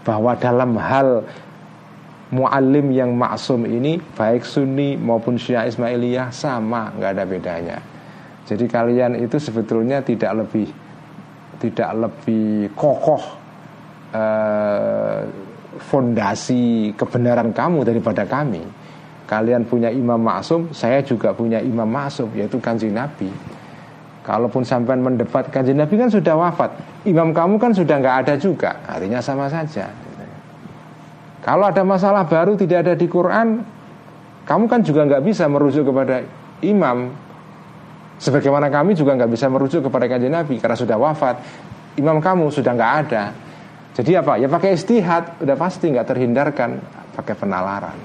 bahwa 0.00 0.32
dalam 0.32 0.80
hal 0.80 1.26
mualim 2.32 2.94
yang 2.94 3.12
maksum 3.12 3.66
ini 3.66 3.98
baik 4.16 4.46
Sunni 4.46 4.96
maupun 4.96 5.36
Syiah 5.36 5.66
Ismailiyah 5.66 6.30
sama 6.30 6.94
nggak 6.94 7.10
ada 7.18 7.24
bedanya. 7.26 7.78
Jadi 8.46 8.64
kalian 8.66 9.18
itu 9.18 9.36
sebetulnya 9.36 10.02
tidak 10.02 10.46
lebih 10.46 10.66
tidak 11.60 11.90
lebih 11.92 12.72
kokoh 12.72 13.22
eh, 14.14 15.20
fondasi 15.84 16.94
kebenaran 16.96 17.52
kamu 17.52 17.84
daripada 17.84 18.24
kami. 18.24 18.62
Kalian 19.28 19.62
punya 19.62 19.90
imam 19.92 20.18
maksum 20.18 20.70
saya 20.74 21.02
juga 21.02 21.30
punya 21.30 21.62
imam 21.62 21.86
maksum 21.86 22.30
yaitu 22.34 22.58
kanji 22.58 22.90
Nabi 22.90 23.30
Kalaupun 24.20 24.68
sampai 24.68 25.00
mendebat 25.00 25.48
kanjeng 25.48 25.80
Nabi 25.80 25.96
kan 25.96 26.12
sudah 26.12 26.36
wafat. 26.36 26.70
Imam 27.08 27.32
kamu 27.32 27.56
kan 27.56 27.72
sudah 27.72 27.96
nggak 27.96 28.16
ada 28.26 28.34
juga. 28.36 28.76
Artinya 28.84 29.20
sama 29.24 29.48
saja. 29.48 29.88
Kalau 31.40 31.72
ada 31.72 31.80
masalah 31.80 32.28
baru 32.28 32.52
tidak 32.52 32.84
ada 32.84 32.92
di 32.92 33.08
Quran 33.08 33.64
Kamu 34.44 34.68
kan 34.68 34.84
juga 34.84 35.06
nggak 35.06 35.22
bisa 35.24 35.46
merujuk 35.46 35.88
kepada 35.88 36.20
imam. 36.60 37.12
Sebagaimana 38.20 38.68
kami 38.68 38.92
juga 38.98 39.16
nggak 39.16 39.30
bisa 39.30 39.46
merujuk 39.48 39.86
kepada 39.88 40.10
kanjeng 40.10 40.34
Nabi 40.34 40.58
Karena 40.58 40.76
sudah 40.76 40.96
wafat. 40.98 41.36
Imam 41.96 42.18
kamu 42.18 42.52
sudah 42.52 42.72
nggak 42.74 42.94
ada. 43.06 43.30
Jadi 43.94 44.20
apa? 44.20 44.36
Ya 44.36 44.50
pakai 44.50 44.74
istihad. 44.74 45.38
Udah 45.40 45.56
pasti 45.56 45.88
nggak 45.94 46.06
terhindarkan. 46.06 46.70
Pakai 47.14 47.34
penalaran. 47.38 47.96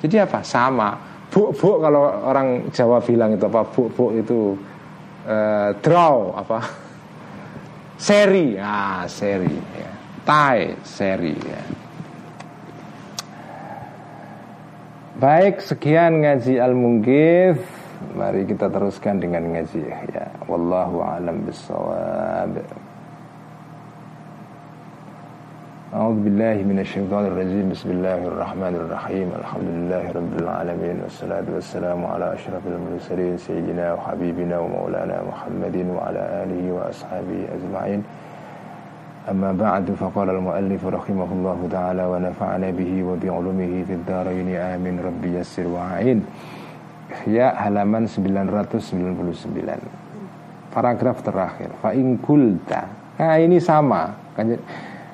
Jadi 0.00 0.16
apa? 0.22 0.40
Sama. 0.46 0.94
Buk-buk 1.30 1.78
kalau 1.82 2.06
orang 2.26 2.70
Jawa 2.70 3.02
bilang 3.02 3.34
itu 3.34 3.44
apa? 3.50 3.66
Buk-buk 3.66 4.14
itu 4.14 4.54
uh, 5.26 5.70
draw 5.80 6.36
apa 6.36 6.58
seri 8.00 8.56
ah 8.56 9.04
seri 9.04 9.56
ya. 9.76 9.92
tie 10.24 10.76
seri 10.84 11.36
ya. 11.36 11.62
Baik, 15.20 15.60
sekian 15.60 16.24
ngaji 16.24 16.56
al-munggith. 16.56 17.60
Mari 18.16 18.48
kita 18.48 18.72
teruskan 18.72 19.20
dengan 19.20 19.52
ngaji 19.52 19.84
ya. 20.16 20.32
Wallahu 20.48 21.04
a'lam 21.04 21.44
bissawab. 21.44 22.56
أعوذ 25.90 26.22
بالله 26.22 26.62
من 26.70 26.78
الشيطان 26.86 27.34
الرجيم. 27.34 27.74
بسم 27.74 27.90
الله 27.90 28.20
الرحمن 28.30 28.74
الرحيم. 28.78 29.28
الحمد 29.42 29.68
لله 29.74 30.04
رب 30.14 30.32
العالمين 30.38 30.96
والصلاة 31.02 31.42
والسلام 31.50 31.98
على 32.06 32.30
أشرف 32.30 32.62
المرسلين 32.62 33.34
سيدنا 33.42 33.98
وحبيبنا 33.98 34.54
ومولانا 34.62 35.16
محمد 35.26 35.76
وعلى 35.90 36.22
آله 36.46 36.62
وأصحابه 36.70 37.38
أجمعين. 37.58 38.00
أما 39.34 39.50
بعد 39.58 39.90
فقال 39.98 40.30
المؤلف 40.30 40.86
رحمه 40.86 41.30
الله 41.32 41.58
تعالى 41.74 42.04
ونفعنا 42.06 42.68
به 42.70 42.92
وبعلومه 43.10 43.72
في 43.82 43.92
الدارين. 43.98 44.48
آمين. 44.54 44.94
ربي 45.02 45.42
يسر 45.42 45.66
وعين 45.66 46.22
Ya 47.26 47.50
halaman 47.50 48.06
999 48.06 49.82
Paragraf 50.70 51.18
terakhir. 51.26 51.74
Fa'in 51.82 52.14
kulta 52.22 52.86
Nah 53.18 53.34
ini 53.42 53.58
sama. 53.58 54.14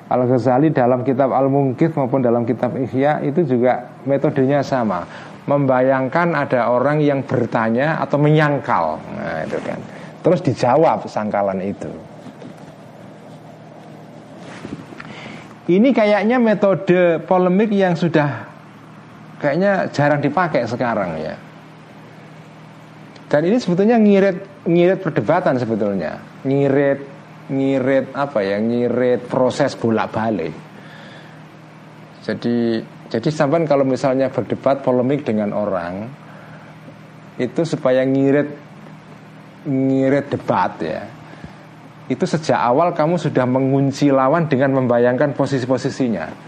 Al-Ghazali 0.07 0.71
dalam 0.71 1.03
kitab 1.03 1.35
Al-Mungkith 1.35 1.91
maupun 1.99 2.23
dalam 2.23 2.47
kitab 2.47 2.79
Ihya 2.79 3.19
Itu 3.27 3.43
juga 3.43 3.91
metodenya 4.07 4.63
sama. 4.63 5.03
Membayangkan 5.47 6.35
ada 6.35 6.71
orang 6.71 7.03
yang 7.03 7.23
bertanya 7.23 7.99
atau 8.03 8.19
menyangkal. 8.19 8.99
Nah 8.99 9.43
itu 9.47 9.59
kan. 9.63 9.79
Terus 10.23 10.39
dijawab 10.43 11.07
sangkalan 11.07 11.63
itu. 11.63 11.87
Ini 15.67 15.91
kayaknya 15.91 16.39
metode 16.39 17.19
polemik 17.27 17.75
yang 17.75 17.95
sudah 17.95 18.47
kayaknya 19.43 19.91
jarang 19.91 20.23
dipakai 20.23 20.63
sekarang 20.63 21.19
ya. 21.19 21.35
Dan 23.27 23.43
ini 23.43 23.59
sebetulnya 23.59 23.99
ngirit 23.99 24.63
ngirit 24.63 25.03
perdebatan 25.03 25.59
sebetulnya, 25.59 26.23
ngirit 26.47 27.03
ngirit 27.47 28.11
apa 28.15 28.39
ya, 28.43 28.57
ngirit 28.59 29.27
proses 29.27 29.75
bolak-balik. 29.75 30.55
Jadi 32.23 32.83
jadi 33.07 33.29
sampai 33.31 33.63
kalau 33.63 33.87
misalnya 33.87 34.27
berdebat 34.27 34.83
polemik 34.83 35.23
dengan 35.23 35.55
orang 35.55 36.11
itu 37.39 37.63
supaya 37.63 38.03
ngirit 38.03 38.49
ngirit 39.63 40.25
debat 40.27 40.71
ya 40.83 41.01
itu 42.07 42.23
sejak 42.23 42.55
awal 42.55 42.95
kamu 42.95 43.19
sudah 43.19 43.43
mengunci 43.43 44.07
lawan 44.15 44.47
dengan 44.47 44.79
membayangkan 44.79 45.35
posisi-posisinya. 45.35 46.46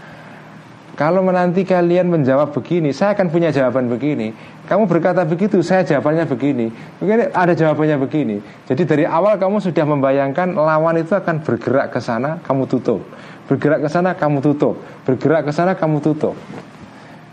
Kalau 1.00 1.24
menanti 1.24 1.64
kalian 1.64 2.12
menjawab 2.12 2.52
begini, 2.52 2.92
saya 2.92 3.16
akan 3.16 3.32
punya 3.32 3.48
jawaban 3.48 3.88
begini. 3.88 4.36
Kamu 4.68 4.84
berkata 4.84 5.24
begitu, 5.24 5.64
saya 5.64 5.80
jawabannya 5.80 6.28
begini. 6.28 6.68
Mungkin 7.00 7.32
ada 7.32 7.56
jawabannya 7.56 7.96
begini. 8.04 8.36
Jadi 8.68 8.84
dari 8.84 9.04
awal 9.08 9.40
kamu 9.40 9.64
sudah 9.64 9.88
membayangkan 9.88 10.52
lawan 10.52 11.00
itu 11.00 11.16
akan 11.16 11.40
bergerak 11.40 11.96
ke 11.96 12.04
sana, 12.04 12.36
kamu 12.44 12.68
tutup. 12.68 13.00
Bergerak 13.48 13.80
ke 13.80 13.88
sana, 13.88 14.12
kamu 14.12 14.44
tutup. 14.44 14.76
Bergerak 15.08 15.48
ke 15.48 15.52
sana, 15.56 15.72
kamu 15.72 16.04
tutup. 16.04 16.36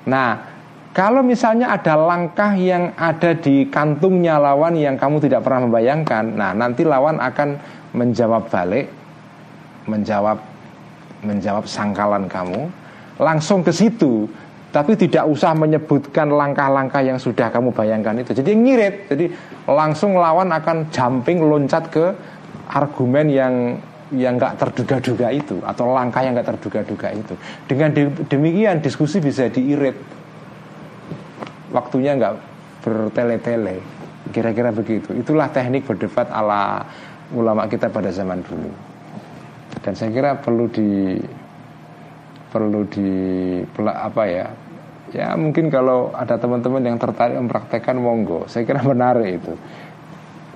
Nah, 0.07 0.47
kalau 0.95 1.20
misalnya 1.20 1.76
ada 1.76 1.99
langkah 1.99 2.55
yang 2.55 2.95
ada 2.95 3.36
di 3.36 3.68
kantungnya 3.68 4.39
lawan 4.39 4.80
yang 4.80 4.95
kamu 4.95 5.20
tidak 5.20 5.43
pernah 5.43 5.68
membayangkan, 5.68 6.24
nah 6.39 6.55
nanti 6.55 6.88
lawan 6.88 7.20
akan 7.20 7.59
menjawab 7.91 8.47
balik, 8.47 8.88
menjawab 9.91 10.39
menjawab 11.28 11.68
sangkalan 11.68 12.32
kamu, 12.32 12.72
langsung 13.18 13.65
ke 13.65 13.74
situ, 13.74 14.30
tapi 14.70 14.93
tidak 14.93 15.26
usah 15.26 15.57
menyebutkan 15.57 16.30
langkah-langkah 16.30 17.01
yang 17.01 17.18
sudah 17.18 17.49
kamu 17.49 17.74
bayangkan 17.74 18.20
itu. 18.22 18.36
Jadi 18.36 18.51
ngirit, 18.53 18.95
jadi 19.09 19.26
langsung 19.65 20.20
lawan 20.20 20.53
akan 20.53 20.91
jumping 20.93 21.41
loncat 21.41 21.89
ke 21.89 22.05
argumen 22.70 23.32
yang 23.32 23.53
yang 24.07 24.39
nggak 24.39 24.55
terduga-duga 24.55 25.28
itu 25.36 25.59
atau 25.68 25.91
langkah 25.91 26.24
yang 26.24 26.36
nggak 26.36 26.55
terduga-duga 26.55 27.11
itu. 27.11 27.34
Dengan 27.68 27.91
demikian 28.28 28.80
diskusi 28.80 29.20
bisa 29.20 29.51
diirit, 29.51 29.95
waktunya 31.72 32.15
nggak 32.15 32.34
bertele-tele. 32.84 33.84
Kira-kira 34.28 34.76
begitu. 34.76 35.15
Itulah 35.15 35.47
teknik 35.51 35.88
berdebat 35.88 36.28
ala 36.28 36.84
ulama 37.32 37.63
kita 37.68 37.88
pada 37.88 38.11
zaman 38.11 38.43
dulu. 38.43 38.72
Dan 39.84 39.95
saya 39.95 40.11
kira 40.11 40.36
perlu 40.36 40.68
di 40.68 41.15
perlu 42.52 42.88
di 42.88 43.10
apa 43.86 44.24
ya? 44.28 44.48
Ya 45.16 45.32
mungkin 45.39 45.72
kalau 45.72 46.12
ada 46.12 46.36
teman-teman 46.36 46.84
yang 46.84 46.98
tertarik 47.00 47.39
mempraktekkan 47.39 47.95
monggo. 47.95 48.43
Saya 48.52 48.68
kira 48.68 48.84
menarik 48.84 49.39
itu. 49.39 49.56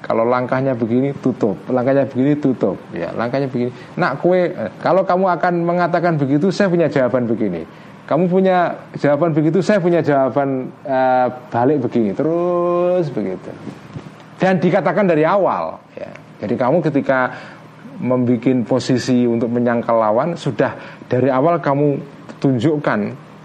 Kalau 0.01 0.25
langkahnya 0.27 0.75
begini 0.75 1.13
tutup, 1.21 1.55
langkahnya 1.69 2.09
begini 2.09 2.33
tutup, 2.35 2.75
ya 2.91 3.13
langkahnya 3.13 3.47
begini. 3.47 3.71
Nak 3.95 4.19
kue, 4.19 4.49
eh, 4.49 4.71
kalau 4.81 5.05
kamu 5.05 5.29
akan 5.39 5.53
mengatakan 5.61 6.17
begitu, 6.17 6.49
saya 6.49 6.67
punya 6.67 6.89
jawaban 6.89 7.29
begini. 7.29 7.63
Kamu 8.09 8.27
punya 8.27 8.75
jawaban 8.97 9.31
begitu, 9.31 9.63
saya 9.63 9.79
punya 9.79 10.03
jawaban 10.03 10.67
uh, 10.83 11.31
balik 11.47 11.79
begini, 11.85 12.11
terus 12.11 13.07
begitu. 13.07 13.55
Dan 14.35 14.59
dikatakan 14.59 15.07
dari 15.07 15.23
awal, 15.23 15.79
ya. 15.95 16.11
Jadi 16.43 16.59
kamu 16.59 16.81
ketika 16.81 17.31
membuat 18.01 18.65
posisi 18.65 19.29
untuk 19.29 19.53
menyangkal 19.53 19.93
lawan 19.93 20.33
sudah 20.33 21.05
dari 21.05 21.29
awal 21.29 21.61
kamu 21.61 22.01
tunjukkan 22.41 22.99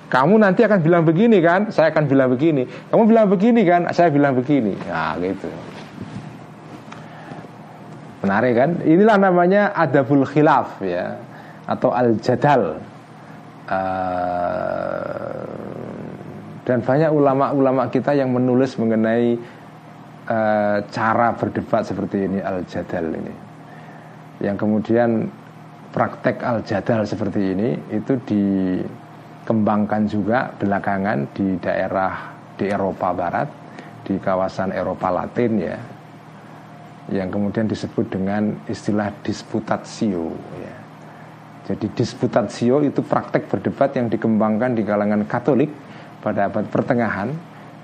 kamu 0.06 0.34
nanti 0.38 0.62
akan 0.62 0.80
bilang 0.80 1.02
begini 1.02 1.42
kan 1.42 1.74
saya 1.74 1.90
akan 1.90 2.06
bilang 2.06 2.30
begini. 2.30 2.62
Kamu 2.64 3.10
bilang 3.10 3.26
begini 3.26 3.66
kan 3.66 3.90
saya 3.90 4.06
bilang 4.06 4.38
begini. 4.38 4.78
Nah 4.86 5.18
gitu. 5.18 5.50
Menarik 8.22 8.54
kan? 8.54 8.70
Inilah 8.86 9.16
namanya 9.18 9.74
adabul 9.74 10.22
khilaf 10.22 10.78
ya. 10.78 11.18
Atau 11.66 11.90
al 11.90 12.22
jadal 12.22 12.78
uh, 13.66 15.26
dan 16.66 16.82
banyak 16.82 17.10
ulama-ulama 17.14 17.86
kita 17.90 18.14
yang 18.14 18.34
menulis 18.34 18.74
mengenai 18.74 19.38
uh, 20.26 20.82
cara 20.90 21.30
berdebat 21.38 21.86
seperti 21.86 22.26
ini 22.26 22.42
al-jadal 22.42 23.06
ini. 23.14 23.45
Yang 24.40 24.56
kemudian 24.66 25.10
praktek 25.96 26.44
al-jadal 26.44 27.08
seperti 27.08 27.56
ini 27.56 27.72
itu 27.88 28.20
dikembangkan 28.20 30.02
juga 30.04 30.52
belakangan 30.52 31.32
di 31.32 31.56
daerah 31.56 32.36
di 32.56 32.68
Eropa 32.68 33.16
Barat, 33.16 33.48
di 34.04 34.20
kawasan 34.20 34.76
Eropa 34.76 35.08
Latin 35.08 35.52
ya. 35.56 35.78
Yang 37.06 37.28
kemudian 37.38 37.66
disebut 37.70 38.06
dengan 38.12 38.66
istilah 38.66 39.14
disputatio 39.24 40.36
ya. 40.58 40.74
Jadi 41.66 41.86
disputatio 41.96 42.82
itu 42.82 43.02
praktek 43.02 43.50
berdebat 43.50 43.90
yang 43.98 44.06
dikembangkan 44.06 44.76
di 44.76 44.82
kalangan 44.86 45.26
Katolik 45.26 45.70
pada 46.22 46.46
abad 46.46 46.66
pertengahan 46.70 47.30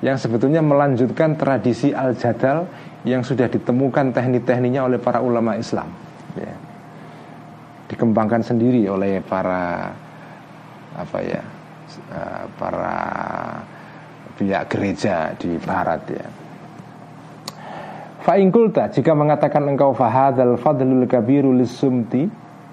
yang 0.02 0.18
sebetulnya 0.18 0.62
melanjutkan 0.62 1.38
tradisi 1.38 1.94
al-jadal 1.94 2.66
yang 3.06 3.22
sudah 3.22 3.46
ditemukan 3.46 4.10
teknik-tekniknya 4.14 4.82
oleh 4.86 4.98
para 4.98 5.22
ulama 5.22 5.54
Islam. 5.54 6.11
Ya. 6.38 6.54
Dikembangkan 7.92 8.40
sendiri 8.40 8.88
oleh 8.88 9.20
para 9.20 9.92
apa 10.92 11.18
ya 11.24 11.42
eh, 12.12 12.44
para 12.56 12.96
pihak 14.36 14.64
gereja 14.72 15.36
di 15.36 15.56
Barat 15.60 16.02
ya. 16.08 16.26
Fa'ingkulta 18.22 18.86
jika 18.94 19.18
mengatakan 19.18 19.66
engkau 19.66 19.90
fahadal 19.98 20.54
fadlul 20.54 21.10
kabiru 21.10 21.50
lisumti 21.50 22.22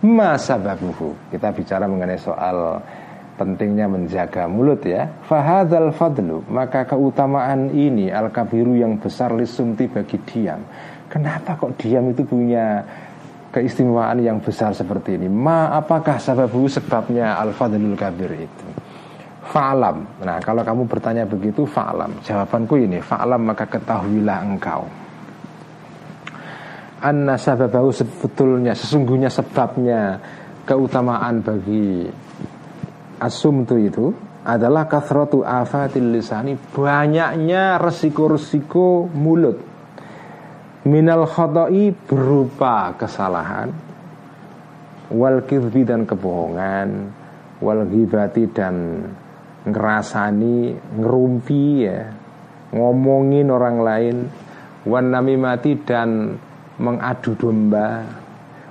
masa 0.06 0.62
babuhu. 0.62 1.34
Kita 1.34 1.50
bicara 1.52 1.90
mengenai 1.90 2.22
soal 2.22 2.80
pentingnya 3.34 3.90
menjaga 3.90 4.46
mulut 4.46 4.86
ya. 4.86 5.10
Fahadal 5.26 5.90
fadlu 5.90 6.46
maka 6.54 6.86
keutamaan 6.86 7.74
ini 7.74 8.14
al 8.14 8.30
kabiru 8.30 8.78
yang 8.78 9.02
besar 9.02 9.34
lisumti 9.34 9.90
bagi 9.90 10.22
diam. 10.22 10.62
Kenapa 11.10 11.58
kok 11.58 11.82
diam 11.82 12.14
itu 12.14 12.22
punya 12.22 12.86
keistimewaan 13.50 14.22
yang 14.22 14.38
besar 14.42 14.74
seperti 14.74 15.18
ini? 15.18 15.28
Ma 15.28 15.74
apakah 15.74 16.22
sababu 16.22 16.70
sebabnya 16.70 17.38
al 17.38 17.54
fadlul 17.54 17.98
kabir 17.98 18.32
itu? 18.46 18.68
Fa'alam. 19.50 20.22
Nah 20.22 20.38
kalau 20.46 20.62
kamu 20.62 20.86
bertanya 20.86 21.26
begitu 21.26 21.66
fa'alam. 21.66 22.22
Jawabanku 22.22 22.78
ini 22.78 23.02
Fa'alam 23.02 23.42
maka 23.42 23.66
ketahuilah 23.66 24.40
engkau. 24.46 24.86
Anna 27.00 27.40
sababahu 27.40 27.96
sebetulnya 27.96 28.76
Sesungguhnya 28.76 29.32
sebabnya 29.32 30.20
Keutamaan 30.70 31.42
bagi 31.42 32.06
asumtu 33.18 33.76
itu 33.82 34.14
adalah 34.46 34.86
kathratu 34.86 35.42
afatil 35.42 36.14
lisani. 36.14 36.54
Banyaknya 36.56 37.82
resiko-resiko 37.82 39.10
mulut 39.10 39.69
minal 40.90 41.30
khoto'i 41.30 41.94
berupa 41.94 42.98
kesalahan. 42.98 43.70
Wal 45.14 45.46
kizbi 45.46 45.86
dan 45.86 46.10
kebohongan. 46.10 47.14
Wal 47.62 47.86
ghibati 47.86 48.50
dan 48.50 49.06
ngerasani 49.70 50.74
ngerumpi 50.98 51.66
ya. 51.86 52.10
Ngomongin 52.74 53.54
orang 53.54 53.78
lain. 53.86 54.18
Wan 54.90 55.14
namimati 55.14 55.78
dan 55.86 56.34
mengadu 56.82 57.38
domba. 57.38 58.06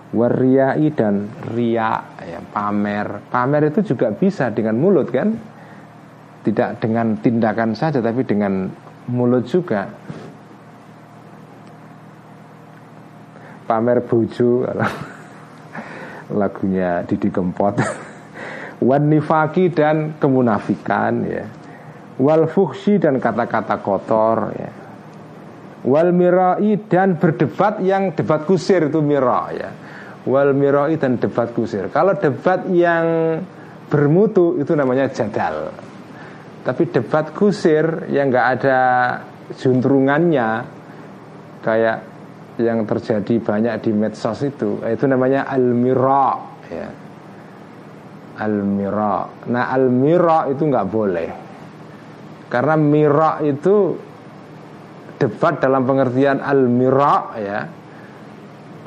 Wariai 0.09 0.89
dan 0.97 1.29
ria 1.53 2.01
ya, 2.25 2.41
pamer. 2.41 3.29
Pamer 3.29 3.69
itu 3.69 3.93
juga 3.95 4.09
bisa 4.09 4.49
dengan 4.49 4.81
mulut 4.81 5.13
kan? 5.13 5.37
Tidak 6.39 6.81
dengan 6.81 7.21
tindakan 7.21 7.77
saja 7.77 8.01
Tapi 8.01 8.25
dengan 8.25 8.73
mulut 9.13 9.45
juga 9.45 9.85
Pamer 13.69 14.01
buju 14.01 14.65
lagunya 16.33 17.05
Didi 17.05 17.29
Kempot. 17.29 17.77
Wan 18.89 19.05
nifaki 19.13 19.69
dan 19.69 20.17
kemunafikan 20.17 21.13
ya. 21.29 21.45
Wal 22.19 22.49
fuhsi 22.49 22.97
dan 22.97 23.21
kata-kata 23.21 23.77
kotor 23.85 24.39
ya. 24.57 24.71
Wal 25.85 26.11
mirai 26.17 26.81
dan 26.89 27.21
berdebat 27.21 27.79
yang 27.85 28.17
debat 28.17 28.49
kusir 28.49 28.89
itu 28.89 29.05
mira 29.05 29.53
ya. 29.53 29.71
Wal 30.25 30.57
mirai 30.57 30.97
dan 30.97 31.21
debat 31.21 31.53
kusir. 31.53 31.93
Kalau 31.93 32.17
debat 32.17 32.67
yang 32.73 33.39
bermutu 33.87 34.59
itu 34.59 34.73
namanya 34.73 35.13
jadal. 35.13 35.71
Tapi 36.65 36.83
debat 36.91 37.31
kusir 37.37 38.09
yang 38.11 38.33
nggak 38.33 38.47
ada 38.59 38.81
juntrungannya 39.55 40.49
kayak 41.63 41.99
yang 42.59 42.83
terjadi 42.85 43.39
banyak 43.39 43.75
di 43.87 43.91
medsos 43.95 44.43
itu. 44.43 44.83
Itu 44.83 45.05
namanya 45.07 45.47
al-mira. 45.47 46.29
Ya. 46.69 46.89
al-mira. 48.39 49.27
Nah 49.51 49.73
al-mira 49.73 50.47
itu 50.51 50.63
nggak 50.63 50.87
boleh. 50.91 51.29
Karena 52.49 52.75
mira 52.79 53.43
itu 53.45 53.97
debat 55.19 55.59
dalam 55.59 55.83
pengertian 55.83 56.39
al-mira 56.39 57.15
ya 57.37 57.61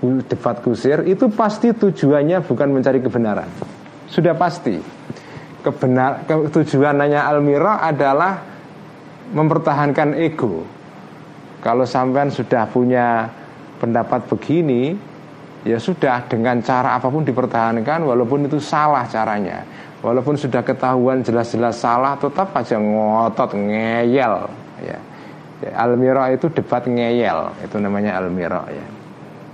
debat 0.01 0.57
kusir 0.65 1.05
itu 1.05 1.29
pasti 1.29 1.69
tujuannya 1.77 2.41
bukan 2.41 2.67
mencari 2.73 2.99
kebenaran. 3.05 3.49
Sudah 4.09 4.33
pasti. 4.33 4.81
Kebenar 5.61 6.25
tujuannya 6.25 7.21
al-mira 7.21 7.85
adalah 7.85 8.33
mempertahankan 9.29 10.17
ego. 10.17 10.65
Kalau 11.61 11.85
sampean 11.85 12.33
sudah 12.33 12.65
punya 12.65 13.29
pendapat 13.81 14.29
begini 14.29 14.93
ya 15.65 15.81
sudah 15.81 16.29
dengan 16.29 16.61
cara 16.61 17.01
apa 17.01 17.09
pun 17.09 17.25
dipertahankan 17.25 18.05
walaupun 18.05 18.45
itu 18.45 18.61
salah 18.61 19.09
caranya. 19.09 19.65
Walaupun 20.01 20.33
sudah 20.33 20.65
ketahuan 20.65 21.21
jelas-jelas 21.21 21.77
salah 21.77 22.17
tetap 22.17 22.49
aja 22.57 22.73
ngotot 22.81 23.53
ngeyel 23.53 24.49
ya, 24.81 24.97
ya 25.61 25.71
almira 25.77 26.33
itu 26.33 26.49
debat 26.49 26.81
ngeyel 26.89 27.53
itu 27.61 27.77
namanya 27.77 28.17
almira 28.17 28.65
ya. 28.69 28.85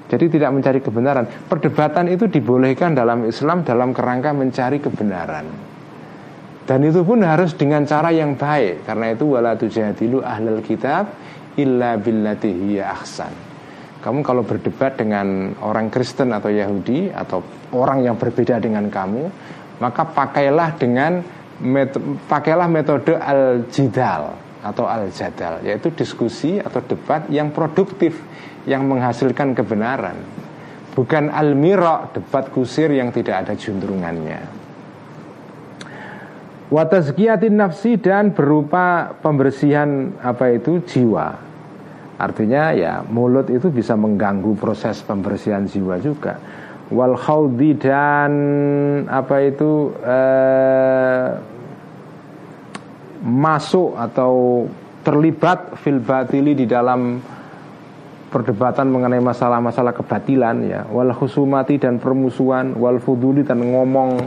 Jadi 0.07 0.39
tidak 0.39 0.55
mencari 0.55 0.79
kebenaran. 0.79 1.27
Perdebatan 1.51 2.07
itu 2.07 2.31
dibolehkan 2.31 2.95
dalam 2.95 3.27
Islam 3.27 3.67
dalam 3.67 3.91
kerangka 3.91 4.31
mencari 4.31 4.79
kebenaran. 4.79 5.51
Dan 6.63 6.79
itu 6.87 7.03
pun 7.03 7.27
harus 7.27 7.51
dengan 7.51 7.83
cara 7.83 8.15
yang 8.15 8.39
baik. 8.39 8.87
Karena 8.87 9.11
itu 9.11 9.35
wala 9.35 9.59
tujadilu 9.59 10.23
ahlul 10.23 10.63
kitab 10.63 11.11
illa 11.59 11.99
billati 11.99 12.47
hiya 12.55 12.95
ahsan 12.95 13.46
kamu 13.97 14.21
kalau 14.21 14.45
berdebat 14.45 14.93
dengan 14.93 15.57
orang 15.65 15.89
Kristen 15.89 16.29
atau 16.29 16.53
Yahudi 16.53 17.09
atau 17.09 17.41
orang 17.73 18.05
yang 18.05 18.15
berbeda 18.15 18.61
dengan 18.61 18.85
kamu, 18.93 19.23
maka 19.81 20.05
pakailah 20.05 20.77
dengan 20.77 21.25
met 21.57 21.89
pakailah 22.29 22.69
metode 22.69 23.17
al-jidal 23.17 24.37
atau 24.61 24.85
al-jadal, 24.85 25.65
yaitu 25.65 25.89
diskusi 25.97 26.61
atau 26.61 26.81
debat 26.85 27.25
yang 27.33 27.49
produktif 27.49 28.21
yang 28.69 28.85
menghasilkan 28.85 29.57
kebenaran. 29.57 30.17
Bukan 30.93 31.29
al-mira, 31.29 32.09
debat 32.13 32.49
kusir 32.53 32.89
yang 32.93 33.13
tidak 33.13 33.45
ada 33.45 33.53
juntrungannya. 33.53 34.41
Watazkiyatin 36.67 37.55
nafsi 37.55 37.95
dan 37.95 38.35
berupa 38.35 39.15
pembersihan 39.23 40.11
apa 40.19 40.51
itu 40.51 40.83
jiwa 40.83 41.46
Artinya 42.17 42.73
ya 42.73 43.05
mulut 43.05 43.45
itu 43.53 43.69
bisa 43.69 43.93
mengganggu 43.93 44.57
proses 44.57 45.05
pembersihan 45.05 45.69
jiwa 45.69 46.01
juga. 46.01 46.41
Wal 46.89 47.13
khawdi 47.13 47.77
dan 47.77 48.31
apa 49.05 49.35
itu 49.45 49.93
eh, 50.01 51.27
masuk 53.21 53.93
atau 53.93 54.65
terlibat 55.05 55.77
fil 55.77 56.01
batili 56.01 56.57
di 56.57 56.65
dalam 56.65 57.21
perdebatan 58.33 58.89
mengenai 58.89 59.21
masalah-masalah 59.21 59.93
kebatilan 59.93 60.57
ya. 60.65 60.81
Wal 60.89 61.13
khusumati 61.13 61.77
dan 61.77 62.01
permusuhan 62.01 62.73
wal 62.81 62.97
fuduli 62.97 63.45
dan 63.45 63.61
ngomong. 63.61 64.25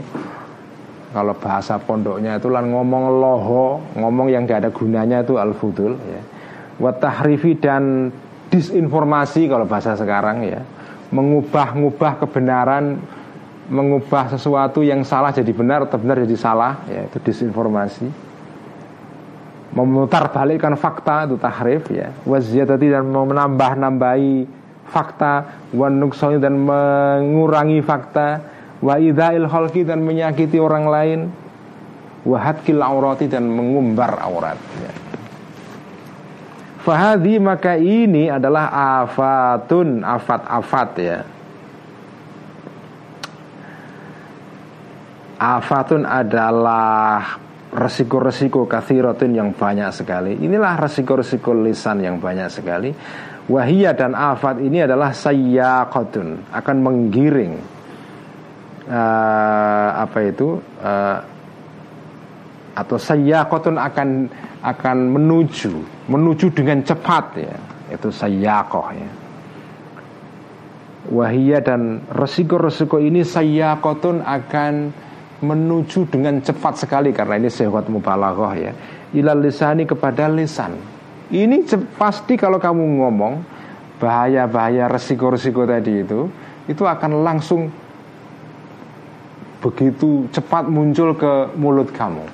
Kalau 1.11 1.35
bahasa 1.35 1.75
pondoknya 1.75 2.39
itu 2.39 2.47
lan 2.47 2.71
ngomong 2.71 3.19
loho 3.19 3.83
ngomong 3.99 4.31
yang 4.31 4.47
gak 4.47 4.63
ada 4.63 4.71
gunanya 4.71 5.27
itu 5.27 5.35
al 5.35 5.51
fudul 5.51 5.99
ya 5.99 6.30
watahrifi 6.81 7.61
dan 7.61 8.09
disinformasi 8.49 9.45
kalau 9.45 9.69
bahasa 9.69 9.93
sekarang 9.93 10.41
ya. 10.43 10.61
Mengubah-ngubah 11.13 12.23
kebenaran 12.25 12.97
mengubah 13.71 14.35
sesuatu 14.35 14.83
yang 14.83 15.07
salah 15.07 15.31
jadi 15.31 15.47
benar 15.55 15.87
atau 15.87 15.95
benar 15.95 16.19
jadi 16.27 16.35
salah 16.35 16.83
ya 16.89 17.07
itu 17.07 17.17
disinformasi. 17.23 18.33
Memutar 19.71 20.27
balikkan 20.35 20.75
fakta 20.75 21.29
itu 21.29 21.39
tahrif 21.39 21.87
ya. 21.87 22.11
Waziyadati 22.27 22.91
dan 22.91 23.07
menambah-nambahi 23.07 24.59
fakta 24.91 25.63
wanuksoni 25.71 26.43
dan 26.43 26.59
mengurangi 26.59 27.79
fakta 27.79 28.27
wa 28.83 28.99
idzail 28.99 29.47
dan 29.87 30.03
menyakiti 30.03 30.59
orang 30.59 30.85
lain 30.91 31.19
wahadkil 32.27 32.83
aurati 32.83 33.31
dan 33.31 33.47
mengumbar 33.47 34.19
aurat 34.19 34.59
ya. 34.83 35.10
Fahadi 36.81 37.37
maka 37.37 37.77
ini 37.77 38.25
adalah 38.25 38.73
afatun 39.05 40.01
afat-afat 40.01 40.89
ya. 40.97 41.19
Afatun 45.41 46.05
adalah 46.05 47.37
resiko-resiko 47.73 48.65
kathiratun 48.65 49.31
yang 49.33 49.49
banyak 49.53 49.93
sekali. 49.93 50.37
Inilah 50.41 50.77
resiko-resiko 50.81 51.53
lisan 51.53 52.01
yang 52.01 52.17
banyak 52.17 52.49
sekali. 52.49 52.89
Wahia 53.49 53.93
dan 53.97 54.13
afat 54.13 54.61
ini 54.61 54.85
adalah 54.85 55.13
sayyaqatun 55.17 56.53
Akan 56.53 56.77
menggiring. 56.81 57.57
Uh, 58.85 59.89
Apa 60.01 60.19
itu? 60.29 60.61
Uh, 60.81 61.17
Atau 62.73 62.97
sayyaqatun 63.01 63.77
akan 63.77 64.09
akan 64.61 64.97
menuju 65.17 66.00
menuju 66.11 66.51
dengan 66.51 66.83
cepat 66.83 67.25
ya. 67.39 67.55
Itu 67.87 68.11
sayyakoh 68.11 68.87
ya. 68.91 69.11
Wahia 71.11 71.59
dan 71.63 72.03
resiko-resiko 72.13 73.01
ini 73.01 73.25
sayyakotun 73.25 74.21
akan 74.21 74.73
menuju 75.41 76.05
dengan 76.11 76.37
cepat 76.43 76.85
sekali 76.85 77.09
karena 77.09 77.41
ini 77.41 77.49
sehwat 77.49 77.87
mubalaghah 77.87 78.53
ya. 78.59 78.71
Ilal 79.15 79.41
lisani 79.41 79.87
kepada 79.87 80.29
lisan. 80.29 80.77
Ini 81.31 81.63
pasti 81.95 82.35
kalau 82.35 82.59
kamu 82.59 83.01
ngomong 83.01 83.33
bahaya-bahaya 83.97 84.91
resiko-resiko 84.91 85.63
tadi 85.63 86.03
itu 86.03 86.27
itu 86.67 86.83
akan 86.83 87.21
langsung 87.21 87.71
begitu 89.61 90.25
cepat 90.33 90.65
muncul 90.65 91.13
ke 91.13 91.53
mulut 91.53 91.93
kamu 91.93 92.25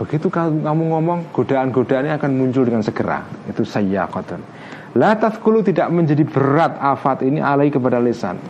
Begitu 0.00 0.32
kamu 0.32 0.64
ngomong 0.96 1.28
godaan-godaannya 1.36 2.16
akan 2.16 2.32
muncul 2.32 2.64
dengan 2.64 2.80
segera. 2.80 3.20
Itu 3.44 3.68
saya 3.68 4.08
kotor. 4.08 4.40
La 4.96 5.12
tafkulu 5.12 5.60
tidak 5.60 5.92
menjadi 5.92 6.24
berat 6.24 6.72
afat 6.80 7.20
ini 7.20 7.44
alai 7.44 7.68
kepada 7.68 8.00
lisan. 8.00 8.40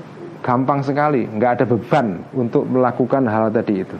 Gampang 0.47 0.87
sekali, 0.87 1.27
nggak 1.27 1.51
ada 1.59 1.65
beban 1.67 2.23
untuk 2.33 2.71
melakukan 2.71 3.27
hal 3.27 3.51
tadi 3.51 3.83
itu. 3.83 3.99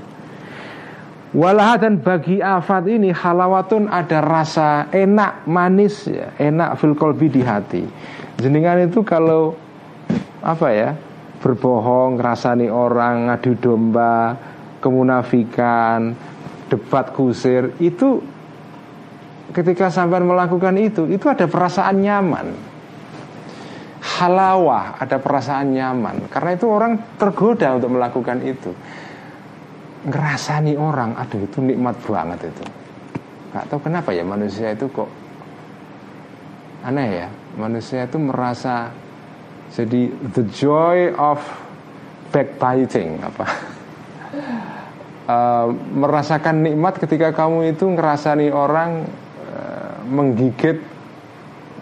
Walah 1.35 1.79
dan 1.79 1.99
bagi 1.99 2.39
afat 2.39 2.87
ini 2.87 3.11
halawatun 3.11 3.91
ada 3.91 4.23
rasa 4.23 4.87
enak 4.95 5.47
manis 5.47 6.07
ya, 6.07 6.31
enak 6.39 6.79
fil 6.79 6.95
kolbi 6.95 7.31
di 7.31 7.43
hati. 7.43 7.83
Jenengan 8.39 8.87
itu 8.87 9.03
kalau 9.03 9.59
apa 10.41 10.69
ya 10.71 10.91
berbohong, 11.43 12.17
rasani 12.17 12.71
orang, 12.73 13.29
ngadu 13.31 13.53
domba, 13.59 14.35
kemunafikan, 14.81 16.17
debat 16.71 17.11
kusir 17.11 17.75
itu 17.83 18.23
ketika 19.51 19.91
sampai 19.91 20.23
melakukan 20.23 20.79
itu 20.79 21.11
itu 21.11 21.27
ada 21.27 21.51
perasaan 21.51 21.99
nyaman. 21.99 22.47
Halawah 24.01 24.97
ada 24.97 25.21
perasaan 25.21 25.77
nyaman. 25.77 26.31
Karena 26.33 26.57
itu 26.57 26.67
orang 26.71 26.97
tergoda 27.21 27.77
untuk 27.77 27.91
melakukan 27.99 28.39
itu. 28.47 28.71
Ngerasani 30.07 30.79
orang 30.81 31.13
aduh 31.19 31.45
itu 31.45 31.61
nikmat 31.61 31.99
banget 32.07 32.49
itu. 32.49 32.65
Nggak 33.53 33.65
tahu 33.69 33.81
kenapa 33.85 34.15
ya 34.17 34.25
manusia 34.25 34.73
itu 34.73 34.89
kok 34.89 35.11
aneh 36.87 37.27
ya. 37.27 37.29
Manusia 37.59 38.09
itu 38.09 38.17
merasa 38.17 38.89
jadi 39.75 40.09
the 40.33 40.45
joy 40.55 41.13
of 41.19 41.43
backbiting 42.31 43.19
apa 43.21 43.47
uh, 45.31 45.71
merasakan 45.71 46.67
nikmat 46.67 46.99
ketika 46.99 47.31
kamu 47.31 47.71
itu 47.71 47.87
ngerasani 47.87 48.51
orang 48.51 49.07
uh, 49.47 50.03
menggigit 50.11 50.83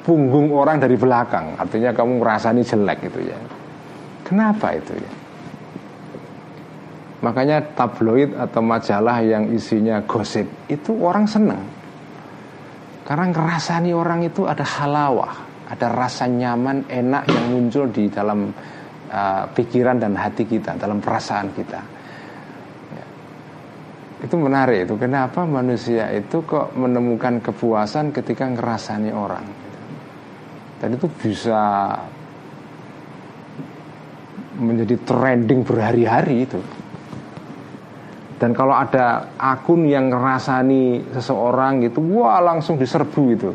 punggung 0.04 0.52
orang 0.52 0.76
dari 0.76 1.00
belakang 1.00 1.56
artinya 1.56 1.96
kamu 1.96 2.20
ngerasani 2.20 2.60
jelek 2.60 3.08
itu 3.08 3.32
ya 3.32 3.38
kenapa 4.28 4.76
itu 4.76 4.92
ya 4.92 5.12
Makanya 7.18 7.74
tabloid 7.74 8.30
atau 8.38 8.62
majalah 8.62 9.18
yang 9.26 9.50
isinya 9.50 9.98
gosip 10.06 10.46
itu 10.70 10.94
orang 11.02 11.26
senang. 11.26 11.66
Karena 13.02 13.34
ngerasani 13.34 13.90
orang 13.90 14.22
itu 14.22 14.46
ada 14.46 14.62
halawah, 14.62 15.34
ada 15.66 15.86
rasa 15.90 16.30
nyaman, 16.30 16.86
enak 16.86 17.24
yang 17.26 17.46
muncul 17.50 17.90
di 17.90 18.06
dalam 18.06 18.52
uh, 19.10 19.44
pikiran 19.50 19.98
dan 19.98 20.14
hati 20.14 20.46
kita, 20.46 20.78
dalam 20.78 21.02
perasaan 21.02 21.50
kita. 21.56 21.97
Itu 24.28 24.36
menarik 24.36 24.84
itu. 24.84 24.94
Kenapa 25.00 25.48
manusia 25.48 26.12
itu 26.12 26.44
kok 26.44 26.76
menemukan 26.76 27.40
kepuasan 27.40 28.12
ketika 28.12 28.44
ngerasani 28.44 29.08
orang? 29.08 29.48
Dan 30.76 31.00
itu 31.00 31.08
bisa 31.08 31.96
menjadi 34.60 35.00
trending 35.00 35.64
berhari-hari 35.64 36.44
itu. 36.44 36.60
Dan 38.36 38.52
kalau 38.52 38.76
ada 38.76 39.32
akun 39.40 39.88
yang 39.88 40.12
ngerasani 40.12 41.08
seseorang 41.16 41.88
gitu, 41.88 42.04
wah 42.20 42.44
langsung 42.44 42.76
diserbu 42.76 43.24
itu. 43.32 43.50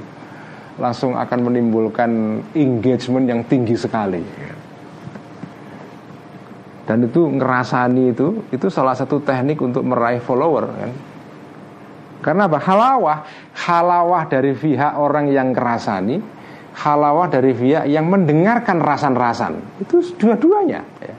Langsung 0.82 1.14
akan 1.14 1.54
menimbulkan 1.54 2.42
engagement 2.58 3.30
yang 3.30 3.46
tinggi 3.46 3.78
sekali. 3.78 4.26
Dan 6.84 7.08
itu 7.08 7.24
ngerasani 7.24 8.12
itu, 8.12 8.44
itu 8.52 8.68
salah 8.68 8.92
satu 8.92 9.24
teknik 9.24 9.60
untuk 9.64 9.88
meraih 9.88 10.20
follower 10.20 10.66
kan. 10.68 10.92
Karena 12.24 12.48
apa? 12.48 12.60
Halawah, 12.60 13.18
halawah 13.68 14.24
dari 14.28 14.52
pihak 14.52 15.00
orang 15.00 15.32
yang 15.32 15.56
ngerasani, 15.56 16.20
halawah 16.84 17.28
dari 17.32 17.56
pihak 17.56 17.88
yang 17.88 18.08
mendengarkan 18.12 18.84
rasan-rasan. 18.84 19.80
Itu 19.80 20.04
dua-duanya. 20.20 20.84
Ya 21.00 21.16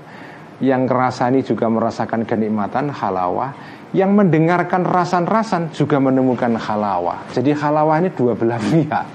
yang 0.62 0.86
kerasani 0.86 1.42
juga 1.42 1.66
merasakan 1.66 2.22
kenikmatan 2.22 2.88
halawah 2.88 3.50
yang 3.94 4.14
mendengarkan 4.14 4.86
rasan-rasan 4.86 5.74
juga 5.74 5.98
menemukan 5.98 6.54
halawah 6.54 7.26
jadi 7.34 7.58
halawah 7.58 7.98
ini 7.98 8.10
dua 8.14 8.38
belah 8.38 8.60
pihak 8.70 9.06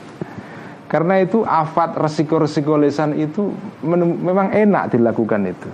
karena 0.89 1.21
itu 1.21 1.45
afat 1.45 1.95
resiko-resiko 1.95 2.76
lesan 2.76 3.15
itu 3.15 3.53
memang 3.85 4.51
enak 4.51 4.91
dilakukan 4.91 5.47
itu 5.47 5.69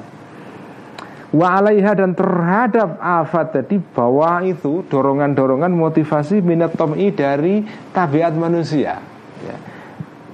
wa 1.35 1.59
alaiha 1.59 1.91
dan 1.91 2.15
terhadap 2.15 2.95
afat. 3.03 3.59
Tadi 3.59 3.75
bawah 3.83 4.39
itu 4.47 4.87
dorongan-dorongan 4.87 5.71
motivasi 5.75 6.39
minat 6.39 6.79
tom'i 6.79 7.11
dari 7.11 7.61
tabiat 7.91 8.33
manusia. 8.39 8.95
Ya. 9.43 9.57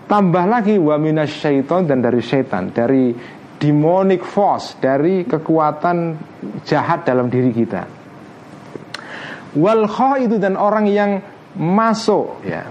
tambah 0.05 0.45
lagi 0.45 0.77
wa 0.77 0.93
minas 1.01 1.33
syaiton 1.33 1.89
dan 1.89 2.05
dari 2.05 2.21
syaitan. 2.21 2.69
Dari 2.69 3.17
demonic 3.57 4.21
force 4.21 4.77
dari 4.77 5.25
kekuatan 5.25 5.97
jahat 6.61 7.01
dalam 7.09 7.33
diri 7.33 7.49
kita. 7.49 7.81
Wal 9.57 9.83
itu 10.21 10.37
dan 10.37 10.55
orang 10.55 10.85
yang 10.87 11.19
masuk 11.57 12.45
ya. 12.45 12.69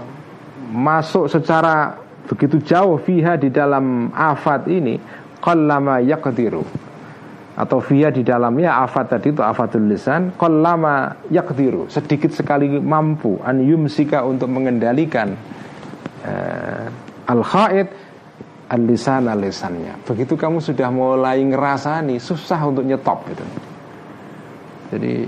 Masuk 0.71 1.27
secara 1.27 1.99
begitu 2.31 2.63
jauh 2.63 2.95
fiha 2.95 3.35
di 3.35 3.51
dalam 3.51 4.07
afat 4.15 4.71
ini 4.71 4.95
qallama 5.43 5.99
yaqdiru 5.99 6.90
atau 7.51 7.83
fiha 7.83 8.09
di 8.09 8.23
dalamnya 8.23 8.79
afat 8.79 9.17
tadi 9.17 9.35
itu 9.35 9.43
afatul 9.43 9.83
lisan 9.91 10.31
qallama 10.39 11.27
yaqdiru 11.27 11.91
sedikit 11.91 12.31
sekali 12.31 12.79
mampu 12.79 13.37
an 13.43 13.59
yumsika 13.59 14.23
untuk 14.23 14.47
mengendalikan 14.47 15.35
uh, 16.23 16.87
al 17.27 17.41
khaid 17.43 17.87
alisan 18.71 19.27
alisannya. 19.27 19.99
Begitu 20.07 20.39
kamu 20.39 20.63
sudah 20.63 20.87
mulai 20.87 21.43
ngerasani, 21.43 22.15
susah 22.23 22.59
untuk 22.63 22.87
nyetop 22.87 23.27
gitu. 23.27 23.43
Jadi 24.95 25.27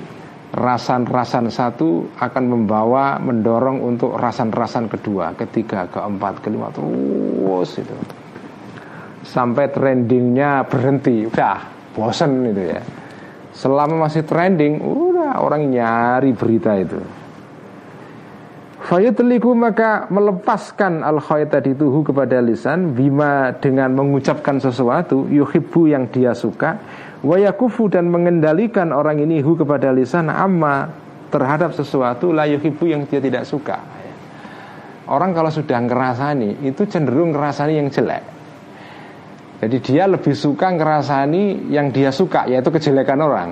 rasan-rasan 0.55 1.51
satu 1.51 2.07
akan 2.15 2.43
membawa 2.47 3.19
mendorong 3.19 3.83
untuk 3.83 4.15
rasan-rasan 4.15 4.87
kedua, 4.87 5.35
ketiga, 5.35 5.91
keempat, 5.91 6.39
kelima 6.39 6.71
terus 6.71 7.83
itu. 7.83 7.95
Sampai 9.23 9.71
trendingnya 9.71 10.67
berhenti, 10.67 11.27
udah 11.27 11.72
bosen 11.93 12.49
itu 12.49 12.63
ya. 12.73 12.81
Selama 13.53 14.09
masih 14.09 14.25
trending, 14.25 14.81
udah 14.81 15.37
orang 15.37 15.69
nyari 15.69 16.33
berita 16.33 16.73
itu. 16.73 16.97
Fayatliku 18.83 19.55
maka 19.55 20.11
melepaskan 20.11 21.07
al 21.07 21.23
tadi 21.47 21.71
tuhu 21.71 22.03
kepada 22.03 22.43
lisan 22.43 22.91
bima 22.91 23.55
dengan 23.55 23.95
mengucapkan 23.95 24.59
sesuatu 24.59 25.23
yuhibbu 25.31 25.87
yang 25.87 26.11
dia 26.11 26.35
suka 26.35 26.83
wayakufu 27.23 27.87
dan 27.87 28.11
mengendalikan 28.11 28.91
orang 28.91 29.23
ini 29.23 29.39
hu 29.39 29.55
kepada 29.55 29.95
lisan 29.95 30.27
amma 30.27 30.91
terhadap 31.31 31.71
sesuatu 31.71 32.35
la 32.35 32.43
yuhibbu 32.43 32.83
yang 32.91 33.07
dia 33.07 33.23
tidak 33.23 33.47
suka. 33.47 33.79
Orang 35.07 35.31
kalau 35.31 35.47
sudah 35.47 35.79
ngerasani 35.79 36.67
itu 36.67 36.83
cenderung 36.83 37.31
ngerasani 37.31 37.79
yang 37.79 37.87
jelek. 37.87 38.32
Jadi 39.63 39.77
dia 39.79 40.03
lebih 40.11 40.35
suka 40.35 40.75
ngerasani 40.75 41.71
yang 41.71 41.87
dia 41.95 42.11
suka 42.11 42.43
yaitu 42.51 42.67
kejelekan 42.67 43.19
orang. 43.23 43.49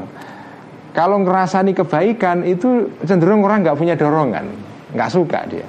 Kalau 0.91 1.23
ngerasani 1.23 1.71
kebaikan 1.71 2.43
itu 2.43 2.91
cenderung 3.07 3.47
orang 3.47 3.63
nggak 3.63 3.79
punya 3.79 3.95
dorongan 3.95 4.71
nggak 4.91 5.11
suka 5.11 5.39
dia 5.47 5.67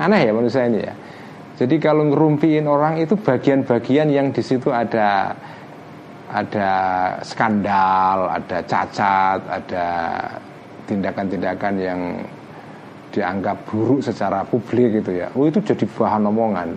aneh 0.00 0.24
ya 0.28 0.32
manusia 0.32 0.66
ini 0.66 0.80
ya 0.80 0.94
jadi 1.54 1.76
kalau 1.78 2.10
ngerumpiin 2.10 2.66
orang 2.66 2.98
itu 2.98 3.14
bagian-bagian 3.14 4.10
yang 4.10 4.34
di 4.34 4.42
situ 4.42 4.74
ada 4.74 5.36
ada 6.34 6.70
skandal, 7.22 8.26
ada 8.26 8.58
cacat, 8.66 9.38
ada 9.46 9.86
tindakan-tindakan 10.90 11.74
yang 11.78 12.00
dianggap 13.14 13.62
buruk 13.70 14.02
secara 14.02 14.42
publik 14.42 14.98
gitu 14.98 15.14
ya. 15.14 15.30
Oh 15.38 15.46
itu 15.46 15.62
jadi 15.62 15.86
bahan 15.86 16.26
omongan. 16.26 16.74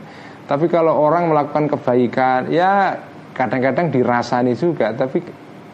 Tapi 0.47 0.65
kalau 0.71 0.95
orang 0.95 1.27
melakukan 1.27 1.67
kebaikan, 1.75 2.47
ya 2.47 2.95
kadang-kadang 3.35 3.91
dirasani 3.91 4.55
juga, 4.55 4.95
tapi 4.95 5.19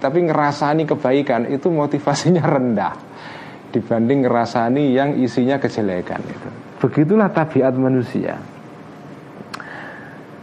tapi 0.02 0.20
ngerasani 0.26 0.84
kebaikan 0.90 1.48
itu 1.48 1.70
motivasinya 1.70 2.44
rendah 2.58 2.94
dibanding 3.70 4.26
ngerasani 4.26 4.94
yang 4.94 5.16
isinya 5.22 5.62
kejelekan 5.62 6.22
itu. 6.26 6.50
Begitulah 6.82 7.30
tabiat 7.32 7.74
manusia. 7.78 8.36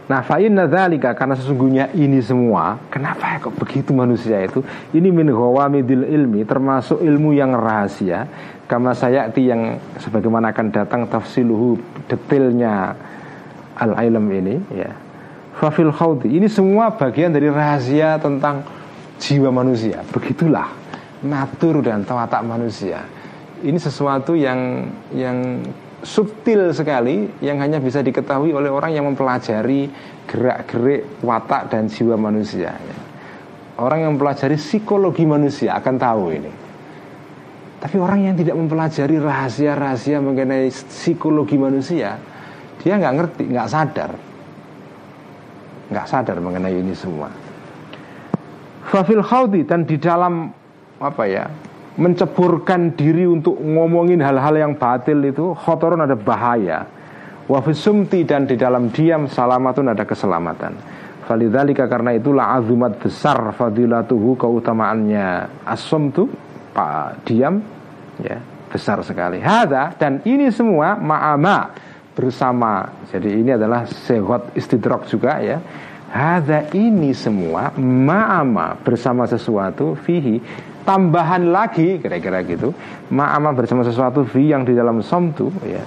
Nah 0.09 0.19
fa'in 0.27 0.51
nadzalika 0.51 1.15
karena 1.15 1.39
sesungguhnya 1.39 1.95
ini 1.95 2.19
semua 2.19 2.75
Kenapa 2.91 3.31
ya 3.31 3.37
kok 3.39 3.55
begitu 3.55 3.95
manusia 3.95 4.43
itu 4.43 4.59
Ini 4.91 5.07
min 5.07 5.31
midil 5.71 6.03
ilmi 6.03 6.43
Termasuk 6.43 6.99
ilmu 6.99 7.31
yang 7.31 7.55
rahasia 7.55 8.27
Kama 8.67 8.91
sayati 8.91 9.47
yang 9.47 9.79
sebagaimana 10.03 10.51
akan 10.51 10.67
datang 10.67 11.07
Tafsiluhu 11.07 11.79
detailnya 12.11 12.91
Al-ilm 13.81 14.25
ini 14.29 14.55
ya 14.69 14.93
Fafil 15.57 15.89
khawdi 15.89 16.37
Ini 16.37 16.47
semua 16.47 16.93
bagian 16.93 17.33
dari 17.33 17.49
rahasia 17.49 18.21
tentang 18.21 18.61
jiwa 19.17 19.49
manusia 19.49 20.05
Begitulah 20.13 20.69
Natur 21.25 21.81
dan 21.81 22.05
tawatak 22.05 22.45
manusia 22.45 23.01
ini 23.61 23.77
sesuatu 23.77 24.33
yang 24.33 24.89
yang 25.13 25.61
subtil 26.01 26.73
sekali 26.73 27.29
yang 27.45 27.61
hanya 27.61 27.77
bisa 27.77 28.01
diketahui 28.01 28.49
oleh 28.57 28.73
orang 28.73 28.91
yang 28.97 29.05
mempelajari 29.05 29.85
gerak-gerik 30.25 31.21
watak 31.21 31.69
dan 31.69 31.85
jiwa 31.85 32.17
manusia. 32.17 32.73
Orang 33.77 34.01
yang 34.01 34.11
mempelajari 34.17 34.57
psikologi 34.57 35.25
manusia 35.25 35.77
akan 35.77 35.95
tahu 35.97 36.23
ini. 36.33 36.51
Tapi 37.81 37.97
orang 37.97 38.29
yang 38.29 38.35
tidak 38.37 38.53
mempelajari 38.57 39.17
rahasia-rahasia 39.17 40.21
mengenai 40.21 40.69
psikologi 40.69 41.57
manusia, 41.57 42.17
dia 42.81 42.97
nggak 42.97 43.15
ngerti, 43.15 43.43
nggak 43.45 43.69
sadar, 43.69 44.11
nggak 45.93 46.05
sadar 46.09 46.37
mengenai 46.41 46.75
ini 46.81 46.97
semua. 46.97 47.29
Fafil 48.89 49.21
khawdi 49.21 49.63
dan 49.63 49.85
di 49.85 50.01
dalam 50.01 50.49
apa 50.97 51.23
ya 51.29 51.45
menceburkan 52.01 52.97
diri 52.97 53.29
untuk 53.29 53.59
ngomongin 53.61 54.23
hal-hal 54.23 54.57
yang 54.57 54.73
batil 54.75 55.21
itu 55.21 55.53
khotoron 55.53 56.01
ada 56.01 56.17
bahaya. 56.17 56.89
Wafisumti 57.51 58.23
dan 58.23 58.47
di 58.47 58.55
dalam 58.55 58.89
diam 58.95 59.27
salamatun 59.27 59.91
ada 59.91 60.07
keselamatan. 60.07 60.71
Falidhalika 61.27 61.85
karena 61.85 62.15
itulah 62.15 62.55
azumat 62.55 62.95
besar 62.95 63.37
fadilatuhu 63.53 64.39
keutamaannya. 64.39 65.51
Tu 66.15 66.23
pak 66.71 67.27
diam 67.27 67.59
ya 68.23 68.39
besar 68.71 69.03
sekali. 69.03 69.43
Hada 69.43 69.91
dan 69.99 70.23
ini 70.23 70.47
semua 70.47 70.95
ma'ama 70.95 71.90
bersama. 72.11 73.05
Jadi 73.09 73.29
ini 73.41 73.55
adalah 73.55 73.87
sehat 73.87 74.55
istidrok 74.55 75.07
juga 75.07 75.39
ya. 75.39 75.59
Hada 76.11 76.67
ini 76.75 77.15
semua 77.15 77.71
ma'ama 77.79 78.75
bersama 78.83 79.23
sesuatu 79.23 79.95
fihi 79.95 80.43
tambahan 80.83 81.55
lagi 81.55 82.01
kira-kira 82.03 82.43
gitu. 82.43 82.75
Ma'ama 83.13 83.55
bersama 83.55 83.85
sesuatu 83.87 84.27
fi 84.27 84.51
yang 84.51 84.67
di 84.67 84.75
dalam 84.75 84.99
somtu 84.99 85.47
ya. 85.63 85.83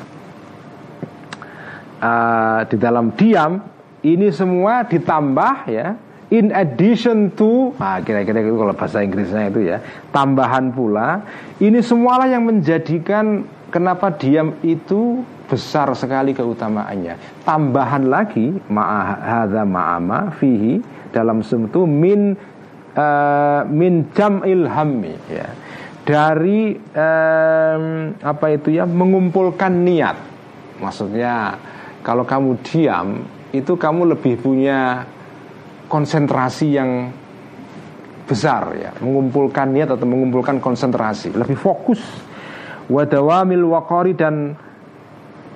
Uh, 2.05 2.60
di 2.68 2.76
dalam 2.76 3.12
diam 3.16 3.60
ini 4.05 4.32
semua 4.32 4.84
ditambah 4.88 5.55
ya. 5.68 5.96
In 6.32 6.51
addition 6.51 7.30
to 7.36 7.76
nah 7.76 8.01
kira-kira 8.01 8.42
itu 8.42 8.56
kalau 8.56 8.72
bahasa 8.72 9.05
Inggrisnya 9.05 9.52
itu 9.52 9.60
ya. 9.60 9.78
Tambahan 10.09 10.72
pula 10.72 11.20
ini 11.60 11.84
semualah 11.84 12.32
yang 12.32 12.48
menjadikan 12.48 13.44
kenapa 13.68 14.09
diam 14.09 14.56
itu 14.64 15.20
besar 15.45 15.93
sekali 15.93 16.33
keutamaannya. 16.33 17.45
Tambahan 17.45 18.05
lagi 18.09 18.49
ma'ahadha 18.69 19.62
ma'ama 19.69 20.33
fihi 20.41 20.81
dalam 21.12 21.45
sumtu 21.45 21.85
min 21.85 22.35
uh, 22.97 23.62
min 23.69 24.09
jam'il 24.16 24.65
hammi 24.66 25.15
ya. 25.29 25.49
Dari 26.05 26.77
um, 26.77 27.85
apa 28.21 28.47
itu 28.53 28.77
ya 28.77 28.85
mengumpulkan 28.85 29.73
niat. 29.73 30.16
Maksudnya 30.77 31.57
kalau 32.05 32.29
kamu 32.29 32.61
diam 32.61 33.25
itu 33.57 33.73
kamu 33.73 34.12
lebih 34.12 34.37
punya 34.37 35.01
konsentrasi 35.89 36.77
yang 36.77 37.09
besar 38.29 38.69
ya. 38.77 38.93
Mengumpulkan 39.01 39.73
niat 39.73 39.97
atau 39.97 40.05
mengumpulkan 40.05 40.61
konsentrasi. 40.61 41.33
Lebih 41.33 41.57
fokus. 41.57 42.01
Wadawamil 42.85 43.65
wakori 43.65 44.12
dan 44.12 44.53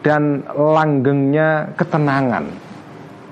dan 0.03 0.47
langgengnya 0.55 1.75
ketenangan. 1.75 2.45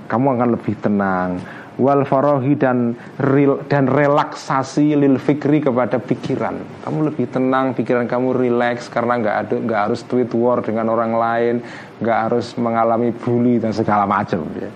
Kamu 0.07 0.27
akan 0.39 0.49
lebih 0.55 0.75
tenang. 0.79 1.43
Wal 1.77 2.09
farohi 2.09 2.57
dan 2.57 2.97
ril, 3.21 3.69
dan 3.69 3.85
relaksasi 3.85 4.97
lil 4.97 5.21
fikri 5.21 5.61
kepada 5.61 6.01
pikiran. 6.01 6.57
Kamu 6.89 7.13
lebih 7.13 7.29
tenang 7.29 7.77
pikiran 7.77 8.09
kamu 8.09 8.33
rileks 8.33 8.89
karena 8.89 9.21
nggak 9.21 9.37
ada 9.45 9.55
nggak 9.61 9.81
harus 9.85 10.01
tweet 10.09 10.33
war 10.33 10.65
dengan 10.65 10.89
orang 10.89 11.13
lain 11.13 11.55
nggak 12.01 12.19
harus 12.29 12.57
mengalami 12.57 13.13
bully 13.13 13.61
dan 13.61 13.77
segala 13.77 14.09
macam 14.09 14.49
ya. 14.57 14.73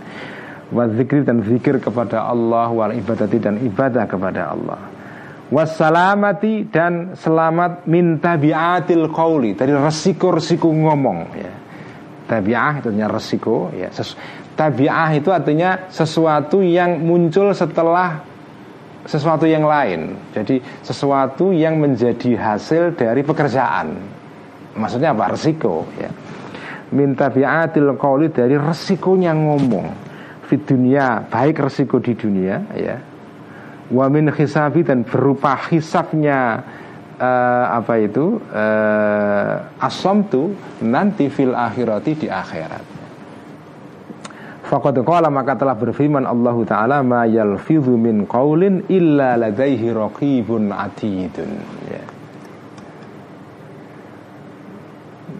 Dan 1.24 1.40
zikir 1.40 1.80
kepada 1.80 2.28
Allah 2.28 2.68
wal 2.68 2.92
ibadati 2.92 3.40
dan 3.40 3.56
ibadah 3.64 4.04
kepada 4.04 4.52
Allah. 4.52 4.80
Wassalamati 5.50 6.68
dan 6.68 7.16
selamat 7.16 7.88
minta 7.88 8.36
biatil 8.36 9.08
qauli 9.10 9.56
dari 9.56 9.72
resiko-resiko 9.74 10.68
ngomong 10.70 11.18
ya 11.34 11.52
tabiah 12.30 12.78
itu 12.78 12.94
artinya 12.94 13.10
resiko 13.10 13.74
ya 13.74 13.90
tabiah 14.54 15.10
itu 15.16 15.34
artinya 15.34 15.90
sesuatu 15.90 16.62
yang 16.62 17.02
muncul 17.02 17.50
setelah 17.56 18.30
sesuatu 19.08 19.48
yang 19.48 19.64
lain. 19.64 20.12
Jadi 20.36 20.60
sesuatu 20.84 21.54
yang 21.56 21.80
menjadi 21.80 22.36
hasil 22.36 22.92
dari 22.92 23.24
pekerjaan. 23.24 23.96
Maksudnya 24.76 25.16
apa? 25.16 25.32
Resiko 25.32 25.88
ya. 25.96 26.12
Minta 26.92 27.30
biatil 27.32 27.96
qauli 27.96 28.28
dari 28.28 28.60
resikonya 28.60 29.32
ngomong. 29.32 30.12
Di 30.50 30.58
dunia 30.58 31.30
baik 31.30 31.62
resiko 31.62 32.02
di 32.02 32.12
dunia 32.18 32.58
ya. 32.74 32.98
Wamin 33.90 34.30
hisabi 34.30 34.86
dan 34.86 35.02
berupa 35.02 35.58
hisabnya 35.70 36.62
uh, 37.20 37.64
apa 37.76 38.00
itu? 38.00 38.40
Uh, 38.48 39.84
asom 39.84 40.26
tu 40.26 40.56
nanti 40.80 41.28
fil 41.28 41.52
akhirati 41.52 42.24
di 42.24 42.28
akhirat. 42.32 42.84
Faqad 44.70 45.02
qala 45.02 45.28
maka 45.28 45.58
telah 45.58 45.74
berfirman 45.74 46.24
Allah 46.24 46.56
Ta'ala 46.62 46.96
ma 47.02 47.26
yalfidhu 47.26 47.98
min 47.98 48.24
qawlin 48.24 48.86
illa 48.88 49.34
ladaihi 49.34 49.90
raqibun 49.90 50.70
atidun. 50.70 51.50
Ya. 51.90 52.04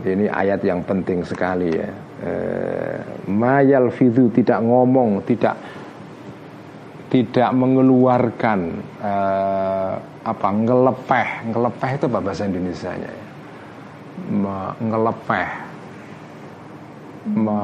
Ini 0.00 0.26
ayat 0.32 0.64
yang 0.66 0.82
penting 0.82 1.22
sekali 1.22 1.70
ya. 1.70 1.90
Eh, 2.20 2.96
mayal 3.32 3.88
fidu 3.96 4.28
tidak 4.28 4.60
ngomong 4.60 5.24
tidak 5.24 5.56
tidak 7.10 7.50
mengeluarkan 7.52 8.78
eh, 9.02 9.94
apa 10.22 10.48
ngelepeh. 10.54 11.28
Ngelepeh 11.50 11.90
itu 11.98 12.04
apa 12.06 12.18
bahasa 12.22 12.46
Indonesia 12.46 12.90
nya 12.94 13.10
ya? 13.10 13.26
Me, 14.30 14.56
ngelepeh. 14.78 15.50
Me, 17.34 17.60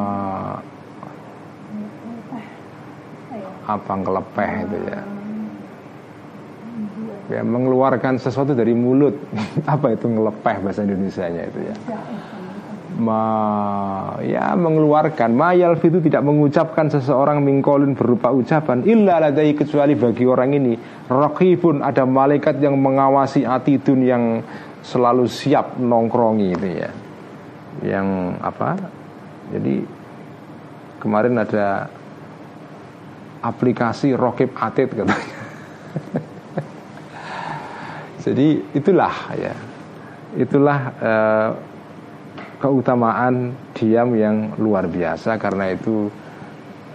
apa 3.66 3.92
ngelepeh 3.94 4.52
itu 4.66 4.78
ya? 4.90 5.00
Ya 7.26 7.42
mengeluarkan 7.42 8.22
sesuatu 8.22 8.54
dari 8.54 8.70
mulut. 8.70 9.18
Apa 9.66 9.98
itu 9.98 10.06
ngelepeh 10.06 10.62
bahasa 10.62 10.86
Indonesia 10.86 11.26
nya 11.26 11.42
itu 11.50 11.58
ya 11.66 11.74
ma, 12.96 14.16
ya 14.24 14.56
mengeluarkan. 14.56 15.36
Mayal 15.36 15.76
itu 15.76 16.00
tidak 16.00 16.24
mengucapkan 16.24 16.88
seseorang 16.88 17.44
mingkolin 17.44 17.92
berupa 17.92 18.32
ucapan 18.32 18.82
illa 18.88 19.20
ladai 19.20 19.52
kecuali 19.52 19.92
bagi 19.94 20.24
orang 20.24 20.50
ini. 20.56 20.74
Pun 21.56 21.84
ada 21.84 22.08
malaikat 22.08 22.58
yang 22.58 22.80
mengawasi 22.80 23.44
atidun 23.44 24.00
yang 24.02 24.24
selalu 24.80 25.28
siap 25.28 25.76
nongkrongi 25.76 26.48
itu 26.56 26.68
ya. 26.72 26.90
Yang 27.84 28.08
apa? 28.40 28.70
Jadi 29.52 29.74
kemarin 30.98 31.38
ada 31.38 31.86
aplikasi 33.44 34.16
rokib 34.16 34.56
atid 34.56 34.90
katanya. 34.90 35.36
Jadi 38.26 38.58
itulah 38.74 39.14
ya. 39.38 39.54
Itulah 40.36 40.80
uh, 40.98 41.50
keutamaan 42.56 43.52
diam 43.76 44.16
yang 44.16 44.56
luar 44.56 44.88
biasa 44.88 45.36
karena 45.36 45.76
itu 45.76 46.08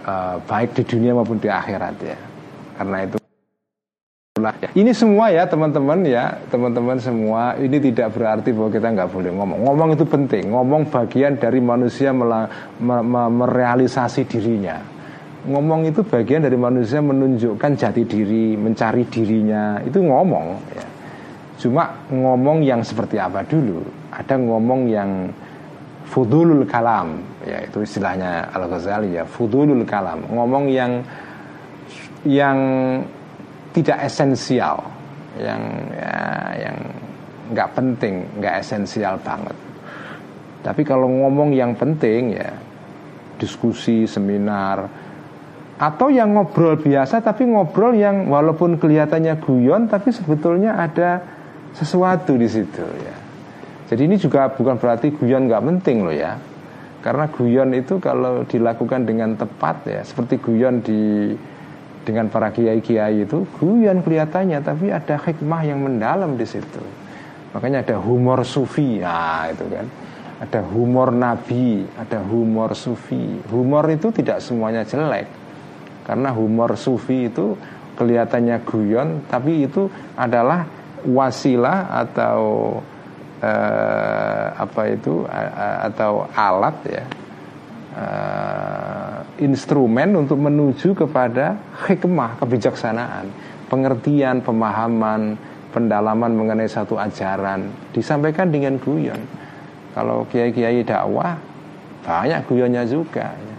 uh, 0.06 0.36
baik 0.46 0.74
di 0.78 0.82
dunia 0.86 1.14
maupun 1.14 1.38
di 1.38 1.48
akhirat 1.48 1.96
ya. 2.02 2.18
Karena 2.78 2.98
itu 3.06 3.22
ini 4.72 4.96
semua 4.96 5.28
ya 5.28 5.44
teman-teman 5.44 6.08
ya. 6.08 6.40
Teman-teman 6.48 6.96
semua 6.96 7.52
ini 7.60 7.76
tidak 7.76 8.16
berarti 8.16 8.50
bahwa 8.56 8.70
kita 8.72 8.88
nggak 8.88 9.10
boleh 9.12 9.28
ngomong. 9.28 9.58
Ngomong 9.60 9.88
itu 9.92 10.04
penting. 10.08 10.44
Ngomong 10.48 10.88
bagian 10.88 11.36
dari 11.36 11.60
manusia 11.60 12.16
mela, 12.16 12.48
me, 12.80 13.04
me, 13.04 13.28
merealisasi 13.28 14.24
dirinya. 14.24 14.80
Ngomong 15.44 15.84
itu 15.84 16.00
bagian 16.00 16.48
dari 16.48 16.56
manusia 16.56 17.04
menunjukkan 17.04 17.72
jati 17.76 18.08
diri 18.08 18.56
mencari 18.56 19.04
dirinya. 19.04 19.76
Itu 19.84 20.00
ngomong 20.00 20.46
ya. 20.80 20.84
Cuma 21.60 21.92
ngomong 22.08 22.64
yang 22.64 22.80
seperti 22.80 23.20
apa 23.20 23.44
dulu? 23.44 23.84
Ada 24.10 24.40
ngomong 24.40 24.80
yang 24.88 25.28
fudulul 26.12 26.68
kalam. 26.68 27.24
Ya 27.48 27.64
itu 27.64 27.80
istilahnya 27.80 28.52
Al 28.52 28.68
Ghazali 28.68 29.16
ya 29.16 29.24
fudulul 29.24 29.88
kalam. 29.88 30.28
Ngomong 30.28 30.68
yang 30.68 31.00
yang 32.28 32.58
tidak 33.72 34.04
esensial 34.04 34.84
yang 35.40 35.62
ya, 35.96 36.14
yang 36.68 36.76
nggak 37.56 37.68
penting 37.72 38.28
nggak 38.36 38.54
esensial 38.60 39.16
banget. 39.24 39.56
Tapi 40.60 40.84
kalau 40.84 41.08
ngomong 41.08 41.56
yang 41.56 41.72
penting 41.72 42.36
ya 42.36 42.52
diskusi 43.40 44.06
seminar 44.06 44.86
atau 45.80 46.12
yang 46.14 46.30
ngobrol 46.30 46.78
biasa 46.78 47.18
tapi 47.26 47.42
ngobrol 47.42 47.90
yang 47.96 48.30
walaupun 48.30 48.78
kelihatannya 48.78 49.34
guyon 49.42 49.90
tapi 49.90 50.14
sebetulnya 50.14 50.78
ada 50.78 51.18
sesuatu 51.74 52.38
di 52.38 52.46
situ 52.46 52.86
ya 53.02 53.21
jadi 53.90 54.02
ini 54.06 54.16
juga 54.18 54.50
bukan 54.52 54.78
berarti 54.78 55.10
guyon 55.14 55.50
nggak 55.50 55.62
penting 55.62 56.06
loh 56.06 56.14
ya. 56.14 56.38
Karena 57.02 57.26
guyon 57.26 57.74
itu 57.74 57.98
kalau 57.98 58.46
dilakukan 58.46 59.02
dengan 59.02 59.34
tepat 59.34 59.76
ya, 59.90 60.00
seperti 60.06 60.38
guyon 60.38 60.86
di 60.86 61.34
dengan 62.02 62.26
para 62.30 62.50
kiai-kiai 62.50 63.26
itu 63.26 63.42
guyon 63.58 64.02
kelihatannya, 64.02 64.58
tapi 64.62 64.90
ada 64.90 65.18
hikmah 65.18 65.62
yang 65.66 65.82
mendalam 65.82 66.34
di 66.38 66.46
situ. 66.46 66.82
Makanya 67.52 67.82
ada 67.82 67.96
humor 67.98 68.46
sufi, 68.46 69.02
ya 69.02 69.50
itu 69.50 69.66
kan. 69.66 69.86
Ada 70.42 70.66
humor 70.66 71.14
nabi, 71.14 71.86
ada 71.94 72.18
humor 72.26 72.74
sufi. 72.74 73.38
Humor 73.50 73.86
itu 73.94 74.10
tidak 74.10 74.42
semuanya 74.42 74.82
jelek. 74.82 75.30
Karena 76.02 76.34
humor 76.34 76.74
sufi 76.74 77.30
itu 77.30 77.54
kelihatannya 77.94 78.62
guyon, 78.66 79.08
tapi 79.30 79.66
itu 79.66 79.86
adalah 80.18 80.66
wasilah 81.06 81.90
atau 82.02 82.78
uh, 83.42 84.44
apa 84.56 84.82
itu 84.94 85.26
atau 85.90 86.30
alat 86.32 86.76
ya 86.86 87.04
uh, 87.98 89.16
instrumen 89.42 90.14
untuk 90.16 90.38
menuju 90.38 90.94
kepada 90.94 91.58
hikmah 91.90 92.38
kebijaksanaan 92.38 93.26
pengertian 93.66 94.40
pemahaman 94.40 95.34
pendalaman 95.72 96.32
mengenai 96.36 96.68
satu 96.68 97.00
ajaran 97.00 97.72
disampaikan 97.96 98.52
dengan 98.52 98.76
guyon. 98.76 99.18
Kalau 99.92 100.24
kiai-kiai 100.28 100.84
dakwah 100.84 101.36
banyak 102.04 102.44
guyonnya 102.48 102.84
juga 102.88 103.32
ya. 103.32 103.56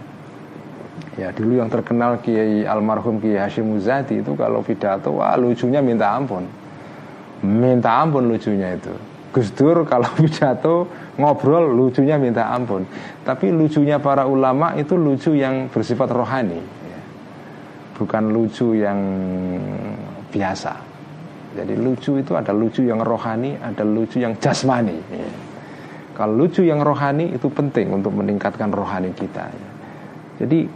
ya 1.14 1.28
dulu 1.30 1.62
yang 1.62 1.70
terkenal 1.70 2.18
kiai 2.22 2.66
almarhum 2.66 3.22
kiai 3.22 3.38
Hashim 3.38 3.70
Muzadi 3.70 4.22
itu 4.22 4.34
kalau 4.34 4.62
pidato 4.62 5.14
wah 5.14 5.34
lucunya 5.38 5.82
minta 5.82 6.14
ampun. 6.14 6.46
Minta 7.42 8.02
ampun 8.02 8.30
lucunya 8.30 8.74
itu 8.74 8.94
Gus 9.34 9.50
Dur 9.50 9.82
kalau 9.82 10.06
pidato 10.18 10.86
ngobrol 11.18 11.74
lucunya 11.74 12.14
minta 12.14 12.54
ampun. 12.54 12.86
Tapi 13.26 13.50
lucunya 13.50 13.98
para 13.98 14.30
ulama 14.30 14.78
itu 14.78 14.94
lucu 14.94 15.34
yang 15.34 15.66
bersifat 15.66 16.14
rohani. 16.14 16.62
Bukan 17.98 18.30
lucu 18.30 18.78
yang 18.78 18.98
biasa. 20.30 20.74
Jadi 21.54 21.74
lucu 21.78 22.18
itu 22.18 22.34
ada 22.34 22.50
lucu 22.50 22.82
yang 22.82 22.98
rohani, 23.02 23.54
ada 23.58 23.86
lucu 23.86 24.18
yang 24.18 24.34
jasmani. 24.38 24.98
Kalau 26.14 26.34
lucu 26.34 26.62
yang 26.66 26.82
rohani 26.82 27.34
itu 27.34 27.46
penting 27.50 27.90
untuk 27.94 28.14
meningkatkan 28.14 28.70
rohani 28.70 29.14
kita. 29.14 29.50
Jadi 30.38 30.66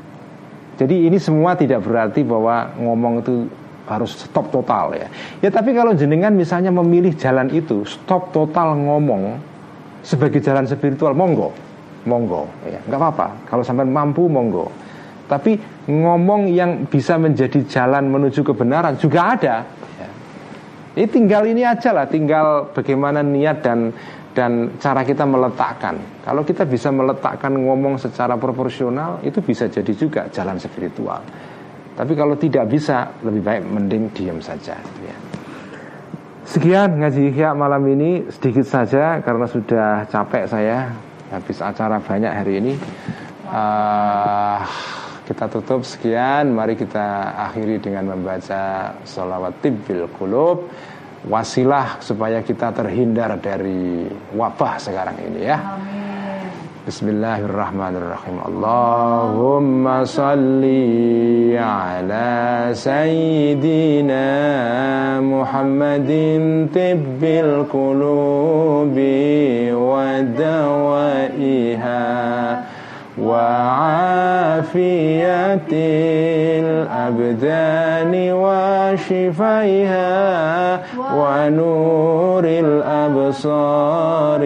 jadi 0.79 1.11
ini 1.11 1.19
semua 1.19 1.59
tidak 1.59 1.83
berarti 1.83 2.23
bahwa 2.23 2.71
ngomong 2.79 3.27
itu 3.27 3.51
harus 3.89 4.29
stop 4.29 4.53
total 4.53 4.93
ya. 4.95 5.09
Ya 5.41 5.51
tapi 5.51 5.73
kalau 5.73 5.97
jenengan 5.97 6.31
misalnya 6.37 6.69
memilih 6.69 7.17
jalan 7.17 7.49
itu 7.51 7.83
stop 7.89 8.31
total 8.31 8.77
ngomong 8.77 9.41
sebagai 10.05 10.39
jalan 10.45 10.69
spiritual 10.69 11.17
monggo, 11.17 11.51
monggo 12.05 12.47
ya 12.69 12.79
nggak 12.85 13.01
apa-apa. 13.01 13.27
Kalau 13.49 13.65
sampai 13.65 13.89
mampu 13.89 14.29
monggo. 14.29 14.69
Tapi 15.29 15.61
ngomong 15.89 16.49
yang 16.49 16.89
bisa 16.89 17.21
menjadi 17.21 17.61
jalan 17.69 18.09
menuju 18.09 18.41
kebenaran 18.41 18.97
juga 18.97 19.37
ada. 19.37 19.57
Ya. 20.01 20.09
Ini 20.97 21.07
tinggal 21.09 21.45
ini 21.45 21.69
aja 21.69 21.93
lah, 21.93 22.09
tinggal 22.09 22.73
bagaimana 22.73 23.21
niat 23.21 23.61
dan 23.61 23.93
dan 24.33 24.79
cara 24.79 25.03
kita 25.03 25.27
meletakkan. 25.27 25.99
Kalau 26.23 26.47
kita 26.47 26.63
bisa 26.63 26.95
meletakkan 26.95 27.59
ngomong 27.59 27.99
secara 27.99 28.39
proporsional, 28.39 29.19
itu 29.27 29.43
bisa 29.43 29.67
jadi 29.67 29.93
juga 29.99 30.31
jalan 30.31 30.63
spiritual. 30.63 31.21
Tapi 31.99 32.15
kalau 32.15 32.39
tidak 32.39 32.71
bisa, 32.71 33.11
lebih 33.27 33.43
baik 33.43 33.63
mending 33.67 34.15
diam 34.15 34.39
saja. 34.39 34.79
Ya. 35.03 35.17
Sekian 36.47 37.03
ngaji 37.03 37.35
Ihya 37.35 37.59
malam 37.59 37.83
ini 37.91 38.31
sedikit 38.31 38.63
saja 38.63 39.19
karena 39.19 39.51
sudah 39.51 40.07
capek 40.07 40.47
saya 40.47 40.95
habis 41.35 41.59
acara 41.59 41.99
banyak 41.99 42.31
hari 42.31 42.53
ini. 42.63 42.73
Uh, 43.51 44.63
kita 45.29 45.45
tutup 45.49 45.81
sekian 45.85 46.53
Mari 46.57 46.77
kita 46.77 47.37
akhiri 47.49 47.81
dengan 47.81 48.13
membaca 48.17 48.93
Salawat 49.09 49.61
Tibbil 49.65 50.05
Qulub 50.17 50.69
Wasilah 51.29 52.01
supaya 52.01 52.45
kita 52.45 52.73
terhindar 52.73 53.41
dari 53.41 54.05
wabah 54.37 54.77
sekarang 54.77 55.17
ini 55.25 55.49
ya 55.49 55.59
بسم 56.89 57.09
الله 57.09 57.39
الرحمن 57.39 57.97
الرحيم 57.97 58.39
اللهم 58.49 60.05
صل 60.05 60.65
على 61.61 62.69
سيدنا 62.73 64.27
محمد 65.21 66.11
طب 66.75 67.25
القلوب 67.25 68.97
ودوائها 70.89 72.09
وعافية 73.23 74.79
الأبدان 76.65 78.13
وشفيها 78.33 80.09
ونور 81.15 82.45
الأبصار 82.45 84.43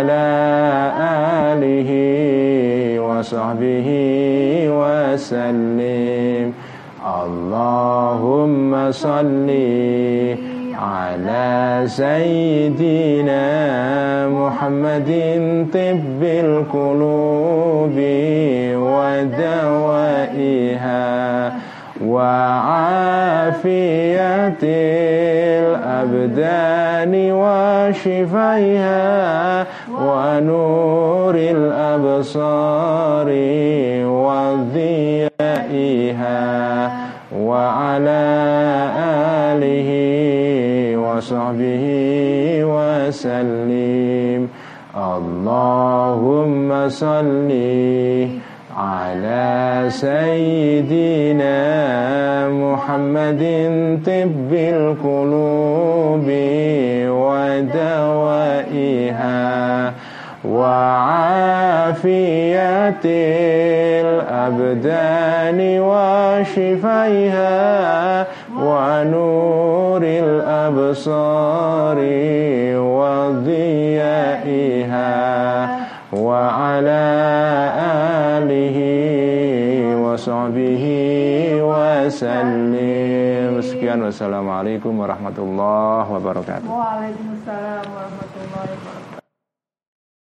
وعلى 0.00 0.92
آله 1.52 1.90
وصحبه 3.00 3.88
وسلم. 4.68 6.52
اللهم 7.24 8.92
صلِّ 8.92 9.50
على 10.80 11.82
سيدنا 11.86 13.44
محمد 14.28 15.10
طب 15.72 16.22
القلوب 16.22 17.96
ودوائها. 18.76 19.70
وعافية 22.04 23.60
الأبدان 25.60 27.12
وشفيها 27.32 29.00
ونور 29.92 31.34
الأبصار 31.34 33.28
وضيائها 35.30 36.00
وعلى 37.36 38.24
آله 39.52 39.90
وصحبه 40.96 41.84
وسلم. 42.64 44.48
اللهم 44.96 46.68
صل 46.88 47.50
على 48.80 49.84
سيدنا 49.88 51.58
محمد 52.48 53.42
طب 54.06 54.52
القلوب 54.52 56.26
ودوائها 58.50 59.92
وعافية 60.44 61.90
الأبدان 64.00 65.60
وشفيها 65.80 67.50
ونور 68.56 70.02
الأبصار 70.04 71.98
وضيائها 73.80 74.60
وعلى 76.12 77.49
وصحبه 80.19 80.83
وسلم 81.63 83.15
sekian 83.65 83.99
wassalamualaikum 84.05 84.93
warahmatullahi 84.93 86.05
wabarakatuh 86.05 86.67
Waalaikumsalam 86.69 87.85
warahmatullahi 87.89 88.71
wabarakatuh 88.77 89.08